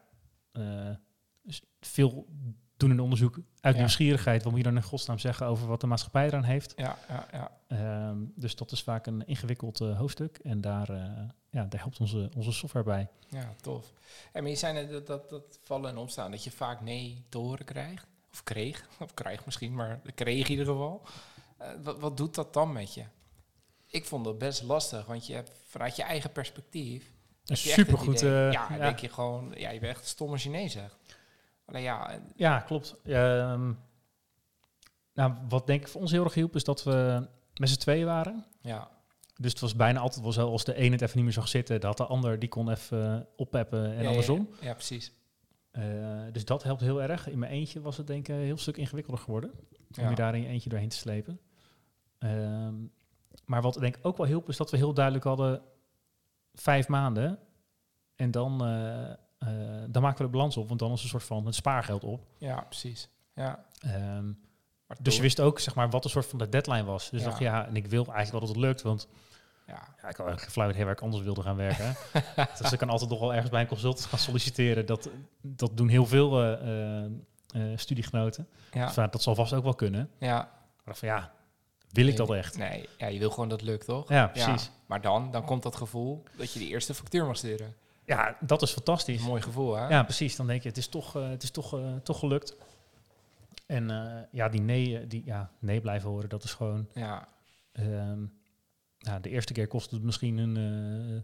veel 1.79 2.27
doen 2.77 2.89
een 2.89 2.99
onderzoek 2.99 3.39
uit 3.59 3.73
Ja. 3.73 3.79
nieuwsgierigheid. 3.79 4.43
Wat 4.43 4.51
moet 4.51 4.61
je 4.61 4.67
dan 4.67 4.75
in 4.75 4.83
godsnaam 4.83 5.19
zeggen 5.19 5.45
over 5.45 5.67
wat 5.67 5.81
de 5.81 5.87
maatschappij 5.87 6.25
eraan 6.25 6.43
heeft? 6.43 6.73
Ja, 6.75 6.97
ja, 7.09 7.27
ja. 7.31 7.51
Ehm, 7.67 8.17
dus 8.35 8.55
dat 8.55 8.71
is 8.71 8.83
vaak 8.83 9.07
een 9.07 9.25
ingewikkeld 9.25 9.79
hoofdstuk. 9.79 10.37
En 10.37 10.61
daar, 10.61 10.87
ja, 11.51 11.63
daar 11.65 11.79
helpt 11.79 11.99
onze, 11.99 12.29
onze 12.35 12.51
software 12.51 12.85
bij. 12.85 13.07
Ja, 13.29 13.53
tof. 13.61 13.93
En 14.31 14.41
maar 14.41 14.51
je 14.51 14.57
zei 14.57 14.87
dat, 14.87 15.07
dat, 15.07 15.29
dat 15.29 15.59
vallen 15.63 15.89
en 15.89 15.97
opstaan, 15.97 16.31
dat 16.31 16.43
je 16.43 16.51
vaak 16.51 16.81
nee 16.81 17.25
te 17.29 17.37
horen 17.37 17.65
krijgt. 17.65 18.07
Of 18.31 18.43
kreeg, 18.43 18.87
of 18.99 19.13
krijgt 19.13 19.45
misschien, 19.45 19.75
maar 19.75 20.01
kreeg 20.15 20.45
in 20.45 20.51
ieder 20.51 20.65
geval. 20.65 21.01
Eh, 21.57 21.69
wat, 21.83 21.99
wat 21.99 22.17
doet 22.17 22.35
dat 22.35 22.53
dan 22.53 22.71
met 22.73 22.93
je? 22.93 23.03
Ik 23.87 24.05
vond 24.05 24.25
dat 24.25 24.37
best 24.37 24.63
lastig, 24.63 25.05
want 25.05 25.27
je 25.27 25.33
hebt 25.33 25.51
vanuit 25.67 25.95
je 25.95 26.03
eigen 26.03 26.31
perspectief... 26.31 27.11
Een 27.45 27.57
supergoed. 27.57 28.21
eh, 28.21 28.51
ja, 28.51 28.77
denk 28.77 28.99
je 28.99 29.09
gewoon, 29.09 29.53
ja, 29.55 29.69
je 29.69 29.79
bent 29.79 29.91
echt 29.91 30.01
een 30.01 30.07
stomme 30.07 30.37
Chinees, 30.37 30.71
zeg. 30.71 30.97
Alleen 31.65 31.81
ja, 31.81 32.19
ja, 32.35 32.59
klopt. 32.59 32.95
Ehm, 33.03 33.73
nou, 35.13 35.33
wat 35.49 35.67
denk 35.67 35.81
ik 35.81 35.87
voor 35.87 36.01
ons 36.01 36.11
heel 36.11 36.23
erg 36.23 36.33
hielp, 36.33 36.55
is 36.55 36.63
dat 36.63 36.83
we 36.83 37.27
met 37.55 37.69
z'n 37.69 37.79
tweeën 37.79 38.05
waren. 38.05 38.45
ja, 38.61 38.89
Dus 39.41 39.51
het 39.51 39.59
was 39.61 39.75
bijna 39.75 39.99
altijd 39.99 40.21
wel 40.23 40.31
zo, 40.31 40.49
als 40.51 40.63
de 40.63 40.75
ene 40.75 40.91
het 40.91 41.01
even 41.01 41.15
niet 41.15 41.23
meer 41.25 41.33
zag 41.33 41.47
zitten, 41.47 41.79
dat 41.81 41.97
de 41.97 42.05
ander 42.05 42.39
die 42.39 42.49
kon 42.49 42.69
even 42.69 43.15
eh, 43.15 43.21
oppeppen 43.35 43.93
en 43.95 44.01
Ja, 44.03 44.07
andersom. 44.07 44.49
Ja, 44.59 44.65
ja, 44.67 44.73
precies. 44.73 45.13
Eh, 45.71 45.83
dus 46.31 46.45
dat 46.45 46.63
helpt 46.63 46.81
heel 46.81 47.01
erg. 47.01 47.27
In 47.29 47.39
mijn 47.39 47.51
eentje 47.51 47.81
was 47.81 47.97
het 47.97 48.07
denk 48.07 48.27
ik 48.27 48.35
een 48.35 48.41
heel 48.41 48.57
stuk 48.57 48.77
ingewikkelder 48.77 49.23
geworden. 49.23 49.51
Om 49.97 50.03
Ja. 50.03 50.09
je 50.09 50.15
daar 50.15 50.35
in 50.35 50.41
je 50.41 50.47
eentje 50.47 50.69
doorheen 50.69 50.89
te 50.89 50.95
slepen. 50.95 51.39
Ehm, 52.19 52.73
maar 53.45 53.61
wat 53.61 53.73
denk 53.79 53.95
ik 53.97 54.05
ook 54.05 54.17
wel 54.17 54.25
hielp, 54.27 54.49
is 54.49 54.57
dat 54.57 54.71
we 54.71 54.77
heel 54.77 54.93
duidelijk 54.93 55.25
hadden 55.25 55.61
vijf 56.53 56.87
maanden. 56.87 57.39
En 58.15 58.31
dan, 58.31 58.65
eh, 58.65 59.47
dan 59.89 60.01
maken 60.01 60.17
we 60.17 60.23
de 60.23 60.37
balans 60.37 60.57
op, 60.57 60.67
want 60.67 60.79
dan 60.79 60.91
is 60.91 61.03
een 61.03 61.09
soort 61.09 61.23
van 61.23 61.45
het 61.45 61.55
spaargeld 61.55 62.03
op. 62.03 62.25
Ja, 62.37 62.61
precies. 62.61 63.09
Ja. 63.35 63.65
Ehm, 63.79 64.31
dus 65.01 65.15
je 65.15 65.21
wist 65.21 65.39
ook 65.39 65.59
zeg 65.59 65.75
maar, 65.75 65.89
wat 65.89 66.03
een 66.03 66.09
soort 66.09 66.25
van 66.25 66.39
de 66.39 66.49
deadline 66.49 66.83
was. 66.83 67.09
Dus 67.09 67.19
Ja. 67.21 67.27
dacht 67.27 67.39
ja, 67.39 67.67
en 67.67 67.75
ik 67.75 67.85
wil 67.87 68.05
eigenlijk 68.05 68.31
wel 68.31 68.39
dat 68.39 68.49
het 68.49 68.57
lukt, 68.57 68.81
want 68.81 69.07
ja, 69.71 69.87
ja, 70.01 70.09
ik 70.09 70.15
had 70.15 70.27
eigenlijk 70.27 70.51
flauw 70.51 70.73
waar 70.73 70.91
ik 70.91 71.01
anders 71.01 71.23
wilde 71.23 71.41
gaan 71.41 71.55
werken. 71.55 71.95
dus 72.61 72.71
ik 72.71 72.79
kan 72.79 72.89
altijd 72.89 73.09
nog 73.09 73.19
wel 73.19 73.33
ergens 73.33 73.51
bij 73.51 73.61
een 73.61 73.67
consultant 73.67 74.05
gaan 74.05 74.19
solliciteren. 74.19 74.85
Dat, 74.85 75.09
dat 75.41 75.77
doen 75.77 75.87
heel 75.87 76.05
veel 76.05 76.43
eh, 76.43 77.61
studiegenoten. 77.75 78.47
ja, 78.71 78.85
Dus, 78.85 78.95
dat 78.95 79.21
zal 79.21 79.35
vast 79.35 79.53
ook 79.53 79.63
wel 79.63 79.75
kunnen. 79.75 80.09
ja. 80.17 80.59
Maar 80.83 80.95
van 80.95 81.07
ja, 81.07 81.31
wil 81.89 82.07
ik 82.07 82.15
dat 82.15 82.31
echt? 82.31 82.57
Nee, 82.57 82.89
ja, 82.97 83.07
je 83.07 83.19
wil 83.19 83.29
gewoon 83.29 83.49
dat 83.49 83.61
lukt, 83.61 83.85
toch? 83.85 84.09
Ja, 84.09 84.27
precies. 84.27 84.71
Maar 84.85 85.01
dan, 85.01 85.31
dan 85.31 85.45
komt 85.45 85.63
dat 85.63 85.75
gevoel 85.75 86.23
dat 86.37 86.53
je 86.53 86.59
de 86.59 86.67
eerste 86.67 86.93
factuur 86.93 87.25
mag 87.25 87.37
sturen. 87.37 87.75
Ja, 88.05 88.37
dat 88.39 88.61
is 88.61 88.71
fantastisch. 88.71 89.19
Een 89.19 89.27
mooi 89.27 89.41
gevoel, 89.41 89.75
hè? 89.75 89.87
Ja, 89.87 90.03
precies. 90.03 90.35
Dan 90.35 90.47
denk 90.47 90.61
je, 90.63 90.69
het 90.69 90.77
is 90.77 90.87
toch, 90.87 91.13
het 91.13 91.43
is 91.43 91.51
toch, 91.51 91.79
toch 92.03 92.19
gelukt. 92.19 92.55
En 93.65 93.89
ja, 94.31 94.49
die 94.49 94.61
nee, 94.61 95.07
die, 95.07 95.21
ja, 95.25 95.51
nee 95.59 95.81
blijven 95.81 96.09
horen, 96.09 96.29
dat 96.29 96.43
is 96.43 96.53
gewoon... 96.53 96.87
Ja, 96.93 97.27
ehm, 97.71 98.23
ja, 99.01 99.19
de 99.19 99.29
eerste 99.29 99.53
keer 99.53 99.67
kostte 99.67 99.95
het 99.95 100.03
misschien 100.03 100.37
een, 100.37 100.57
eh, 100.57 101.21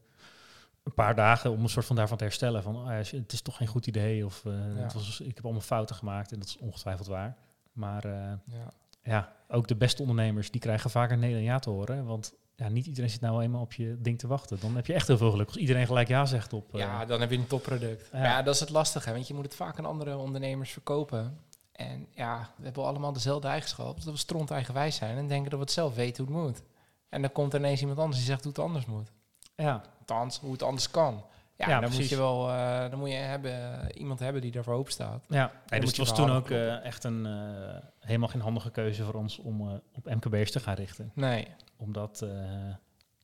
een 0.84 0.94
paar 0.94 1.16
dagen 1.16 1.52
om 1.52 1.64
een 1.64 1.70
soort 1.70 1.86
van 1.86 1.96
daarvan 1.96 2.18
te 2.18 2.24
herstellen. 2.24 2.64
Van, 2.64 2.76
oh 2.76 2.86
ja, 2.86 3.18
het 3.18 3.34
is 3.34 3.42
toch 3.42 3.58
geen 3.58 3.68
goed 3.68 3.88
idee. 3.88 4.26
Of 4.26 4.46
eh, 4.46 4.52
Ja. 4.76 4.82
het 4.82 4.94
was, 4.94 5.20
ik 5.20 5.36
heb 5.36 5.44
allemaal 5.44 5.62
fouten 5.62 5.96
gemaakt 5.96 6.32
en 6.32 6.40
dat 6.40 6.48
is 6.48 6.58
ongetwijfeld 6.58 7.08
waar. 7.08 7.38
Maar 7.72 8.06
eh, 8.06 8.34
ja. 8.46 8.74
ja, 9.04 9.34
ook 9.48 9.68
de 9.68 9.76
beste 9.76 10.02
ondernemers, 10.02 10.52
die 10.52 10.62
krijgen 10.62 10.90
vaker 10.90 11.18
nee 11.18 11.34
dan 11.34 11.44
ja 11.44 11.60
te 11.60 11.70
horen. 11.70 12.06
Want 12.06 12.34
ja, 12.56 12.70
niet 12.70 12.86
iedereen 12.86 13.10
zit 13.10 13.22
nou 13.22 13.44
eenmaal 13.44 13.62
op 13.62 13.74
je 13.74 13.98
ding 14.00 14.20
te 14.20 14.28
wachten. 14.28 14.60
Dan 14.60 14.76
heb 14.76 14.86
je 14.86 14.94
echt 14.94 15.08
heel 15.08 15.18
veel 15.18 15.32
geluk. 15.32 15.48
Als 15.48 15.58
iedereen 15.58 15.86
gelijk 15.86 16.08
ja 16.08 16.26
zegt 16.26 16.54
op... 16.54 16.70
Ja, 16.72 17.06
dan 17.06 17.20
heb 17.20 17.32
je 17.32 17.38
een 17.38 17.48
topproduct. 17.48 18.10
Ja. 18.14 18.42
Dat 18.42 18.54
is 18.54 18.60
het 18.60 18.70
lastige, 18.70 19.12
want 19.12 19.28
je 19.28 19.34
moet 19.34 19.46
het 19.46 19.56
vaak 19.56 19.80
aan 19.80 19.86
andere 19.86 20.18
ondernemers 20.18 20.72
verkopen. 20.72 21.38
En 21.72 22.08
ja, 22.12 22.50
we 22.58 22.64
hebben 22.64 22.84
allemaal 22.84 23.14
dezelfde 23.14 23.48
eigenschappen. 23.48 24.04
Dat 24.04 24.14
we 24.14 24.20
stront 24.20 24.52
eigenwijs 24.52 24.96
zijn 24.96 25.18
en 25.18 25.28
denken 25.28 25.50
dat 25.50 25.60
we 25.60 25.66
het 25.66 25.74
zelf 25.74 25.96
weten 25.96 26.26
hoe 26.26 26.36
het 26.36 26.44
moet. 26.46 26.64
En 27.10 27.22
dan 27.22 27.32
komt 27.32 27.54
er 27.54 27.60
ineens 27.60 27.82
iemand 27.82 28.00
anders 28.00 28.18
die 28.18 28.26
zegt 28.28 28.44
hoe 28.44 28.52
het 28.52 28.62
anders 28.62 28.86
moet. 28.86 29.12
ja, 29.56 29.82
Althans, 30.00 30.40
hoe 30.40 30.52
het 30.52 30.64
anders 30.64 30.92
kan. 30.92 31.26
Ja, 31.56 31.70
Ja, 31.70 31.80
dan 31.80 31.92
moet 31.94 32.10
je 32.10 32.18
wel 32.18 32.50
eh, 32.50 32.90
dan 32.90 33.00
moet 33.00 33.10
je 33.10 33.16
hebben, 33.16 33.88
iemand 33.98 34.20
hebben 34.20 34.42
die 34.42 34.52
daarvoor 34.52 34.74
open 34.74 34.92
staat. 34.92 35.26
ja. 35.30 35.52
Dus 35.70 35.88
het 35.88 35.98
was 35.98 36.16
toen 36.16 36.30
ook 36.32 36.50
eh, 36.50 36.86
echt 36.86 37.04
een 37.04 37.26
eh, 37.26 37.76
helemaal 38.00 38.28
geen 38.28 38.42
handige 38.42 38.72
keuze 38.72 39.04
voor 39.04 39.14
ons 39.14 39.38
om 39.38 39.62
eh, 39.70 39.76
op 39.94 40.06
MKB'ers 40.06 40.52
te 40.52 40.60
gaan 40.60 40.76
richten. 40.76 41.12
Nee, 41.14 41.48
Omdat, 41.78 42.22
eh, 42.22 42.30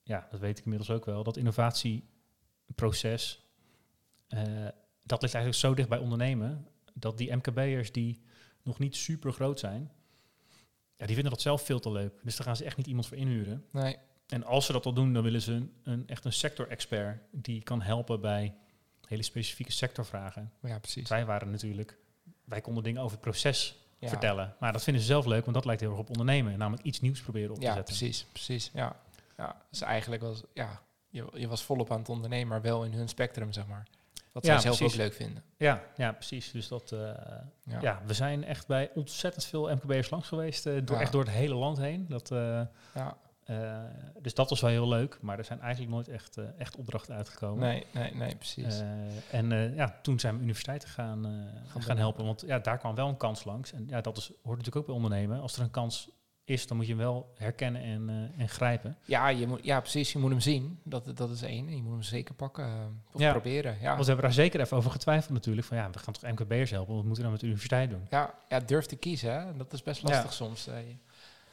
ja, 0.04 0.28
dat 0.32 0.40
weet 0.40 0.58
ik 0.58 0.64
inmiddels 0.64 0.90
ook 0.92 1.06
wel, 1.06 1.24
dat 1.24 1.38
innovatieproces, 1.38 3.48
eh, 4.28 4.42
dat 5.04 5.22
ligt 5.22 5.34
eigenlijk 5.34 5.64
zo 5.66 5.74
dicht 5.74 5.90
bij 5.90 5.98
ondernemen, 5.98 6.68
dat 6.94 7.18
die 7.18 7.36
MKB'ers 7.36 7.92
die 7.92 8.22
nog 8.64 8.80
niet 8.80 8.96
super 8.96 9.34
groot 9.34 9.60
zijn, 9.60 9.92
ja, 11.04 11.06
die 11.10 11.16
vinden 11.16 11.34
dat 11.34 11.42
zelf 11.42 11.62
veel 11.62 11.80
te 11.80 11.92
leuk. 11.92 12.14
Dus 12.24 12.36
daar 12.36 12.46
gaan 12.46 12.56
ze 12.56 12.64
echt 12.64 12.78
niet 12.78 12.88
iemand 12.88 13.08
voor 13.08 13.18
inhuren. 13.18 13.66
nee. 13.72 13.98
En 14.28 14.44
als 14.44 14.66
ze 14.66 14.72
dat 14.72 14.86
al 14.86 14.94
doen, 14.94 15.14
dan 15.14 15.24
willen 15.24 15.42
ze 15.42 15.52
een, 15.52 15.74
een, 15.84 16.08
echt 16.08 16.26
een 16.26 16.34
sector-expert 16.34 17.22
die 17.32 17.64
kan 17.64 17.82
helpen 17.82 18.22
bij 18.22 18.56
hele 19.08 19.24
specifieke 19.24 19.72
sectorvragen. 19.72 20.52
Ja, 20.62 20.80
precies. 20.80 21.10
Wij 21.10 21.26
waren 21.26 21.52
natuurlijk, 21.52 21.98
wij 22.46 22.62
konden 22.62 22.84
dingen 22.84 23.02
over 23.02 23.12
het 23.12 23.22
proces 23.22 23.78
Ja. 24.00 24.08
vertellen. 24.10 24.56
Maar 24.60 24.72
dat 24.74 24.84
vinden 24.84 25.02
ze 25.02 25.08
zelf 25.08 25.26
leuk, 25.26 25.42
want 25.44 25.56
dat 25.56 25.66
lijkt 25.66 25.82
heel 25.82 25.90
erg 25.90 26.00
op 26.00 26.10
ondernemen. 26.10 26.58
Namelijk 26.58 26.84
iets 26.86 27.00
nieuws 27.02 27.22
proberen 27.22 27.50
op 27.50 27.56
te 27.56 27.62
Ja, 27.66 27.74
zetten. 27.74 27.96
precies, 27.96 28.26
precies. 28.32 28.72
Ja. 28.74 28.96
ja, 29.38 29.62
dus 29.70 29.82
eigenlijk 29.82 30.22
was, 30.22 30.44
ja, 30.54 30.82
je, 31.10 31.26
je 31.34 31.48
was 31.48 31.64
volop 31.64 31.92
aan 31.92 32.00
het 32.00 32.10
ondernemen, 32.10 32.48
maar 32.48 32.62
wel 32.62 32.84
in 32.86 32.94
hun 32.94 33.10
spectrum, 33.10 33.52
zeg 33.54 33.68
maar. 33.68 33.88
Wat 34.34 34.46
Ja, 34.46 34.52
zij 34.52 34.62
zelf 34.62 34.78
precies. 34.78 34.96
ook 34.96 35.02
leuk 35.04 35.14
vinden. 35.14 35.44
Ja, 35.58 35.84
ja, 35.96 36.12
precies. 36.12 36.52
Dus 36.52 36.68
dat, 36.68 36.92
eh, 36.92 37.00
ja. 37.64 37.82
Ja. 37.82 38.02
we 38.06 38.14
zijn 38.14 38.44
echt 38.44 38.68
bij 38.68 38.92
ontzettend 38.96 39.46
veel 39.46 39.70
MKB'ers 39.76 40.10
langs 40.10 40.28
geweest. 40.28 40.66
eh, 40.66 40.74
door. 40.84 40.98
Echt 41.00 41.12
door 41.12 41.22
het 41.24 41.34
hele 41.34 41.56
land 41.56 41.78
heen. 41.78 42.06
Dat, 42.10 42.32
eh, 42.32 42.62
Ja. 42.94 43.18
dus 44.22 44.34
dat 44.34 44.50
was 44.50 44.62
wel 44.62 44.70
heel 44.70 44.88
leuk. 44.88 45.18
Maar 45.22 45.38
er 45.38 45.44
zijn 45.46 45.60
eigenlijk 45.62 45.92
nooit 45.94 46.08
echt, 46.08 46.38
echt 46.58 46.76
opdrachten 46.76 47.16
uitgekomen. 47.16 47.60
Nee, 47.68 47.86
nee, 47.92 48.16
nee, 48.16 48.36
precies. 48.36 48.82
En 49.32 49.74
ja, 49.76 50.00
toen 50.02 50.20
zijn 50.20 50.36
we 50.36 50.42
universiteiten 50.42 50.90
gaan, 50.90 51.24
gaan, 51.68 51.82
doen. 51.88 51.98
helpen. 51.98 52.26
Want 52.26 52.44
ja, 52.46 52.60
daar 52.60 52.78
kwam 52.78 52.96
wel 52.96 53.08
een 53.08 53.18
kans 53.18 53.44
langs. 53.44 53.72
En 53.74 53.86
ja, 53.88 54.02
dat 54.02 54.18
is, 54.18 54.28
hoort 54.28 54.58
natuurlijk 54.58 54.76
ook 54.76 54.86
bij 54.86 54.96
ondernemen. 54.96 55.42
Als 55.42 55.56
er 55.56 55.62
een 55.64 55.72
kans 55.72 56.10
is, 56.46 56.68
dan 56.68 56.78
moet 56.78 56.86
je 56.86 56.92
hem 56.94 57.02
wel 57.02 57.34
herkennen 57.38 57.82
en, 57.82 58.10
eh, 58.10 58.42
en 58.42 58.50
grijpen. 58.50 58.98
ja, 59.06 59.28
je 59.28 59.48
moet, 59.48 59.60
ja, 59.64 59.80
precies. 59.80 60.12
Je 60.14 60.20
moet 60.20 60.30
hem 60.30 60.40
zien. 60.40 60.80
Dat, 60.84 61.18
dat 61.18 61.30
is 61.30 61.42
één. 61.42 61.76
Je 61.76 61.82
moet 61.82 61.92
hem 61.92 62.02
zeker 62.02 62.34
pakken. 62.34 62.66
eh, 62.66 62.72
Of 63.12 63.22
Ja. 63.22 63.32
proberen. 63.32 63.78
Ja. 63.82 63.88
Want 63.88 64.00
we 64.00 64.06
hebben 64.06 64.24
daar 64.26 64.34
zeker 64.34 64.60
even 64.60 64.78
over 64.78 64.92
getwijfeld 64.92 65.34
natuurlijk. 65.34 65.68
Van 65.68 65.78
ja, 65.78 65.90
we 65.90 66.00
gaan 66.00 66.14
toch 66.14 66.32
MKB'ers 66.32 66.72
helpen. 66.72 66.96
Wat 66.96 67.04
moeten 67.04 67.16
we 67.16 67.22
dan 67.22 67.32
met 67.32 67.40
de 67.40 67.46
universiteit 67.46 67.90
doen? 67.90 68.08
Ja, 68.10 68.34
ja, 68.50 68.60
durf 68.60 68.86
te 68.86 68.96
kiezen. 68.96 69.34
Hè. 69.34 69.56
Dat 69.58 69.74
is 69.74 69.84
best 69.84 70.02
Ja. 70.02 70.10
lastig 70.10 70.34
soms. 70.34 70.68
eh. 70.68 70.76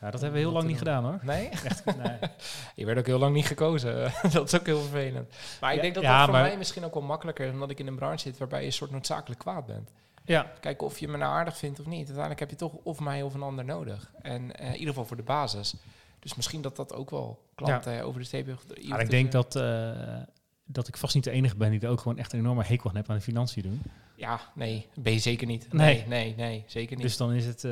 Ja, 0.01 0.11
dat 0.11 0.21
hebben 0.21 0.39
we 0.41 0.45
heel 0.47 0.55
lang 0.55 0.67
niet 0.67 0.79
gedaan 0.79 1.05
hoor. 1.05 1.19
Nee? 1.23 1.49
Echt, 1.49 1.85
nee. 1.85 2.19
Je 2.77 2.85
werd 2.85 2.99
ook 2.99 3.07
heel 3.07 3.19
lang 3.19 3.35
niet 3.35 3.47
gekozen. 3.47 4.13
dat 4.33 4.53
is 4.53 4.61
ook 4.61 4.67
heel 4.67 4.81
vervelend. 4.81 5.29
Maar 5.61 5.75
ik 5.75 5.81
denk 5.81 5.95
dat 5.95 6.03
ja, 6.03 6.17
dat 6.19 6.29
voor 6.35 6.39
mij 6.45 6.57
misschien 6.57 6.85
ook 6.85 6.95
wel 6.95 7.03
makkelijker 7.03 7.47
is, 7.47 7.53
omdat 7.53 7.71
ik 7.71 7.79
in 7.79 7.87
een 7.87 7.97
branche 7.97 8.19
zit 8.19 8.39
waarbij 8.39 8.61
je 8.61 8.67
een 8.67 8.73
soort 8.73 8.91
noodzakelijk 8.91 9.41
kwaad 9.41 9.67
bent. 9.67 9.91
Ja, 10.25 10.53
Kijken 10.61 10.87
of 10.87 10.99
je 10.99 11.09
me 11.09 11.17
nou 11.17 11.33
aardig 11.33 11.57
vindt 11.57 11.81
of 11.81 11.87
niet. 11.87 11.99
Uiteindelijk 11.99 12.41
heb 12.41 12.51
je 12.51 12.57
toch 12.57 12.73
of 12.73 13.01
mij 13.01 13.23
of 13.23 13.35
een 13.35 13.43
ander 13.43 13.65
nodig. 13.65 14.13
En 14.23 14.57
eh, 14.57 14.67
in 14.67 14.73
ieder 14.73 14.89
geval 14.89 15.05
voor 15.05 15.17
de 15.17 15.23
basis. 15.23 15.75
Dus 16.19 16.35
misschien 16.35 16.63
dat 16.63 16.77
dat 16.77 16.95
ook 16.95 17.11
wel 17.11 17.43
klanten 17.55 17.99
eh, 17.99 18.07
over 18.07 18.21
de 18.21 18.29
heeft. 18.31 18.89
maar 18.89 19.01
ik 19.01 19.11
denk 19.11 19.33
dat, 19.33 19.57
eh, 19.57 20.17
dat 20.65 20.89
ik 20.89 20.97
vast 20.97 21.15
niet 21.15 21.25
de 21.25 21.31
enige 21.31 21.57
ben 21.57 21.71
die 21.71 21.81
er 21.81 21.89
ook 21.89 22.01
gewoon 22.01 22.19
echt 22.19 22.33
een 22.33 22.39
enorme 22.39 22.65
hekel 22.65 22.91
aan 22.91 22.97
heb 22.97 23.11
aan 23.11 23.17
de 23.17 23.23
financiën 23.23 23.63
doen. 23.63 23.83
Ja, 24.17 24.41
nee, 24.55 24.87
ben 24.95 25.13
je 25.13 25.19
zeker 25.19 25.47
niet. 25.47 25.73
Nee. 25.73 25.97
Nee, 25.97 26.07
nee, 26.07 26.35
nee, 26.37 26.65
zeker 26.67 26.97
niet. 26.97 27.05
Dus 27.05 27.17
dan 27.17 27.33
is 27.33 27.47
het, 27.47 27.63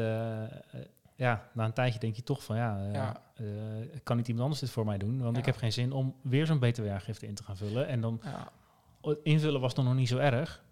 ja, 1.16 1.48
na 1.52 1.64
een 1.64 1.72
tijdje 1.72 1.98
denk 1.98 2.16
je 2.16 2.22
toch 2.22 2.44
van 2.44 2.56
ja, 2.56 2.90
Ja. 2.92 3.22
kan 4.02 4.16
niet 4.16 4.26
iemand 4.26 4.44
anders 4.44 4.60
dit 4.60 4.70
voor 4.70 4.84
mij 4.84 4.98
doen? 4.98 5.18
Want 5.20 5.34
Ja. 5.34 5.40
ik 5.40 5.46
heb 5.46 5.56
geen 5.56 5.72
zin 5.72 5.92
om 5.92 6.14
weer 6.22 6.46
zo'n 6.46 6.58
btw-aangifte 6.58 7.26
in 7.26 7.34
te 7.34 7.42
gaan 7.42 7.56
vullen. 7.56 7.86
En 7.88 8.00
dan 8.00 8.20
ja, 8.24 8.48
invullen 9.22 9.60
was 9.60 9.74
dan 9.74 9.84
nog 9.84 9.94
niet 9.94 10.08
zo 10.08 10.18
erg. 10.18 10.62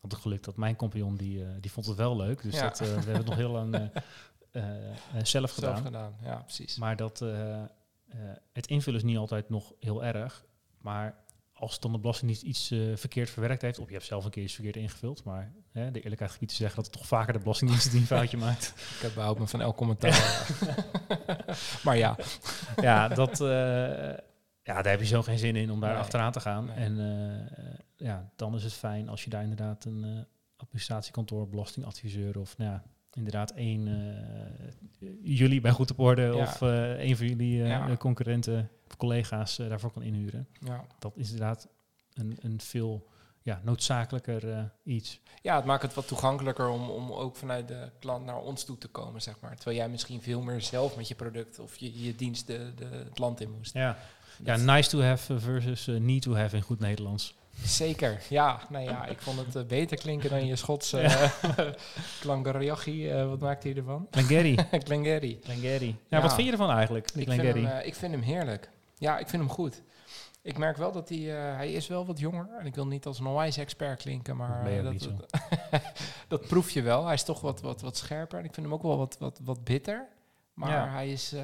Want 0.00 0.12
het 0.12 0.22
geluk 0.22 0.44
dat 0.44 0.56
mijn 0.56 0.76
compagnon, 0.76 1.16
die, 1.16 1.44
eh, 1.44 1.48
die 1.60 1.70
vond 1.70 1.86
het 1.86 1.96
wel 1.96 2.16
leuk. 2.16 2.42
Dus 2.42 2.54
Ja. 2.54 2.62
dat, 2.62 2.80
eh, 2.80 2.86
we 2.86 2.92
hebben 2.94 3.14
het 3.16 3.26
nog 3.26 3.36
heel 3.36 3.50
lang 3.50 3.74
eh, 4.52 4.62
zelf 5.22 5.52
gedaan. 5.52 5.70
zelf 5.74 5.80
gedaan. 5.86 6.16
Ja, 6.22 6.36
precies. 6.36 6.76
Maar 6.78 6.96
dat, 6.96 7.24
het 8.52 8.66
invullen 8.66 8.98
is 9.00 9.04
niet 9.06 9.16
altijd 9.16 9.48
nog 9.50 9.72
heel 9.80 10.04
erg. 10.04 10.44
Maar 10.80 11.16
als 11.52 11.80
dan 11.80 11.92
de 11.92 11.98
Belastingdienst 11.98 12.42
iets 12.42 12.66
verkeerd 13.00 13.30
verwerkt 13.30 13.62
heeft, 13.62 13.78
of 13.78 13.86
je 13.86 13.92
hebt 13.92 14.04
zelf 14.06 14.24
een 14.24 14.30
keer 14.30 14.42
iets 14.42 14.54
verkeerd 14.54 14.76
ingevuld, 14.76 15.24
maar 15.24 15.52
hè, 15.72 15.90
de 15.90 16.00
eerlijkheid 16.00 16.32
gebied 16.32 16.48
te 16.48 16.54
zeggen 16.54 16.76
dat 16.76 16.84
het 16.86 16.94
toch 16.94 17.06
vaker 17.06 17.32
de 17.32 17.38
Belastingdienst 17.38 17.90
die 17.90 18.00
een 18.00 18.06
foutje 18.06 18.36
maakt. 18.46 18.72
Ik 18.76 19.00
heb 19.02 19.14
behoud 19.14 19.38
me 19.38 19.46
van 19.46 19.60
elk 19.60 19.76
commentaar. 19.76 20.46
maar 21.84 21.96
ja, 21.96 22.16
ja, 22.76 23.08
dat, 23.08 23.40
ja, 24.68 24.82
daar 24.82 24.92
heb 24.92 25.00
je 25.00 25.06
zo 25.06 25.22
geen 25.22 25.38
zin 25.38 25.56
in 25.56 25.70
om 25.70 25.80
daar 25.80 25.90
Nee. 25.92 25.98
achteraan 25.98 26.32
te 26.32 26.40
gaan. 26.40 26.64
Nee. 26.64 26.76
En 26.76 26.98
eh, 27.56 28.06
ja, 28.06 28.30
dan 28.36 28.54
is 28.54 28.62
het 28.64 28.72
fijn 28.72 29.08
als 29.08 29.24
je 29.24 29.30
daar 29.30 29.42
inderdaad 29.42 29.84
een 29.84 30.04
eh, 30.04 30.20
administratiekantoor, 30.56 31.48
belastingadviseur 31.48 32.38
of 32.38 32.58
nou 32.58 32.70
ja, 32.70 32.82
inderdaad 33.12 33.50
één, 33.50 33.88
eh, 35.00 35.08
jullie 35.22 35.60
bij 35.60 35.70
Goed 35.70 35.90
op 35.90 35.98
Orde 35.98 36.22
Ja. 36.22 36.34
of 36.34 36.62
eh 36.62 37.00
een 37.08 37.16
van 37.16 37.26
jullie 37.26 37.62
eh, 37.62 37.68
Ja. 37.68 37.96
concurrenten 37.96 38.70
of 38.88 38.96
collega's 38.96 39.58
eh, 39.58 39.68
daarvoor 39.68 39.92
kan 39.92 40.02
inhuren. 40.02 40.48
ja. 40.60 40.84
Dat 40.98 41.16
is 41.16 41.30
inderdaad 41.30 41.68
een, 42.14 42.36
een 42.40 42.60
veel 42.60 43.06
ja, 43.42 43.60
noodzakelijker 43.64 44.50
eh, 44.52 44.62
iets. 44.82 45.20
ja, 45.42 45.56
het 45.56 45.64
maakt 45.64 45.82
het 45.82 45.94
wat 45.94 46.08
toegankelijker 46.08 46.68
om, 46.68 46.90
om 46.90 47.12
ook 47.12 47.36
vanuit 47.36 47.68
de 47.68 47.90
klant 47.98 48.24
naar 48.24 48.38
ons 48.40 48.64
toe 48.64 48.78
te 48.78 48.88
komen, 48.88 49.22
zeg 49.22 49.40
maar. 49.40 49.54
Terwijl 49.56 49.76
jij 49.76 49.88
misschien 49.88 50.22
veel 50.22 50.42
meer 50.42 50.60
zelf 50.60 50.96
met 50.96 51.08
je 51.08 51.14
product 51.14 51.58
of 51.58 51.76
je, 51.76 52.04
je 52.04 52.14
dienst 52.14 52.46
de, 52.46 52.72
de, 52.76 52.84
het 52.84 53.18
land 53.18 53.40
in 53.40 53.50
moest. 53.50 53.72
Ja, 53.74 53.96
ja 54.44 54.56
nice 54.56 54.88
to 54.90 55.00
have 55.00 55.38
versus 55.40 55.86
eh, 55.88 55.94
need 55.96 56.22
to 56.22 56.34
have 56.34 56.56
in 56.56 56.62
goed 56.62 56.78
Nederlands. 56.80 57.36
Zeker, 57.64 58.20
ja. 58.28 58.60
Nou 58.68 58.84
ja, 58.84 59.06
ik 59.06 59.20
vond 59.20 59.38
het 59.38 59.56
eh, 59.56 59.62
beter 59.64 59.96
klinken 59.98 60.30
dan 60.30 60.46
je 60.46 60.56
Schotse 60.56 61.00
uh, 61.02 61.22
eh, 63.20 63.28
wat 63.28 63.40
maakt 63.40 63.62
hij 63.62 63.74
ervan? 63.76 64.06
Glengarry. 64.10 64.58
Glengarry. 64.86 65.38
Glengarry. 65.42 65.86
Ja, 66.08 66.16
Ja. 66.16 66.20
wat 66.22 66.34
vind 66.34 66.46
je 66.46 66.52
ervan 66.52 66.70
eigenlijk, 66.70 67.10
Ik 67.14 67.28
vind, 67.30 67.42
hem, 67.42 67.66
eh, 67.66 67.86
ik 67.86 67.94
vind 67.94 68.12
hem 68.12 68.22
heerlijk. 68.22 68.70
Ja, 68.98 69.18
ik 69.18 69.28
vind 69.28 69.42
hem 69.42 69.50
goed. 69.50 69.82
Ik 70.42 70.58
merk 70.58 70.76
wel 70.76 70.92
dat 70.92 71.08
hij... 71.08 71.18
eh, 71.18 71.56
hij 71.56 71.72
is 71.72 71.86
wel 71.86 72.06
wat 72.06 72.18
jonger. 72.18 72.48
En 72.60 72.66
ik 72.66 72.74
wil 72.74 72.86
niet 72.86 73.06
als 73.06 73.18
een 73.18 73.26
onwijs 73.26 73.56
expert 73.56 74.02
klinken, 74.02 74.36
maar... 74.36 74.62
Ben 74.62 74.84
dat, 74.84 75.08
dat 76.28 76.46
proef 76.46 76.70
je 76.70 76.82
wel. 76.82 77.04
Hij 77.04 77.14
is 77.14 77.22
toch 77.22 77.40
wat, 77.40 77.60
wat, 77.60 77.80
wat 77.80 77.96
scherper. 77.96 78.38
En 78.38 78.44
ik 78.44 78.54
vind 78.54 78.66
hem 78.66 78.74
ook 78.74 78.82
wel 78.82 78.96
wat, 78.98 79.16
wat, 79.18 79.40
wat 79.44 79.64
bitter. 79.64 80.08
Maar 80.54 80.70
Ja. 80.70 80.88
hij 80.88 81.10
is... 81.12 81.34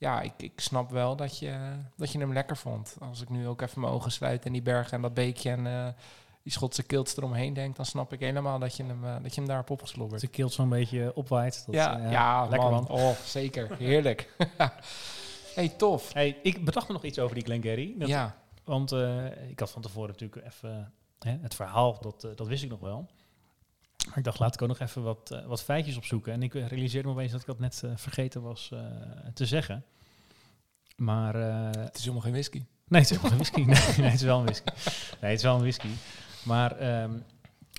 eh, 0.00 0.08
ja, 0.08 0.20
ik, 0.20 0.32
ik 0.36 0.60
snap 0.60 0.90
wel 0.90 1.16
dat 1.16 1.38
je, 1.38 1.72
dat 1.96 2.12
je 2.12 2.18
hem 2.18 2.32
lekker 2.32 2.56
vond. 2.56 2.96
Als 3.00 3.20
ik 3.22 3.28
nu 3.28 3.46
ook 3.48 3.60
even 3.60 3.80
mijn 3.80 3.92
ogen 3.92 4.12
sluit 4.12 4.44
en 4.46 4.52
die 4.52 4.62
bergen 4.62 4.92
en 4.92 5.02
dat 5.02 5.14
beekje 5.14 5.50
en 5.50 5.66
eh, 5.66 5.86
die 6.42 6.52
Schotse 6.52 6.82
kilt 6.82 7.16
eromheen 7.16 7.52
denk, 7.52 7.76
dan 7.76 7.84
snap 7.84 8.12
ik 8.12 8.20
helemaal 8.20 8.58
dat 8.58 8.76
je 8.76 8.84
hem, 8.84 9.04
eh, 9.04 9.14
dat 9.22 9.34
je 9.34 9.40
hem 9.40 9.46
daar 9.48 9.56
hebt 9.56 9.68
Dat 9.68 9.78
opgeslobberd. 9.80 10.20
de 10.20 10.26
kilt 10.28 10.52
zo'n 10.52 10.68
beetje 10.68 11.14
opwaait. 11.14 11.62
Dat, 11.66 11.74
ja, 11.74 11.98
eh, 12.00 12.10
ja, 12.10 12.46
lekker 12.46 12.70
man. 12.70 12.86
man. 12.88 13.00
Oh, 13.00 13.10
zeker. 13.24 13.76
Heerlijk. 13.78 14.34
hey, 15.54 15.68
tof. 15.68 16.12
Hey, 16.12 16.38
ik 16.42 16.64
bedacht 16.64 16.86
me 16.88 16.92
nog 16.92 17.04
iets 17.04 17.18
over 17.18 17.34
die 17.34 17.44
Glengarry. 17.44 17.94
Dat- 17.98 18.08
ja, 18.08 18.36
Want 18.64 18.92
eh, 18.92 19.48
ik 19.50 19.58
had 19.60 19.70
van 19.70 19.82
tevoren 19.82 20.08
natuurlijk 20.08 20.46
even 20.46 20.92
het 21.18 21.54
verhaal, 21.54 21.98
dat, 22.00 22.24
eh, 22.24 22.30
dat 22.36 22.46
wist 22.46 22.62
ik 22.62 22.70
nog 22.70 22.80
wel. 22.80 23.06
Maar 24.08 24.18
ik 24.18 24.24
dacht, 24.24 24.38
laat 24.38 24.54
ik 24.54 24.62
ook 24.62 24.68
nog 24.68 24.78
even 24.78 25.02
wat, 25.02 25.30
eh, 25.30 25.46
wat 25.46 25.62
feitjes 25.62 25.96
opzoeken. 25.96 26.32
En 26.32 26.42
ik 26.42 26.52
realiseerde 26.52 27.08
me 27.08 27.14
opeens 27.14 27.32
dat 27.32 27.40
ik 27.40 27.46
dat 27.46 27.58
net 27.58 27.82
eh, 27.84 27.90
vergeten 27.94 28.42
was 28.42 28.70
eh, 28.72 28.80
te 29.34 29.46
zeggen. 29.46 29.84
Maar 30.96 31.34
het 31.34 31.96
is 31.96 32.00
helemaal 32.00 32.22
geen 32.22 32.32
whisky. 32.32 32.64
Nee, 32.88 33.00
het 33.00 33.10
is 33.10 33.16
helemaal 33.16 33.38
geen 33.38 33.38
whisky. 33.38 33.60
Nee, 33.70 33.96
nee, 33.96 34.10
het 34.10 34.20
is 34.20 34.26
wel 34.26 34.38
een 34.38 34.44
whisky. 34.44 34.72
Nee, 35.20 35.30
het 35.30 35.38
is 35.38 35.42
wel 35.42 35.54
een 35.54 35.60
whisky. 35.60 35.88
Maar 36.44 36.76
ehm, 36.76 37.18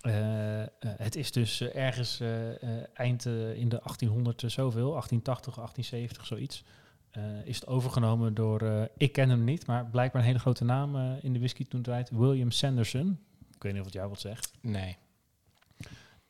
eh, 0.01 0.61
eh, 0.61 0.67
het 0.79 1.15
is 1.15 1.31
dus 1.31 1.61
ergens 1.61 2.21
eind 2.93 3.25
in 3.55 3.69
de 3.69 3.79
1800 3.83 4.43
zoveel, 4.45 4.91
1880, 4.91 5.55
1870, 5.55 6.25
zoiets. 6.25 6.63
is 7.43 7.55
het 7.55 7.67
overgenomen 7.67 8.33
door, 8.33 8.89
ik 8.97 9.11
ken 9.11 9.29
hem 9.29 9.43
niet, 9.43 9.65
maar 9.65 9.85
blijkbaar 9.85 10.21
een 10.21 10.27
hele 10.27 10.39
grote 10.39 10.63
naam 10.63 11.17
in 11.21 11.33
de 11.33 11.39
whisky 11.39 11.67
toen 11.67 11.81
draait, 11.81 12.09
William 12.09 12.51
Sanderson. 12.51 13.19
Ik 13.55 13.63
weet 13.63 13.71
niet 13.71 13.81
of 13.81 13.87
het 13.87 13.95
jou 13.95 14.09
wat 14.09 14.19
zegt. 14.19 14.53
Nee. 14.61 14.97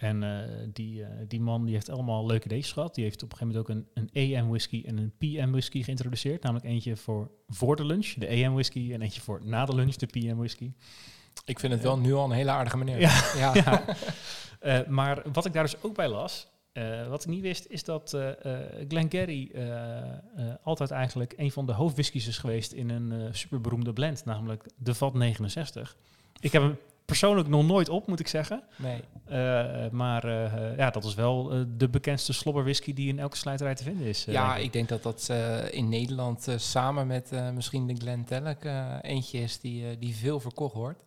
En 0.01 0.23
eh, 0.23 0.49
die, 0.73 1.03
eh, 1.03 1.09
die 1.27 1.41
man 1.41 1.65
die 1.65 1.73
heeft 1.73 1.89
allemaal 1.89 2.25
leuke 2.25 2.45
ideeën 2.45 2.63
gehad. 2.63 2.95
Die 2.95 3.03
heeft 3.03 3.23
op 3.23 3.31
een 3.31 3.37
gegeven 3.37 3.61
moment 3.63 3.85
ook 3.95 3.95
een, 3.95 4.09
een 4.13 4.39
AM 4.39 4.49
whisky 4.49 4.83
en 4.85 4.97
een 4.97 5.13
PM 5.17 5.51
whisky 5.51 5.83
geïntroduceerd. 5.83 6.43
Namelijk 6.43 6.67
eentje 6.67 6.95
voor 6.95 7.31
voor 7.47 7.75
de 7.75 7.85
lunch, 7.85 8.13
de 8.13 8.27
AM 8.27 8.53
whisky. 8.53 8.93
En 8.93 9.01
eentje 9.01 9.21
voor 9.21 9.41
na 9.43 9.65
de 9.65 9.75
lunch, 9.75 9.95
de 9.95 10.05
PM 10.05 10.35
whisky. 10.35 10.71
Ik 11.45 11.59
vind 11.59 11.73
het 11.73 11.81
wel 11.81 11.97
nu 11.97 12.13
al 12.13 12.25
een 12.25 12.31
hele 12.31 12.51
aardige 12.51 12.77
meneer. 12.77 12.99
Ja. 12.99 13.31
ja. 13.35 13.53
ja. 13.65 13.85
Eh, 14.59 14.87
maar 14.87 15.21
wat 15.33 15.45
ik 15.45 15.53
daar 15.53 15.63
dus 15.63 15.83
ook 15.83 15.95
bij 15.95 16.07
las, 16.07 16.49
Eh, 16.71 17.07
wat 17.07 17.23
ik 17.23 17.29
niet 17.29 17.41
wist 17.41 17.65
is 17.65 17.83
dat 17.83 18.13
uh, 18.13 18.29
Glengarry 18.87 19.51
altijd 20.63 20.91
eigenlijk 20.91 21.33
een 21.37 21.51
van 21.51 21.65
de 21.65 21.73
hoofdwhiskies 21.73 22.27
is 22.27 22.37
geweest 22.37 22.71
in 22.71 22.89
een 22.89 23.35
superberoemde 23.35 23.93
blend, 23.93 24.25
namelijk 24.25 24.65
de 24.77 24.93
VAT 24.93 25.13
69. 25.13 25.95
Ik 26.39 26.51
heb 26.51 26.61
hem 26.61 26.77
persoonlijk 27.11 27.47
nog 27.47 27.65
nooit 27.65 27.89
op, 27.89 28.07
moet 28.07 28.19
ik 28.19 28.27
zeggen. 28.27 28.63
Nee. 28.75 29.01
maar 29.91 30.27
ja, 30.77 30.89
dat 30.89 31.03
is 31.03 31.13
wel 31.13 31.65
de 31.77 31.89
bekendste 31.89 32.33
slobberwhisky 32.33 32.93
die 32.93 33.07
in 33.07 33.19
elke 33.19 33.37
slijterij 33.37 33.75
te 33.75 33.83
vinden 33.83 34.07
is. 34.07 34.25
ja, 34.25 34.55
ik. 34.55 34.63
ik. 34.63 34.73
denk 34.73 34.89
dat 34.89 35.03
dat 35.03 35.29
in 35.71 35.89
Nederland 35.89 36.47
samen 36.55 37.07
met 37.07 37.31
misschien 37.53 37.87
de 37.87 37.95
Glentellic 37.95 38.57
eentje 39.01 39.39
is 39.39 39.59
die, 39.59 39.97
die 39.97 40.15
veel 40.15 40.39
verkocht 40.39 40.73
wordt. 40.73 41.03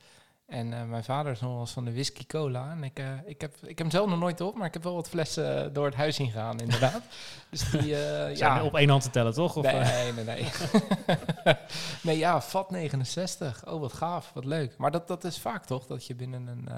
En 0.46 0.72
uh, 0.72 0.84
mijn 0.84 1.04
vader 1.04 1.32
is 1.32 1.40
nog 1.40 1.50
wel 1.50 1.60
eens 1.60 1.70
van 1.70 1.84
de 1.84 1.92
whisky 1.92 2.26
cola. 2.26 2.70
En 2.70 2.84
ik, 2.84 2.98
uh, 2.98 3.06
ik, 3.24 3.40
heb, 3.40 3.54
ik 3.54 3.68
heb 3.68 3.78
hem 3.78 3.90
zelf 3.90 4.08
nog 4.08 4.18
nooit 4.18 4.40
op, 4.40 4.56
maar 4.56 4.66
ik 4.66 4.72
heb 4.72 4.82
wel 4.82 4.94
wat 4.94 5.08
flessen 5.08 5.72
door 5.72 5.84
het 5.84 5.94
huis 5.94 6.16
heen 6.16 6.30
gegaan, 6.30 6.58
inderdaad. 6.58 7.02
dus 7.50 7.70
die, 7.70 7.90
uh, 7.90 8.36
ja. 8.36 8.64
op 8.64 8.74
één 8.74 8.88
hand 8.88 9.02
te 9.02 9.10
tellen, 9.10 9.32
toch? 9.32 9.56
Of 9.56 9.64
nee, 9.64 10.12
nee, 10.12 10.24
nee. 10.24 10.46
nee, 12.02 12.18
ja, 12.18 12.40
VAT 12.40 12.70
69. 12.70 13.66
Oh, 13.66 13.80
wat 13.80 13.92
gaaf, 13.92 14.32
wat 14.32 14.44
leuk. 14.44 14.76
Maar 14.76 14.90
dat, 14.90 15.08
dat 15.08 15.24
is 15.24 15.38
vaak 15.38 15.64
toch, 15.64 15.86
dat 15.86 16.06
je 16.06 16.14
binnen 16.14 16.46
een, 16.46 16.68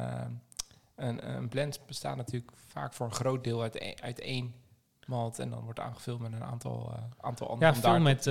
een, 0.96 1.36
een 1.36 1.48
blend 1.48 1.80
bestaat 1.86 2.16
natuurlijk 2.16 2.52
vaak 2.66 2.92
voor 2.92 3.06
een 3.06 3.12
groot 3.12 3.44
deel 3.44 3.62
uit, 3.62 3.74
e-, 3.74 3.94
uit 4.02 4.20
één 4.20 4.54
malt. 5.06 5.38
En 5.38 5.50
dan 5.50 5.60
wordt 5.60 5.80
aangevuld 5.80 6.20
met 6.20 6.32
een 6.32 6.44
aantal, 6.44 6.94
aantal 7.20 7.48
andere. 7.50 7.74
Ja, 7.74 7.80
veel 7.80 8.00
met, 8.00 8.22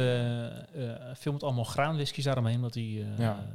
veel 1.19 1.33
met 1.33 1.43
allemaal 1.43 1.63
graanwhiskies 1.63 2.23
daaromheen, 2.23 2.55
omdat 2.55 2.73
die... 2.73 3.05
Ja 3.17 3.45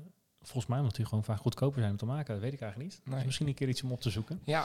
volgens 0.51 0.67
mij 0.67 0.79
omdat 0.79 0.97
die 0.97 1.07
gewoon 1.07 1.25
vaak 1.25 1.39
goedkoper 1.39 1.79
zijn 1.79 1.91
om 1.91 1.97
te 1.97 2.07
maken. 2.07 2.35
Dat 2.35 2.43
weet 2.43 2.53
ik 2.53 2.61
eigenlijk 2.61 2.91
niet. 2.91 3.15
Dus 3.15 3.25
misschien 3.25 3.47
een 3.47 3.55
keer 3.55 3.69
iets 3.69 3.83
om 3.83 3.93
op 3.93 4.01
te 4.01 4.11
zoeken. 4.11 4.41
Ja. 4.45 4.65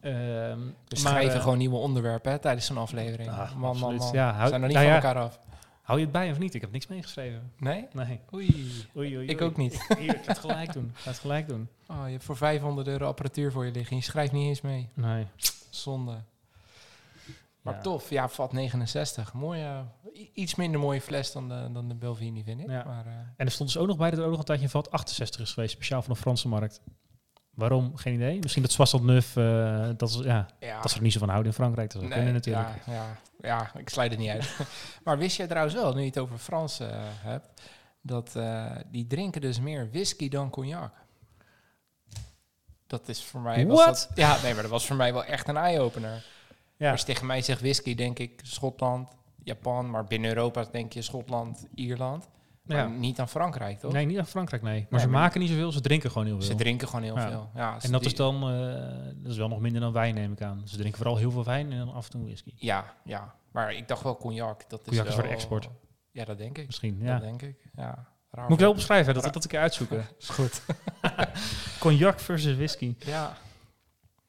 Um, 0.00 0.74
we 0.88 0.96
schrijven 0.96 1.36
uh, 1.36 1.42
gewoon 1.42 1.58
nieuwe 1.58 1.76
onderwerpen 1.76 2.32
hè, 2.32 2.38
tijdens 2.38 2.66
zo'n 2.66 2.76
aflevering. 2.76 3.30
Ah, 3.30 3.54
man, 3.54 3.78
man, 3.78 3.94
man. 3.94 4.12
Ja, 4.12 4.32
hou, 4.32 4.48
zijn 4.48 4.62
er 4.62 4.68
niet 4.68 4.76
nou 4.76 4.86
van 4.86 4.96
ja, 4.96 5.02
elkaar 5.02 5.22
af. 5.22 5.38
Hou 5.82 5.98
je 5.98 6.04
het 6.04 6.12
bij 6.12 6.30
of 6.30 6.38
niet? 6.38 6.54
Ik 6.54 6.60
heb 6.60 6.72
niks 6.72 6.86
meegeschreven. 6.86 7.52
Nee? 7.58 7.86
Nee. 7.92 8.20
Oei. 8.34 8.70
oei, 8.96 9.16
oei, 9.16 9.26
Ik 9.26 9.40
ook 9.40 9.56
niet. 9.56 9.86
Hier, 9.98 10.14
ik 10.14 10.24
ga 10.24 10.32
het 10.32 10.38
gelijk 10.38 10.72
doen. 10.72 10.84
Ik 10.94 11.00
ga 11.00 11.10
het 11.10 11.18
gelijk 11.18 11.48
doen. 11.48 11.68
Oh, 11.86 12.02
je 12.04 12.10
hebt 12.10 12.24
voor 12.24 12.36
500 12.36 12.86
euro 12.86 13.06
apparatuur 13.06 13.52
voor 13.52 13.64
je 13.64 13.72
liggen. 13.72 13.96
Je 13.96 14.02
schrijft 14.02 14.32
niet 14.32 14.48
eens 14.48 14.60
mee. 14.60 14.88
Nee. 14.94 15.26
Zonde. 15.70 16.16
Maar 17.64 17.82
tof, 17.82 18.10
ja, 18.10 18.28
vat 18.28 18.52
69. 18.52 19.32
Mooie, 19.32 19.84
iets 20.32 20.54
minder 20.54 20.80
mooie 20.80 21.00
fles 21.00 21.32
dan 21.32 21.48
de, 21.48 21.68
dan 21.72 21.88
de 21.88 21.94
Belvini, 21.94 22.44
vind 22.44 22.60
ik. 22.60 22.66
Maar, 22.66 23.06
uh, 23.06 23.12
en 23.36 23.46
er 23.46 23.50
stond 23.50 23.72
dus 23.72 23.82
ook 23.82 23.86
nog 23.86 23.96
bij 23.96 24.10
dat 24.10 24.18
er 24.18 24.24
ook 24.24 24.30
nog 24.30 24.38
een 24.38 24.44
tijdje 24.44 24.68
vat 24.68 24.90
68 24.90 25.40
is 25.40 25.52
geweest, 25.52 25.72
speciaal 25.72 26.02
voor 26.02 26.14
de 26.14 26.20
Franse 26.20 26.48
markt. 26.48 26.80
Waarom? 27.50 27.96
Geen 27.96 28.14
idee. 28.14 28.38
Misschien 28.38 28.62
dat 28.62 28.72
Soissons 28.72 29.02
Neuf, 29.02 29.36
uh, 29.36 29.88
dat, 29.96 30.10
is, 30.10 30.16
ja, 30.16 30.46
ja. 30.60 30.80
dat 30.80 30.90
ze 30.90 30.96
er 30.96 31.02
niet 31.02 31.12
zo 31.12 31.18
van 31.18 31.28
houden 31.28 31.50
in 31.50 31.56
Frankrijk. 31.56 31.92
Dat 31.92 32.02
is 32.02 32.08
nee, 32.08 32.32
natuurlijk. 32.32 32.68
Ja, 32.86 32.92
ja, 32.92 33.18
ja, 33.40 33.78
ik 33.78 33.88
sluit 33.88 34.10
het 34.10 34.20
niet 34.20 34.30
uit. 34.30 34.56
maar 35.04 35.18
wist 35.18 35.36
jij 35.36 35.46
trouwens 35.46 35.74
wel, 35.74 35.94
nu 35.94 36.00
je 36.00 36.06
het 36.06 36.18
over 36.18 36.38
Fransen 36.38 36.90
uh, 36.90 37.02
hebt, 37.06 37.62
dat 38.00 38.38
die 38.90 39.06
drinken 39.06 39.40
dus 39.40 39.60
meer 39.60 39.90
whisky 39.90 40.28
dan 40.28 40.50
cognac? 40.50 40.92
Dat 42.86 43.08
is 43.08 43.24
voor 43.24 43.40
mij... 43.40 43.66
Ja, 44.14 44.36
nee, 44.42 44.52
maar 44.52 44.62
dat 44.62 44.70
was 44.70 44.86
voor 44.86 44.96
mij 44.96 45.12
wel 45.12 45.24
echt 45.24 45.48
een 45.48 45.56
eye-opener. 45.56 46.24
Ja. 46.76 46.90
Als 46.90 47.00
je 47.00 47.06
tegen 47.06 47.26
mij 47.26 47.42
zegt 47.42 47.60
whisky, 47.60 47.94
denk 47.94 48.18
ik 48.18 48.40
Schotland, 48.42 49.08
Japan. 49.42 49.90
Maar 49.90 50.04
binnen 50.04 50.30
Europa 50.30 50.64
denk 50.70 50.92
je 50.92 51.02
Schotland, 51.02 51.66
Ierland. 51.74 52.28
Maar 52.64 52.76
ja. 52.76 52.86
niet 52.86 53.20
aan 53.20 53.28
Frankrijk, 53.28 53.78
toch? 53.78 53.92
Nee, 53.92 54.06
niet 54.06 54.18
aan 54.18 54.26
Frankrijk, 54.26 54.62
nee. 54.62 54.86
Maar 54.90 55.00
ze 55.00 55.08
maken 55.08 55.40
niet 55.40 55.48
zoveel, 55.48 55.72
ze 55.72 55.80
drinken 55.80 56.10
gewoon 56.10 56.26
heel 56.26 56.36
veel. 56.36 56.46
Ze 56.46 56.54
drinken 56.54 56.88
gewoon 56.88 57.04
heel 57.04 57.16
veel, 57.16 57.50
ja. 57.54 57.76
En 57.80 57.92
dat 57.92 58.04
is 58.04 58.14
dan, 58.14 58.34
uh, 58.34 58.74
dat 59.22 59.30
is 59.30 59.36
wel 59.36 59.48
nog 59.48 59.60
minder 59.60 59.80
dan 59.80 59.92
wijn, 59.92 60.14
neem 60.14 60.32
ik 60.32 60.42
aan. 60.42 60.62
Ze 60.64 60.76
drinken 60.76 60.96
vooral 60.96 61.16
heel 61.16 61.30
veel 61.30 61.44
wijn 61.44 61.72
en 61.72 61.78
dan 61.78 61.92
af 61.92 62.04
en 62.04 62.10
toe 62.10 62.24
whisky. 62.24 62.52
Ja, 62.56 62.94
ja. 63.04 63.34
Maar 63.52 63.74
ik 63.74 63.88
dacht 63.88 64.02
wel 64.02 64.16
cognac. 64.16 64.68
Dat 64.68 64.80
is, 64.80 64.86
cognac 64.86 65.06
is 65.06 65.14
voor 65.14 65.22
de 65.22 65.28
export. 65.28 65.68
Ja, 66.10 66.24
dat 66.24 66.38
denk 66.38 66.58
ik. 66.58 66.66
Misschien, 66.66 66.98
ja. 67.00 67.12
Dat 67.12 67.20
denk 67.20 67.42
ik, 67.42 67.68
ja. 67.76 68.06
Raar 68.30 68.44
Moet 68.44 68.52
ik 68.52 68.60
wel 68.60 68.70
opschrijven, 68.70 69.14
dat 69.14 69.24
ik 69.26 69.32
dat 69.32 69.44
een 69.44 69.50
keer 69.50 69.60
uitzoeken. 69.60 70.06
is 70.18 70.28
goed. 70.28 70.62
cognac 71.80 72.20
versus 72.20 72.56
whisky. 72.56 72.94
Ja. 72.98 73.36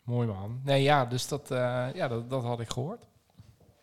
Mooi 0.05 0.27
man. 0.27 0.61
Nee, 0.63 0.83
ja, 0.83 1.05
dus 1.05 1.27
dat, 1.27 1.51
uh, 1.51 1.87
ja, 1.93 2.07
dat, 2.07 2.29
dat 2.29 2.43
had 2.43 2.59
ik 2.59 2.69
gehoord. 2.69 3.05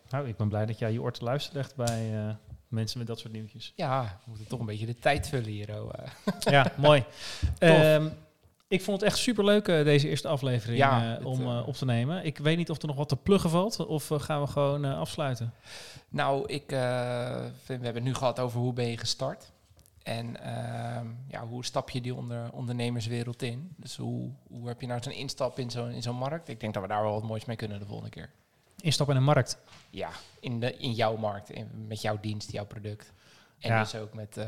Nou, 0.09 0.27
ik 0.27 0.37
ben 0.37 0.49
blij 0.49 0.65
dat 0.65 0.79
jij 0.79 0.91
je 0.91 1.01
oor 1.01 1.11
te 1.11 1.23
luisteren 1.23 1.57
legt 1.61 1.75
bij 1.75 2.13
uh, 2.13 2.33
mensen 2.67 2.97
met 2.97 3.07
dat 3.07 3.19
soort 3.19 3.33
nieuwtjes. 3.33 3.73
Ja, 3.75 4.19
we 4.23 4.29
moeten 4.29 4.47
toch 4.47 4.59
een 4.59 4.65
beetje 4.65 4.85
de 4.85 4.95
tijd 4.95 5.27
vullen 5.27 5.49
hier. 5.49 5.81
Oh, 5.81 5.93
uh. 5.99 6.33
ja, 6.53 6.71
mooi. 6.77 7.03
Um, 7.59 8.13
ik 8.67 8.81
vond 8.81 9.01
het 9.01 9.09
echt 9.09 9.19
super 9.19 9.45
leuk 9.45 9.65
deze 9.65 10.09
eerste 10.09 10.27
aflevering 10.27 10.77
ja, 10.77 11.19
om 11.23 11.47
op 11.47 11.73
te 11.73 11.85
nemen. 11.85 12.25
Ik 12.25 12.37
weet 12.37 12.57
niet 12.57 12.69
of 12.69 12.81
er 12.81 12.87
nog 12.87 12.95
wat 12.95 13.09
te 13.09 13.15
pluggen 13.15 13.49
valt 13.49 13.85
of 13.85 14.07
gaan 14.07 14.41
we 14.41 14.47
gewoon 14.47 14.85
afsluiten. 14.85 15.53
Nou, 16.09 16.47
ik 16.47 16.63
vind, 17.63 17.79
we 17.79 17.85
hebben 17.85 17.93
het 17.93 18.03
nu 18.03 18.13
gehad 18.13 18.39
over 18.39 18.59
hoe 18.59 18.73
ben 18.73 18.87
je 18.87 18.97
gestart. 18.97 19.51
En 20.03 20.25
uh, 20.27 21.01
ja, 21.27 21.47
hoe 21.47 21.65
stap 21.65 21.89
je 21.89 22.01
die 22.01 22.15
onder, 22.15 22.51
ondernemerswereld 22.51 23.41
in? 23.41 23.73
Dus 23.77 23.95
hoe, 23.95 24.31
hoe 24.47 24.67
heb 24.67 24.81
je 24.81 24.87
nou 24.87 25.01
zo'n 25.03 25.13
instap 25.13 25.59
in 25.59 25.69
zo'n 25.69 25.89
in 25.89 26.01
zo'n 26.01 26.15
markt? 26.15 26.47
Ik 26.47 26.59
denk 26.59 26.73
dat 26.73 26.83
we 26.83 26.89
daar 26.89 27.03
wel 27.03 27.13
wat 27.13 27.23
moois 27.23 27.45
mee 27.45 27.55
kunnen 27.55 27.79
de 27.79 27.85
volgende 27.85 28.09
keer. 28.09 28.29
Instap 28.77 29.09
in 29.09 29.15
een 29.15 29.23
markt? 29.23 29.57
Ja, 29.89 30.09
in, 30.39 30.59
de, 30.59 30.77
in 30.77 30.91
jouw 30.91 31.17
markt, 31.17 31.49
in, 31.49 31.69
met 31.87 32.01
jouw 32.01 32.19
dienst, 32.21 32.51
jouw 32.51 32.65
product. 32.65 33.11
En 33.59 33.69
ja. 33.69 33.79
dus 33.81 33.95
ook 33.95 34.13
met, 34.13 34.37
uh, 34.37 34.45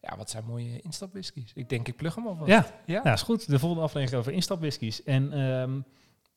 ja, 0.00 0.16
wat 0.16 0.30
zijn 0.30 0.44
mooie 0.44 0.80
instapwhiskies? 0.80 1.52
Ik 1.54 1.68
denk, 1.68 1.88
ik 1.88 1.96
plug 1.96 2.14
hem 2.14 2.26
op. 2.26 2.46
Ja, 2.46 2.66
ja. 2.86 3.00
ja, 3.04 3.12
is 3.12 3.22
goed. 3.22 3.48
De 3.48 3.58
volgende 3.58 3.84
aflevering 3.84 4.20
over 4.20 4.32
instapwhiskies. 4.32 5.02
En 5.02 5.38
um, 5.38 5.84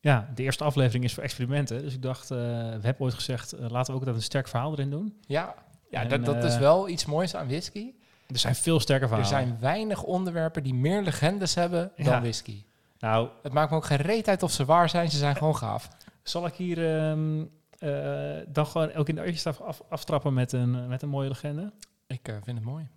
ja, 0.00 0.30
de 0.34 0.42
eerste 0.42 0.64
aflevering 0.64 1.04
is 1.04 1.14
voor 1.14 1.22
experimenten. 1.22 1.82
Dus 1.82 1.94
ik 1.94 2.02
dacht, 2.02 2.30
uh, 2.30 2.38
we 2.38 2.80
hebben 2.82 3.00
ooit 3.00 3.14
gezegd, 3.14 3.54
uh, 3.54 3.68
laten 3.68 3.94
we 3.94 4.00
ook 4.00 4.06
dat 4.06 4.14
een 4.14 4.22
sterk 4.22 4.48
verhaal 4.48 4.72
erin 4.72 4.90
doen. 4.90 5.20
Ja, 5.20 5.54
ja 5.90 6.02
en, 6.02 6.08
dat, 6.08 6.24
dat 6.24 6.44
is 6.44 6.58
wel 6.58 6.88
iets 6.88 7.06
moois 7.06 7.34
aan 7.34 7.46
whisky. 7.46 7.92
Er 8.32 8.38
zijn 8.38 8.54
veel 8.54 8.80
sterker 8.80 9.08
verhalen. 9.08 9.32
Er 9.32 9.38
zijn 9.38 9.60
weinig 9.60 10.02
onderwerpen 10.02 10.62
die 10.62 10.74
meer 10.74 11.02
legendes 11.02 11.54
hebben 11.54 11.92
dan 11.96 12.20
whisky. 12.20 12.64
Nou, 12.98 13.28
het 13.42 13.52
maakt 13.52 13.70
me 13.70 13.76
ook 13.76 13.84
geen 13.84 13.98
reet 13.98 14.28
uit 14.28 14.42
of 14.42 14.52
ze 14.52 14.64
waar 14.64 14.88
zijn. 14.88 15.10
Ze 15.10 15.16
zijn 15.16 15.36
gewoon 15.36 15.56
gaaf. 15.56 15.88
Zal 16.22 16.46
ik 16.46 16.54
hier 16.54 17.08
um, 17.08 17.50
uh, 17.78 18.38
dan 18.48 18.66
gewoon 18.66 18.92
ook 18.92 19.08
in 19.08 19.14
de 19.14 19.24
eerste 19.24 19.54
af, 19.54 19.82
aftrappen 19.88 20.34
met 20.34 20.52
een, 20.52 20.88
met 20.88 21.02
een 21.02 21.08
mooie 21.08 21.28
legende? 21.28 21.72
Ik 22.06 22.28
uh, 22.28 22.34
vind 22.42 22.56
het 22.56 22.66
mooi. 22.66 22.88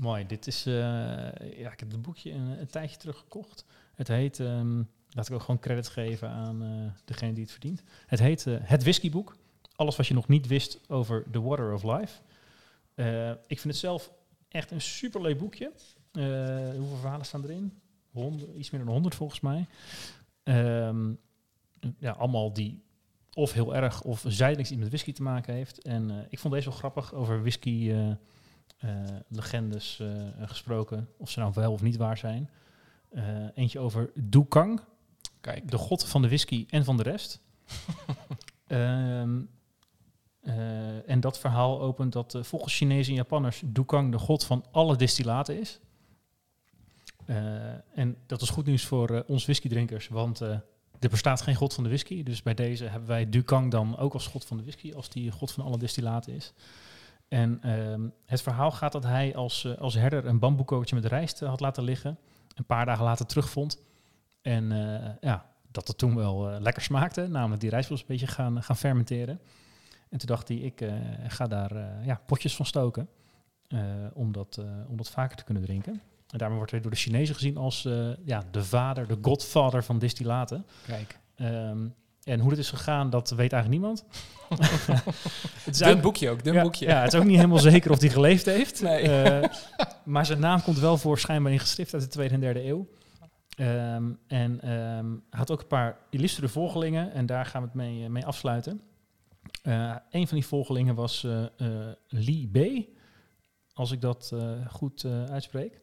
Mooi. 0.00 0.26
Dit 0.26 0.46
is, 0.46 0.66
uh, 0.66 0.74
ja, 1.58 1.72
ik 1.72 1.80
heb 1.80 1.90
het 1.90 2.02
boekje 2.02 2.32
een, 2.32 2.60
een 2.60 2.66
tijdje 2.66 2.96
terug 2.96 3.18
gekocht. 3.18 3.64
Het 3.94 4.08
heet, 4.08 4.38
um, 4.38 4.88
laat 5.10 5.28
ik 5.28 5.34
ook 5.34 5.40
gewoon 5.40 5.60
credit 5.60 5.88
geven 5.88 6.28
aan 6.28 6.94
degene 7.04 7.32
die 7.32 7.42
het 7.42 7.52
verdient. 7.52 7.82
Het 8.06 8.18
heet 8.18 8.44
Het 8.44 8.82
Whiskyboek. 8.82 9.36
Alles 9.76 9.96
wat 9.96 10.06
je 10.06 10.14
nog 10.14 10.28
niet 10.28 10.46
wist 10.46 10.80
over 10.88 11.24
The 11.30 11.42
Water 11.42 11.72
of 11.72 11.82
Life. 11.82 12.20
ik 13.46 13.60
vind 13.60 13.64
het 13.64 13.76
zelf 13.76 14.10
Echt 14.54 14.70
een 14.70 14.80
superleuk 14.80 15.38
boekje. 15.38 15.72
Uh, 16.12 16.24
hoeveel 16.76 16.96
verhalen 16.96 17.26
staan 17.26 17.44
erin? 17.44 17.80
100, 18.10 18.56
iets 18.56 18.70
meer 18.70 18.84
dan 18.84 18.92
100 18.92 19.14
volgens 19.14 19.40
mij. 19.40 19.66
Um, 20.42 21.18
ja, 21.98 22.12
allemaal 22.12 22.52
die 22.52 22.82
of 23.32 23.52
heel 23.52 23.74
erg 23.74 24.02
of 24.02 24.24
zijdelings 24.28 24.70
iets 24.70 24.80
met 24.80 24.88
whisky 24.88 25.12
te 25.12 25.22
maken 25.22 25.54
heeft. 25.54 25.82
En 25.82 26.10
uh, 26.10 26.16
ik 26.28 26.38
vond 26.38 26.54
deze 26.54 26.68
wel 26.68 26.78
grappig 26.78 27.12
over 27.12 27.40
whisky 27.40 27.90
uh, 27.90 28.12
legendes 29.28 30.02
gesproken. 30.40 31.08
Of 31.16 31.30
ze 31.30 31.40
nou 31.40 31.52
wel 31.54 31.72
of 31.72 31.82
niet 31.82 31.96
waar 31.96 32.18
zijn. 32.18 32.50
eentje 33.54 33.78
over 33.78 34.10
Dukang. 34.14 34.80
Kijk. 35.40 35.70
De 35.70 35.78
god 35.78 36.04
van 36.04 36.22
de 36.22 36.28
whisky 36.28 36.66
en 36.68 36.84
van 36.84 36.96
de 36.96 37.02
rest. 37.02 37.40
um, 38.66 39.48
Uh, 40.44 41.10
en 41.10 41.20
dat 41.20 41.38
verhaal 41.38 41.80
opent 41.80 42.12
dat 42.12 42.34
uh, 42.34 42.42
volgens 42.42 42.76
Chinezen 42.76 43.12
en 43.12 43.18
Japanners 43.18 43.62
Dukang 43.64 44.12
de 44.12 44.18
god 44.18 44.44
van 44.44 44.64
alle 44.70 44.96
distillaten 44.96 45.60
is. 45.60 45.80
Uh, 47.26 47.36
en 47.94 48.16
dat 48.26 48.42
is 48.42 48.50
goed 48.50 48.66
nieuws 48.66 48.84
voor 48.84 49.24
ons 49.26 49.44
whiskydrinkers, 49.44 50.08
want 50.08 50.40
er 50.40 51.10
bestaat 51.10 51.42
geen 51.42 51.54
god 51.54 51.74
van 51.74 51.82
de 51.82 51.88
whisky. 51.88 52.22
Dus 52.22 52.42
bij 52.42 52.54
deze 52.54 52.84
hebben 52.84 53.08
wij 53.08 53.28
Dukang 53.28 53.70
dan 53.70 53.96
ook 53.98 54.12
als 54.12 54.26
god 54.26 54.44
van 54.44 54.56
de 54.56 54.62
whisky, 54.62 54.92
als 54.92 55.08
die 55.08 55.30
god 55.30 55.52
van 55.52 55.64
alle 55.64 55.78
distillaten 55.78 56.34
is. 56.34 56.52
En 57.28 57.58
ehm, 57.62 58.08
het 58.24 58.42
verhaal 58.42 58.70
gaat 58.70 58.92
dat 58.92 59.04
hij 59.04 59.34
als, 59.36 59.78
als 59.78 59.94
herder 59.94 60.26
een 60.26 60.38
bamboekootje 60.38 60.94
met 60.94 61.04
rijst 61.04 61.40
had 61.40 61.60
laten 61.60 61.84
liggen. 61.84 62.18
Een 62.54 62.64
paar 62.64 62.86
dagen 62.86 63.04
later 63.04 63.26
terugvond. 63.26 63.82
En 64.42 64.68
ja, 65.20 65.46
dat 65.70 65.88
het 65.88 65.98
toen 65.98 66.16
wel 66.16 66.60
lekker 66.60 66.82
smaakte. 66.82 67.28
Namelijk 67.28 67.60
die 67.60 67.70
rijst 67.70 67.88
was 67.88 68.00
een 68.00 68.06
beetje 68.08 68.26
gaan, 68.26 68.62
gaan 68.62 68.76
fermenteren. 68.76 69.40
En 70.14 70.20
toen 70.20 70.28
dacht 70.28 70.48
hij, 70.48 70.56
ik 70.56 70.80
uh, 70.80 70.92
ga 71.28 71.46
daar 71.46 71.76
uh, 71.76 72.06
ja, 72.06 72.20
potjes 72.26 72.56
van 72.56 72.66
stoken. 72.66 73.08
Uh, 73.68 73.80
om, 74.12 74.32
dat, 74.32 74.60
om 74.88 74.96
dat 74.96 75.10
vaker 75.10 75.36
te 75.36 75.44
kunnen 75.44 75.62
drinken. 75.62 75.92
En 76.30 76.38
daarmee 76.38 76.56
wordt 76.56 76.72
hij 76.72 76.80
door 76.80 76.90
de 76.90 76.96
Chinezen 76.96 77.34
gezien 77.34 77.56
als 77.56 77.88
ja, 78.24 78.42
de 78.50 78.64
vader, 78.64 79.06
de 79.06 79.18
godfather 79.22 79.84
van 79.84 79.98
distillaten. 79.98 80.66
Kijk. 80.86 81.18
Um, 81.36 81.94
en 82.24 82.40
hoe 82.40 82.50
dit 82.50 82.58
is 82.58 82.70
gegaan, 82.70 83.10
dat 83.10 83.30
weet 83.30 83.52
eigenlijk 83.52 83.68
niemand. 83.68 84.04
het 85.64 85.74
is 85.74 85.80
een 85.80 86.00
boekje 86.00 86.30
ook, 86.30 86.44
dun 86.44 86.54
ja, 86.54 86.62
boekje. 86.62 86.86
Ja, 86.86 87.02
het 87.02 87.12
is 87.12 87.18
ook 87.18 87.26
niet 87.26 87.36
helemaal 87.36 87.58
zeker 87.58 87.90
of 87.90 88.00
hij 88.00 88.08
geleefd 88.08 88.46
heeft. 88.46 88.82
Nee. 88.82 89.48
maar 90.04 90.26
zijn 90.26 90.40
naam 90.40 90.62
komt 90.62 90.78
wel 90.78 90.96
voor 90.96 91.18
schijnbaar 91.18 91.52
in 91.52 91.60
geschrift 91.60 91.94
uit 91.94 92.02
de 92.02 92.08
tweede 92.08 92.34
en 92.34 92.40
derde 92.40 92.66
eeuw. 92.66 92.88
Ehm, 93.56 94.12
en 94.26 94.60
ehm, 94.60 95.10
hij 95.10 95.38
had 95.38 95.50
ook 95.50 95.60
een 95.60 95.66
paar 95.66 95.96
illustere 96.10 96.48
volgelingen 96.48 97.12
en 97.12 97.26
daar 97.26 97.46
gaan 97.46 97.60
we 97.60 97.66
het 97.66 97.76
mee, 97.76 98.04
eh, 98.04 98.10
mee 98.10 98.26
afsluiten. 98.26 98.80
Eh 99.62 99.96
een 100.10 100.28
van 100.28 100.36
die 100.36 100.46
volgelingen 100.46 100.94
was 100.94 101.24
eh, 101.24 101.44
eh, 101.44 101.48
Lee 102.08 102.48
B, 102.52 102.88
als 103.72 103.90
ik 103.90 104.00
dat 104.00 104.32
goed 104.68 105.04
uitspreek. 105.30 105.80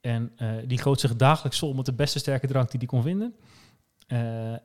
En 0.00 0.32
die 0.66 0.78
goot 0.78 1.00
zich 1.00 1.16
dagelijks 1.16 1.58
vol 1.58 1.74
met 1.74 1.86
de 1.86 1.92
beste 1.92 2.18
sterke 2.18 2.46
drank 2.46 2.70
die 2.70 2.78
hij 2.78 2.88
kon 2.88 3.02
vinden. 3.02 3.34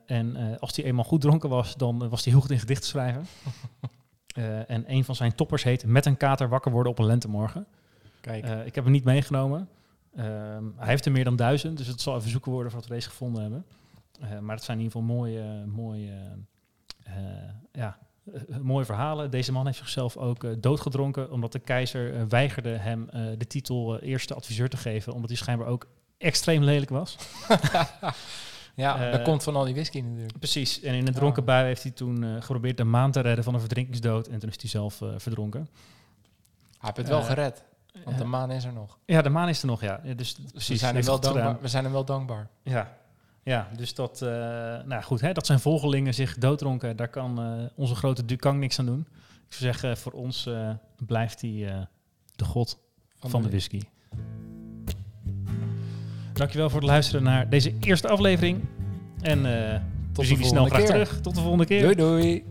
En 0.06 0.58
als 0.60 0.76
hij 0.76 0.84
eenmaal 0.84 1.04
goed 1.04 1.20
dronken 1.20 1.48
was, 1.48 1.76
dan 1.76 2.08
was 2.08 2.24
hij 2.24 2.32
heel 2.32 2.42
goed 2.42 2.50
in 2.50 2.58
gedichten 2.58 2.88
schrijven. 2.88 3.24
En 4.66 4.84
een 4.86 5.04
van 5.04 5.14
zijn 5.14 5.34
toppers 5.34 5.62
heet 5.62 5.86
Met 5.86 6.06
een 6.06 6.16
kater 6.16 6.48
wakker 6.48 6.72
worden 6.72 6.92
op 6.92 6.98
een 6.98 7.04
lentemorgen. 7.04 7.66
Kijk, 8.20 8.44
ik 8.66 8.74
heb 8.74 8.84
hem 8.84 8.92
niet 8.92 9.04
meegenomen. 9.04 9.68
Ehm, 10.14 10.64
hij 10.76 10.88
heeft 10.88 11.06
er 11.06 11.12
meer 11.12 11.24
dan 11.24 11.36
duizend, 11.36 11.76
dus 11.76 11.86
het 11.86 12.00
zal 12.00 12.16
even 12.16 12.30
zoeken 12.30 12.52
worden 12.52 12.70
voordat 12.70 12.88
we 12.88 12.94
deze 12.94 13.08
gevonden 13.08 13.42
hebben. 13.42 13.66
Maar 14.40 14.54
het 14.54 14.64
zijn 14.64 14.78
in 14.78 14.84
ieder 14.84 15.00
geval 15.00 15.16
mooie, 15.16 15.66
mooie, 15.66 16.12
ja, 17.72 17.98
eh, 18.32 18.56
mooie 18.56 18.84
verhalen. 18.84 19.30
Deze 19.30 19.52
man 19.52 19.66
heeft 19.66 19.78
zichzelf 19.78 20.16
ook 20.16 20.44
eh, 20.44 20.50
doodgedronken, 20.58 21.30
omdat 21.30 21.52
de 21.52 21.58
keizer 21.58 22.14
eh, 22.14 22.22
weigerde 22.28 22.68
hem 22.76 23.08
eh, 23.10 23.22
de 23.38 23.46
titel 23.46 23.98
eh, 24.00 24.08
eerste 24.08 24.34
adviseur 24.34 24.68
te 24.68 24.76
geven, 24.76 25.12
omdat 25.12 25.28
hij 25.28 25.38
schijnbaar 25.38 25.66
ook 25.68 25.86
extreem 26.18 26.62
lelijk 26.62 26.90
was. 26.90 27.16
ja, 28.74 29.06
eh, 29.06 29.12
dat 29.12 29.22
komt 29.22 29.42
van 29.42 29.56
al 29.56 29.64
die 29.64 29.74
whisky 29.74 30.00
natuurlijk. 30.00 30.38
Precies, 30.38 30.80
en 30.80 30.94
in 30.94 31.06
een 31.06 31.12
dronken 31.14 31.44
bui 31.44 31.66
heeft 31.66 31.82
hij 31.82 31.92
toen 31.92 32.24
eh, 32.24 32.30
geprobeerd 32.42 32.76
de 32.76 32.84
maan 32.84 33.10
te 33.10 33.20
redden 33.20 33.44
van 33.44 33.54
een 33.54 33.60
verdrinkingsdood 33.60 34.26
en 34.26 34.38
toen 34.38 34.48
is 34.48 34.60
hij 34.60 34.70
zelf 34.70 35.00
eh, 35.02 35.08
verdronken. 35.16 35.68
Hij 36.78 36.92
heeft 36.94 36.96
het 36.96 37.08
wel 37.08 37.20
Eh, 37.20 37.26
gered, 37.26 37.64
want 38.04 38.16
de 38.18 38.22
Eh, 38.22 38.28
maan 38.28 38.50
is 38.50 38.64
er 38.64 38.72
nog. 38.72 38.98
ja, 39.04 39.22
de 39.22 39.28
maan 39.28 39.48
is 39.48 39.60
er 39.60 39.66
nog, 39.66 39.80
ja. 39.80 40.00
Dus, 40.16 40.32
precies, 40.50 40.68
we 40.68 40.76
zijn, 40.76 40.94
hem 40.94 41.04
wel 41.04 41.20
dankbaar, 41.20 41.60
we 41.60 41.68
zijn 41.68 41.84
hem 41.84 41.92
wel 41.92 42.04
dankbaar. 42.04 42.48
Ja, 42.62 42.96
ja 43.44 43.68
dus 43.76 43.94
dat, 43.94 44.22
eh, 44.22 44.28
nou 44.84 45.02
goed, 45.02 45.20
hè, 45.20 45.32
dat 45.32 45.46
zijn 45.46 45.60
volgelingen 45.60 46.14
zich 46.14 46.38
doodronken. 46.38 46.96
Daar 46.96 47.08
kan 47.08 47.38
eh, 47.40 47.64
onze 47.74 47.94
grote 47.94 48.24
Ducang 48.24 48.60
niks 48.60 48.78
aan 48.78 48.86
doen. 48.86 49.06
Ik 49.46 49.52
zou 49.60 49.72
zeggen, 49.72 49.96
voor 49.96 50.12
ons 50.12 50.46
eh, 50.46 50.70
blijft 51.06 51.40
hij 51.40 51.86
de 52.36 52.44
god 52.44 52.78
van, 53.18 53.42
de 53.42 53.48
whisky. 53.48 53.80
Dankjewel 56.32 56.70
voor 56.70 56.80
het 56.80 56.88
luisteren 56.88 57.22
naar 57.22 57.48
deze 57.48 57.74
eerste 57.80 58.08
aflevering. 58.08 58.64
En 59.20 59.38
eh, 59.38 59.72
we 59.72 59.80
Tot 60.12 60.26
zien 60.26 60.36
de 60.36 60.42
je 60.42 60.48
snel 60.48 60.64
graag 60.64 60.78
keer. 60.78 60.88
terug. 60.88 61.20
Tot 61.20 61.34
de 61.34 61.40
volgende 61.40 61.64
keer. 61.66 61.80
Doei 61.82 61.94
doei. 61.94 62.44